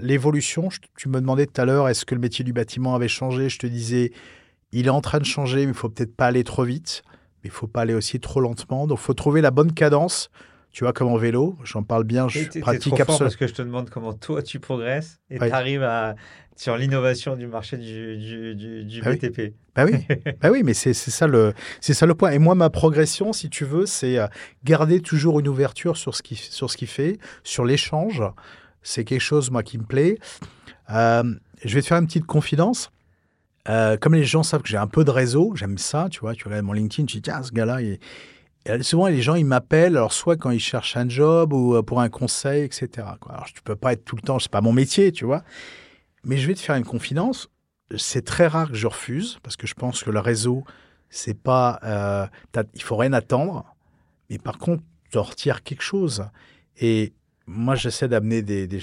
[0.00, 0.70] l'évolution.
[0.96, 3.48] Tu me demandais tout à l'heure, est-ce que le métier du bâtiment avait changé?
[3.48, 4.10] Je te disais,
[4.72, 7.04] il est en train de changer, mais il faut peut-être pas aller trop vite,
[7.42, 8.86] mais il faut pas aller aussi trop lentement.
[8.86, 10.30] Donc, il faut trouver la bonne cadence.
[10.70, 13.18] Tu vois, comme en vélo, j'en parle bien, je pratique absolument.
[13.18, 16.14] parce que je te demande comment toi tu progresses et tu arrives à,
[16.56, 19.54] sur l'innovation du marché du, du, du, BTP.
[19.74, 19.98] Bah oui,
[20.40, 22.30] bah oui mais c'est ça, le, ça le point.
[22.30, 24.26] Et moi, ma progression, si tu veux, c'est euh,
[24.64, 28.22] garder toujours une ouverture sur ce qui, sur ce qui fait, sur l'échange.
[28.82, 30.18] C'est quelque chose, moi, qui me plaît.
[30.90, 31.22] Euh,
[31.64, 32.90] je vais te faire une petite confidence.
[33.68, 36.34] Euh, comme les gens savent que j'ai un peu de réseau, j'aime ça, tu vois,
[36.34, 38.84] tu regardes mon LinkedIn, tu dis, tiens, ce gars-là, il...
[38.84, 42.08] souvent les gens, ils m'appellent, alors soit quand ils cherchent un job ou pour un
[42.08, 42.88] conseil, etc.
[43.28, 45.44] Alors, tu peux pas être tout le temps, c'est pas mon métier, tu vois.
[46.24, 47.48] Mais je vais te faire une confidence.
[47.96, 50.64] C'est très rare que je refuse parce que je pense que le réseau,
[51.10, 51.78] c'est pas.
[51.84, 52.26] Euh,
[52.74, 53.64] il faut rien attendre.
[54.30, 56.24] Mais par contre, tu retires quelque chose.
[56.78, 57.12] Et
[57.46, 58.80] moi, j'essaie d'amener des, des,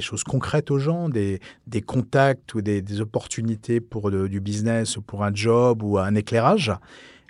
[0.00, 5.24] choses concrètes aux gens, des, des contacts ou des, opportunités pour du business ou pour
[5.24, 6.72] un job ou un éclairage.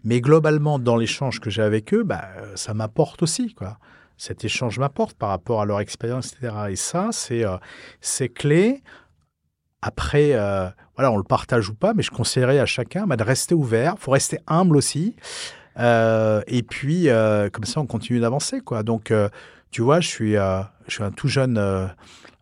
[0.05, 2.25] Mais globalement, dans l'échange que j'ai avec eux, bah,
[2.55, 3.55] ça m'apporte aussi.
[3.55, 3.79] Quoi.
[4.17, 6.55] Cet échange m'apporte par rapport à leur expérience, etc.
[6.71, 7.59] Et ça, c'est euh,
[8.35, 8.83] clé.
[9.81, 13.25] Après, euh, voilà, on le partage ou pas, mais je conseillerais à chacun bah, de
[13.25, 13.95] rester ouvert.
[13.99, 15.17] Il faut rester humble aussi.
[15.79, 18.61] Euh, et puis, euh, comme ça, on continue d'avancer.
[18.85, 19.13] Donc,
[19.73, 21.61] tu vois, je suis, je suis un tout jeune,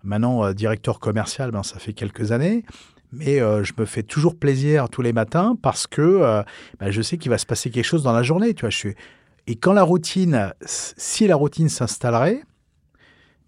[0.02, 2.64] maintenant directeur commercial, ben, ça fait quelques années.
[3.12, 6.44] Mais je me fais toujours plaisir tous les matins parce que
[6.78, 8.54] ben, je sais qu'il va se passer quelque chose dans la journée.
[8.54, 8.94] Tu vois, je suis...
[9.48, 12.42] Et quand la routine, si la routine s'installerait,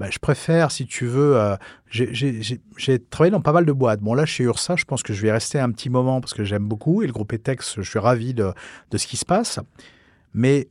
[0.03, 1.55] bah, je préfère, si tu veux, euh,
[1.89, 4.01] j'ai travaillé dans pas mal de boîtes.
[4.01, 6.43] Bon, là, chez Ursa, je pense que je vais rester un petit moment parce que
[6.43, 7.05] j'aime beaucoup.
[7.05, 8.53] Et le groupe ETEX, je suis ravi de,
[8.91, 9.61] de ce qui se passe.
[10.35, 10.67] Mais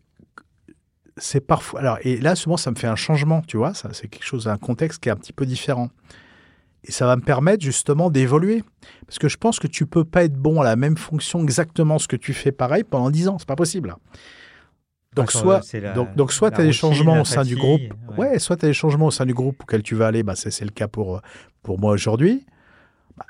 [1.18, 1.80] c'est parfois.
[1.80, 3.74] Alors, et là, souvent, ça me fait un changement, tu vois.
[3.74, 5.90] C'est quelque chose, un contexte qui est un petit peu différent.
[6.84, 8.64] Et ça va me permettre justement d'évoluer.
[9.06, 12.00] Parce que je pense que tu peux pas être bon à la même fonction exactement
[12.00, 13.38] ce que tu fais pareil pendant 10 ans.
[13.38, 13.96] C'est pas possible.
[15.16, 15.62] Donc soit,
[15.94, 17.82] donc, donc soit tu as des changements au sein du groupe.
[18.18, 18.40] Ouais.
[18.40, 20.24] soit tu as des changements au sein du groupe auquel tu vas aller.
[20.24, 21.22] Bah, c'est le cas pour,
[21.62, 22.46] pour moi aujourd'hui.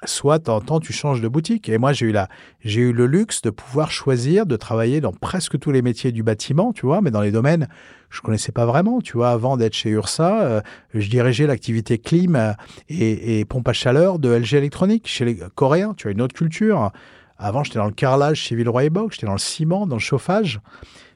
[0.05, 0.51] Soit tu
[0.81, 1.69] tu changes de boutique.
[1.69, 2.15] Et moi, j'ai eu,
[2.61, 6.23] j'ai eu le luxe de pouvoir choisir de travailler dans presque tous les métiers du
[6.23, 7.68] bâtiment, tu vois, mais dans les domaines
[8.11, 9.31] je connaissais pas vraiment, tu vois.
[9.31, 10.61] Avant d'être chez Ursa, euh,
[10.93, 12.53] je dirigeais l'activité clim euh,
[12.89, 15.93] et, pompe à chaleur de LG Électronique chez les Coréens.
[15.95, 16.91] Tu as une autre culture.
[17.38, 20.59] Avant, j'étais dans le carrelage chez Villeroy Boch, j'étais dans le ciment, dans le chauffage.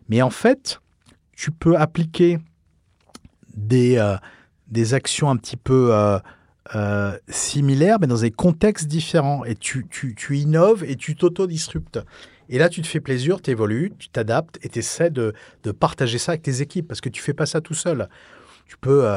[0.10, 0.80] Mais en fait,
[1.36, 2.40] tu peux appliquer
[3.54, 4.16] des, euh,
[4.70, 5.92] des actions un petit peu
[6.74, 9.46] euh, similaires, mais dans des contextes différents.
[9.46, 12.00] Et tu, tu, tu innoves et tu t'auto-disruptes.
[12.50, 15.34] Et là, tu te fais plaisir, tu évolues, tu t'adaptes et tu essaies de,
[15.64, 18.08] de, partager ça avec tes équipes parce que tu fais pas ça tout seul.
[18.68, 19.08] Tu peux,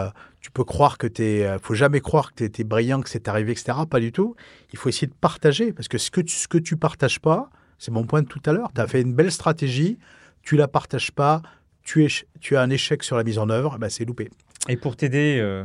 [0.40, 1.58] tu peux croire que tu es.
[1.62, 3.78] faut jamais croire que tu es, brillant, que c'est arrivé, etc.
[3.88, 4.34] Pas du tout.
[4.72, 7.50] Il faut essayer de partager parce que ce que tu, ce que tu partages pas,
[7.78, 8.70] c'est mon point de tout à l'heure.
[8.74, 9.98] Tu as fait une belle stratégie,
[10.42, 11.42] tu la partages pas,
[11.82, 12.08] tu, es,
[12.40, 14.30] tu as un échec sur la mise en œuvre, bah, c'est loupé.
[14.68, 15.64] Et pour t'aider, euh,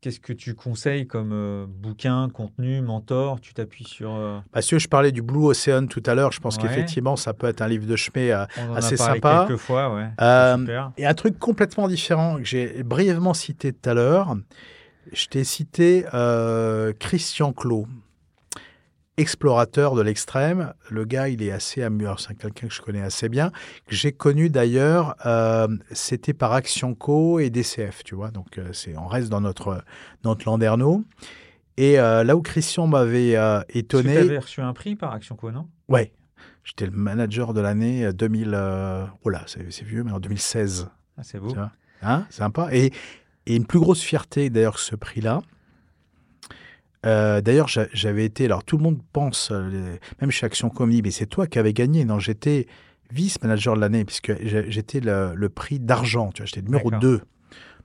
[0.00, 3.40] qu'est-ce que tu conseilles comme euh, bouquin, contenu, mentor?
[3.40, 4.14] Tu t'appuies sur.
[4.14, 4.38] Euh...
[4.52, 7.46] Parce que je parlais du Blue Ocean tout à l'heure, je pense qu'effectivement, ça peut
[7.46, 9.46] être un livre de chemin euh, assez sympa.
[9.46, 10.08] quelques fois, ouais.
[10.96, 14.36] et un truc complètement différent que j'ai brièvement cité tout à l'heure,
[15.12, 16.04] je t'ai cité
[16.98, 17.86] Christian Clot
[19.20, 20.72] explorateur de l'extrême.
[20.88, 22.16] Le gars, il est assez amusant.
[22.16, 23.50] C'est quelqu'un que je connais assez bien.
[23.86, 28.30] Que j'ai connu d'ailleurs, euh, c'était par Action Co et DCF, tu vois.
[28.30, 29.84] Donc, euh, c'est on reste dans notre,
[30.24, 31.04] notre Landerneau.
[31.76, 33.36] Et euh, là où Christian m'avait
[33.68, 34.14] étonné.
[34.14, 35.68] Tu avais reçu un prix par Action Co, non?
[35.88, 36.12] Ouais.
[36.64, 38.48] J'étais le manager de l'année 2000.
[39.22, 40.88] oh là, c'est vieux, mais en 2016.
[41.16, 41.54] Ah, c'est beau.
[42.02, 42.68] Hein, sympa.
[42.72, 42.92] Et,
[43.46, 45.42] et une plus grosse fierté d'ailleurs que ce prix-là,
[47.06, 51.10] euh, d'ailleurs, j'avais été, alors tout le monde pense, euh, même chez Action Comedy, mais
[51.10, 52.04] c'est toi qui avais gagné.
[52.04, 52.66] Non, j'étais
[53.10, 57.22] vice-manager de l'année, puisque j'étais le, prix d'argent, tu vois, j'étais numéro 2.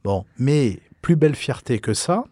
[0.04, 2.26] Bon, mais plus belle fierté que ça,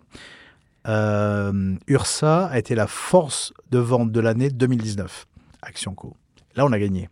[0.87, 5.25] euh, Ursa a été la force de vente de l'année 2019,
[5.61, 6.15] Action Co.
[6.55, 7.09] Là, on a gagné.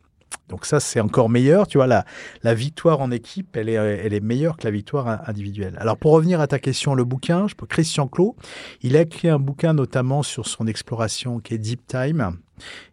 [0.51, 1.65] Donc ça, c'est encore meilleur.
[1.65, 2.05] Tu vois, la,
[2.43, 5.75] la victoire en équipe, elle est, elle est meilleure que la victoire individuelle.
[5.79, 8.35] Alors pour revenir à ta question, le bouquin, Christian Clot,
[8.81, 12.37] il a écrit un bouquin notamment sur son exploration qui est Deep Time.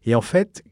[0.07, 0.63] Et en fait,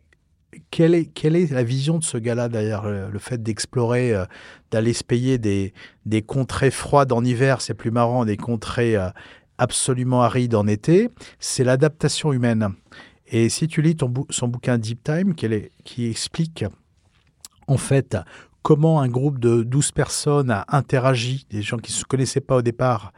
[0.71, 4.25] quelle est, quelle est la vision de ce gars-là derrière le, fait d'explorer, euh,
[4.71, 5.75] d'aller se payer des,
[6.07, 9.09] des contrées froides en hiver, c'est plus marrant, des contrées euh,
[9.59, 12.71] absolument arides en été, c'est l'adaptation humaine.
[13.29, 16.65] Et si tu lis ton son bouquin Deep Time, qui, explique
[17.67, 18.17] en fait
[18.63, 22.57] comment un groupe de 12 personnes a interagi, des gens qui ne se connaissaient pas
[22.57, 23.13] au départ,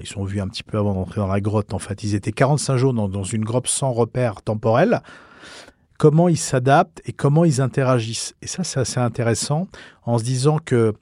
[0.00, 2.32] ils sont vus un petit peu avant d'entrer dans la grotte, en fait, ils étaient
[2.32, 5.02] 45 jours dans, dans une grotte sans repère temporel,
[5.98, 8.34] comment ils s'adaptent et comment ils interagissent.
[8.40, 9.66] Et ça, c'est assez intéressant
[10.04, 10.94] en se disant que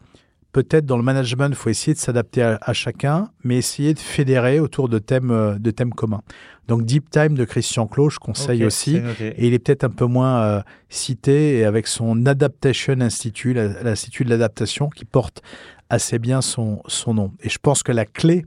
[0.53, 4.61] peut-être dans le management, il faut essayer de s'adapter à, chacun, mais essayer de fédérer
[4.61, 6.23] autour de thèmes, euh, de thèmes communs.
[6.69, 9.01] Donc Deep Time de Christian Clot, je conseille aussi.
[9.21, 14.25] Et il est peut-être un peu moins euh, cité, et avec son Adaptation Institute, l'Institut
[14.25, 15.43] de l'adaptation, qui porte
[15.89, 17.33] assez bien son, son nom.
[17.43, 18.45] Et je pense que la clé,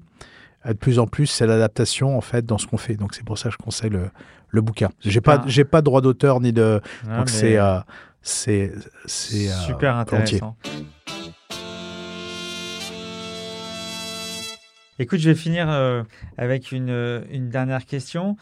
[0.67, 2.95] euh, de plus en plus, c'est l'adaptation en fait dans ce qu'on fait.
[2.95, 4.09] Donc c'est pour ça que je conseille le,
[4.49, 4.89] le bouquin.
[4.99, 5.43] J'ai pas, ah.
[5.47, 6.79] j'ai pas de droit d'auteur ni de.
[7.09, 7.57] Ah, donc c'est,
[8.21, 8.71] c'est,
[9.05, 10.55] c'est super intéressant.
[15.01, 16.03] Écoute, je vais finir euh,
[16.37, 18.37] avec une, euh, une, dernière question.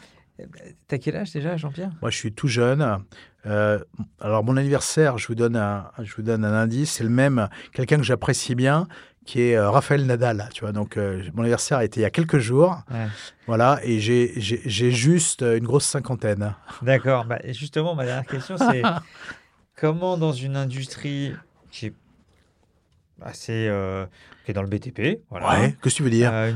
[0.88, 1.90] T'as quel âge déjà, Jean-Pierre?
[2.02, 2.98] Moi, je suis tout jeune.
[3.46, 3.78] Euh,
[4.20, 6.92] alors, mon anniversaire, je vous donne un, je vous donne un indice.
[6.92, 8.88] C'est le même, quelqu'un que j'apprécie bien,
[9.24, 10.50] qui est Raphaël Nadal.
[10.52, 12.82] Tu vois, donc mon anniversaire a été il y a quelques jours.
[13.46, 16.54] Voilà, et j'ai juste une grosse cinquantaine.
[16.82, 17.24] D'accord.
[17.24, 18.82] Bah, justement, ma dernière question, c'est
[19.76, 21.32] comment dans une industrie
[21.70, 21.94] qui est
[23.22, 23.70] assez
[24.44, 25.20] qui est dans le BTP.
[25.30, 25.48] Voilà.
[25.48, 26.52] Ouais, qu'est-ce que tu veux dire euh,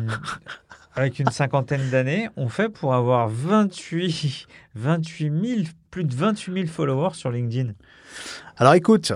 [0.94, 6.66] Avec une cinquantaine d'années, on fait pour avoir 28, 28 000, plus de 28 000
[6.66, 7.72] followers sur LinkedIn.
[8.56, 9.12] Alors écoute.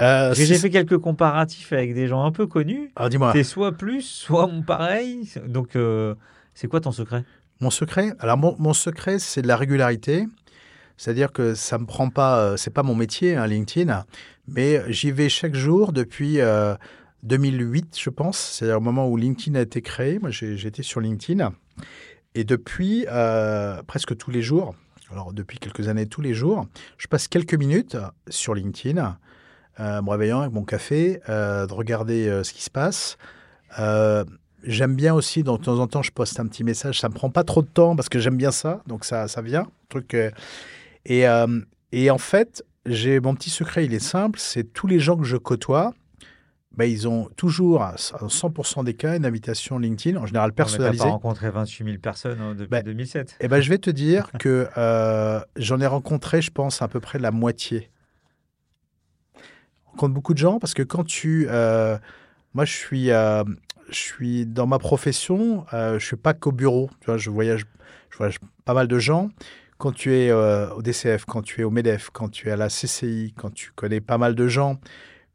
[0.00, 2.92] Euh, J'ai fait quelques comparatifs avec des gens un peu connus.
[2.94, 3.32] Alors dis-moi.
[3.32, 5.28] T'es soit plus, soit pareil.
[5.44, 6.14] Donc, euh,
[6.54, 7.24] c'est quoi ton secret?
[7.60, 10.28] Mon secret Alors, mon, mon secret, c'est de la régularité.
[10.96, 14.04] C'est-à-dire que ça me prend pas, c'est pas mon métier, hein, LinkedIn,
[14.48, 16.40] mais j'y vais chaque jour depuis
[17.24, 18.38] 2008, je pense.
[18.38, 20.18] C'est au moment où LinkedIn a été créé.
[20.18, 21.52] Moi, j'étais sur LinkedIn.
[22.34, 24.74] Et depuis, euh, presque tous les jours,
[25.10, 26.66] alors depuis quelques années, tous les jours,
[26.98, 27.96] je passe quelques minutes
[28.28, 29.18] sur LinkedIn,
[29.80, 33.16] euh, me réveillant avec mon café, euh, de regarder ce qui se passe.
[34.64, 37.00] j'aime bien aussi, de temps en temps, je poste un petit message.
[37.00, 38.82] Ça me prend pas trop de temps parce que j'aime bien ça.
[38.86, 39.66] Donc, ça, ça vient.
[39.88, 40.16] Truc,
[41.06, 41.24] et,
[41.92, 44.38] et en fait, j'ai mon petit secret, il est simple.
[44.38, 45.94] C'est tous les gens que je côtoie
[46.76, 51.02] bah, ils ont toujours, à 100% des cas, une invitation LinkedIn, en général personnalisée.
[51.02, 53.36] Tu pas rencontré 28 000 personnes hein, depuis 2007.
[53.40, 57.00] Eh ben, je vais te dire que euh, j'en ai rencontré, je pense, à peu
[57.00, 57.90] près la moitié.
[59.86, 61.46] On rencontre beaucoup de gens parce que quand tu...
[61.48, 61.98] Euh,
[62.54, 63.42] moi, je suis, euh,
[63.88, 66.90] je suis dans ma profession, je ne suis pas qu'au bureau.
[67.00, 67.66] Tu vois, je, voyage,
[68.10, 69.30] je voyage pas mal de gens
[69.78, 72.68] quand tu es au DCF, quand tu es au MEDEF, quand tu es à la
[72.68, 74.80] CCI, quand tu connais pas mal de gens,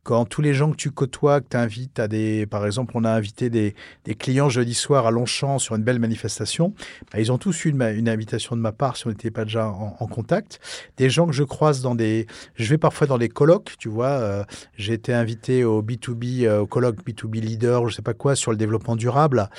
[0.04, 2.46] quand tous les gens que tu côtoies, que tu invites à des.
[2.46, 3.74] Par exemple, on a invité des,
[4.20, 6.74] clients jeudi soir à Longchamp sur une belle manifestation.
[7.12, 9.70] Bah, ils ont tous eu une, invitation de ma part si on n'était pas déjà
[9.70, 10.60] en, en, contact.
[10.98, 12.28] Des gens que je croise dans des.
[12.56, 14.08] Je vais parfois dans des colloques, tu vois.
[14.08, 14.44] Euh,
[14.76, 18.52] j'ai été invité au B2B, euh, au colloque B2B Leader, je sais pas quoi, sur
[18.52, 19.50] le développement durable.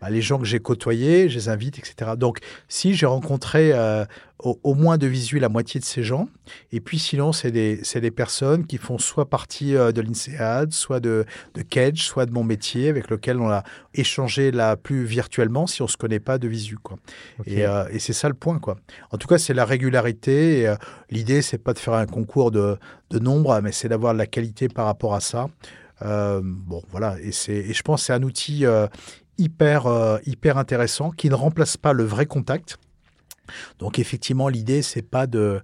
[0.00, 2.12] Bah, les gens que j'ai côtoyés, je les invite, etc.
[2.18, 4.04] Donc, si j'ai rencontré euh,
[4.40, 6.28] au, moins de visu la moitié de ces gens.
[6.72, 11.00] Et puis sinon, c'est des, des, personnes qui font soit partie euh, de l'INSEAD, soit
[11.00, 11.24] de,
[11.54, 13.62] de Kedge, soit de mon métier, avec lequel on a
[13.94, 16.76] échangé là plus virtuellement si on ne se connaît pas de visu.
[16.76, 16.98] Quoi.
[17.46, 18.58] Et, euh, et c'est ça le point.
[18.58, 18.76] Quoi.
[19.10, 20.60] En tout cas, c'est la régularité.
[20.60, 20.76] Et, euh,
[21.10, 22.76] l'idée, c'est pas de faire un concours de,
[23.10, 25.48] de nombre, mais c'est d'avoir de la qualité par rapport à ça.
[26.02, 27.16] bon, voilà.
[27.22, 28.64] Et, et je pense que c'est un outil
[29.38, 32.78] hyper, hyper intéressant qui ne remplace pas le vrai contact
[33.78, 35.60] donc effectivement, l'idée c'est pas de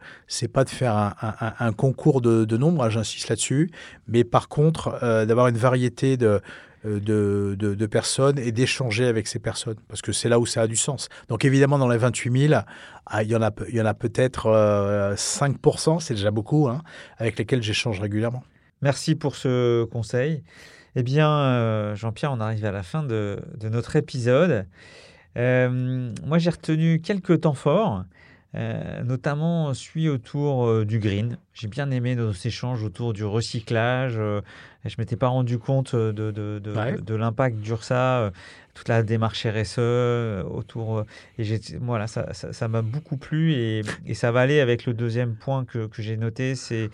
[0.53, 1.15] pas de faire
[1.59, 3.71] un, concours de, de nombres, hein, j'insiste là-dessus,
[4.09, 6.41] mais par contre euh, d'avoir une variété de
[6.87, 10.63] euh, de, de, personnes et d'échanger avec ces personnes, parce que c'est là où ça
[10.63, 11.11] a du sens.
[11.29, 12.63] Donc évidemment, dans les 28 000,
[13.05, 14.49] ah, il y en a, a peut-être
[15.15, 16.81] 5%, euh, c'est déjà beaucoup, hein,
[17.19, 18.43] avec lesquels j'échange régulièrement.
[18.81, 20.43] Merci pour ce conseil.
[20.97, 24.67] Eh bien, Jean-Pierre, on arrive à la fin de, de notre épisode.
[25.37, 28.05] Euh, moi, j'ai retenu quelques temps forts,
[28.57, 31.39] euh, notamment celui autour euh, du green.
[31.55, 34.15] J'ai bien aimé nos échanges autour du recyclage.
[34.15, 34.41] je
[34.85, 38.33] ne m'étais pas rendu compte de, de, de, l'impact d'URSA,
[38.75, 41.05] toute la démarche RSE autour.
[41.39, 45.37] et voilà, ça m'a ça, beaucoup plu et, et, ça va aller avec le deuxième
[45.37, 46.91] point que, que j'ai noté, c'est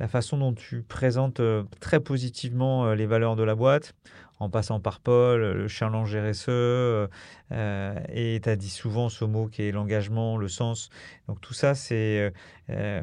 [0.00, 1.40] la façon dont tu présentes
[1.80, 3.94] très positivement les valeurs de la boîte,
[4.38, 7.08] en passant par Paul, le challenge RSE,
[7.50, 10.90] et tu dit souvent ce mot qui est l'engagement, le sens.
[11.28, 12.32] Donc tout ça, c'est
[12.68, 13.00] euh,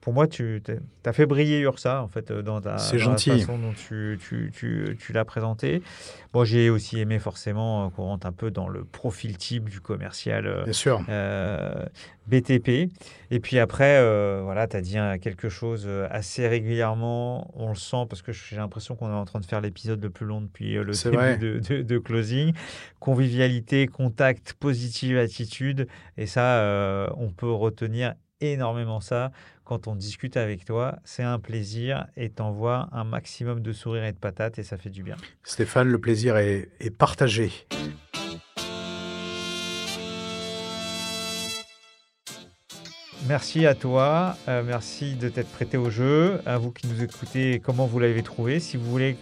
[0.00, 0.60] pour moi, tu
[1.04, 5.24] as fait briller Ursa en fait, dans, ta, façon dont tu, tu, tu, tu l'as
[5.24, 5.82] présenté.
[6.32, 10.62] Bon, j'ai aussi aimé forcément qu'on rentre un peu dans le profil type du commercial
[10.64, 11.02] Bien sûr.
[11.08, 11.84] Euh,
[12.26, 12.90] BTP.
[13.30, 17.52] Et puis après, euh, voilà, tu as dit quelque chose assez régulièrement.
[17.54, 20.10] On le sent parce que j'ai l'impression qu'on est en train de faire l'épisode le
[20.10, 20.84] plus long depuis le
[21.38, 22.52] début de, de, closing.
[22.98, 25.86] Convivialité, contact, positive attitude.
[26.18, 26.42] Et ça,
[27.16, 29.32] on peut retenir énormément ça
[29.64, 30.98] quand on discute avec toi.
[31.04, 34.90] C'est un plaisir et t'envoie un maximum de sourires et de patates et ça fait
[34.90, 35.16] du bien.
[35.42, 37.50] Stéphane, le plaisir est, partagé.
[43.28, 46.40] Merci à toi, euh, merci de t'être prêté au jeu.
[46.46, 48.60] À vous qui nous écoutez, comment vous l'avez trouvé?
[48.60, 49.16] Si vous voulez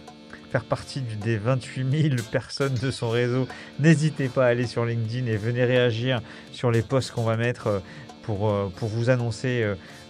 [0.51, 3.47] faire partie des 28 000 personnes de son réseau,
[3.79, 7.67] n'hésitez pas à aller sur LinkedIn et venez réagir sur les posts qu'on va mettre
[7.67, 7.79] euh,
[8.23, 9.63] pour, euh, pour vous annoncer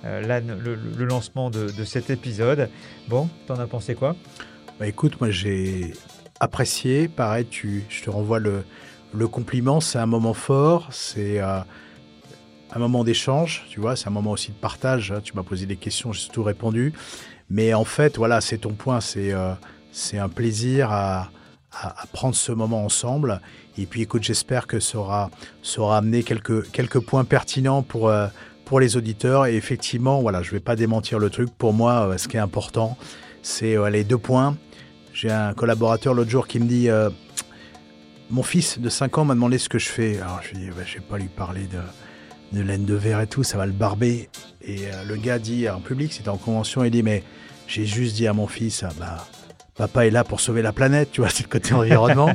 [0.06, 2.70] euh, le, lancement de, cet épisode.
[3.08, 4.16] Bon, t'en as pensé quoi?
[4.80, 5.94] Bah Écoute, moi j'ai
[6.40, 7.08] apprécié.
[7.08, 8.64] Pareil, tu, je te renvoie le,
[9.14, 9.80] le compliment.
[9.80, 10.90] C'est un moment fort.
[10.92, 11.66] C'est un
[12.76, 13.66] moment d'échange.
[13.70, 15.12] Tu vois, c'est un moment aussi de partage.
[15.12, 15.22] Hein.
[15.24, 16.94] Tu m'as posé des questions, j'ai tout répondu.
[17.50, 19.02] Mais en fait, voilà, c'est ton point.
[19.02, 19.34] C'est
[19.96, 21.32] c'est un plaisir à,
[22.14, 23.42] prendre ce moment ensemble.
[23.78, 25.30] Et puis écoute, j'espère que ça aura,
[25.92, 28.28] amené quelques, quelques points pertinents pour, euh,
[28.64, 29.46] pour les auditeurs.
[29.46, 31.50] Et effectivement, voilà, je ne vais pas démentir le truc.
[31.58, 32.98] Pour moi, euh, ce qui est important,
[33.42, 34.56] c'est euh, les deux points.
[35.14, 36.90] J'ai un collaborateur l'autre jour qui me dit
[38.30, 40.18] Mon fils de 5 ans m'a demandé ce que je fais.
[40.20, 42.96] Alors je lui dis bah, Je ne vais pas lui parler de, de laine de
[42.96, 44.30] verre et tout, ça va le barber.
[44.62, 47.24] Et le gars dit en public, c'était en convention, il dit Mais
[47.68, 49.26] j'ai juste dit à mon fils bah,
[49.76, 52.32] Papa est là pour sauver la planète, tu vois, c'est le côté environnement.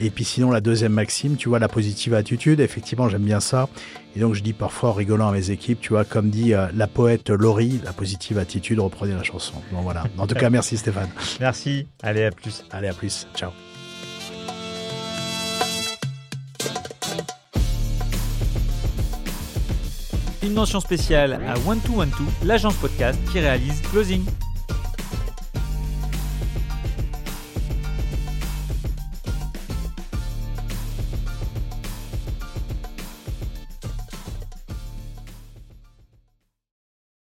[0.00, 3.68] Et puis sinon, la deuxième maxime, tu vois, la positive attitude, effectivement, j'aime bien ça.
[4.16, 6.66] Et donc, je dis parfois en rigolant à mes équipes, tu vois, comme dit euh,
[6.74, 9.54] la poète Laurie, la positive attitude, reprenez la chanson.
[9.70, 10.04] Bon, voilà.
[10.18, 11.10] En tout cas, merci Stéphane.
[11.40, 11.86] Merci.
[12.02, 12.64] Allez, à plus.
[12.72, 13.28] Allez, à plus.
[13.36, 13.50] Ciao.
[20.42, 24.24] Une mention spéciale à One Two One Two, l'agence podcast qui réalise Closing.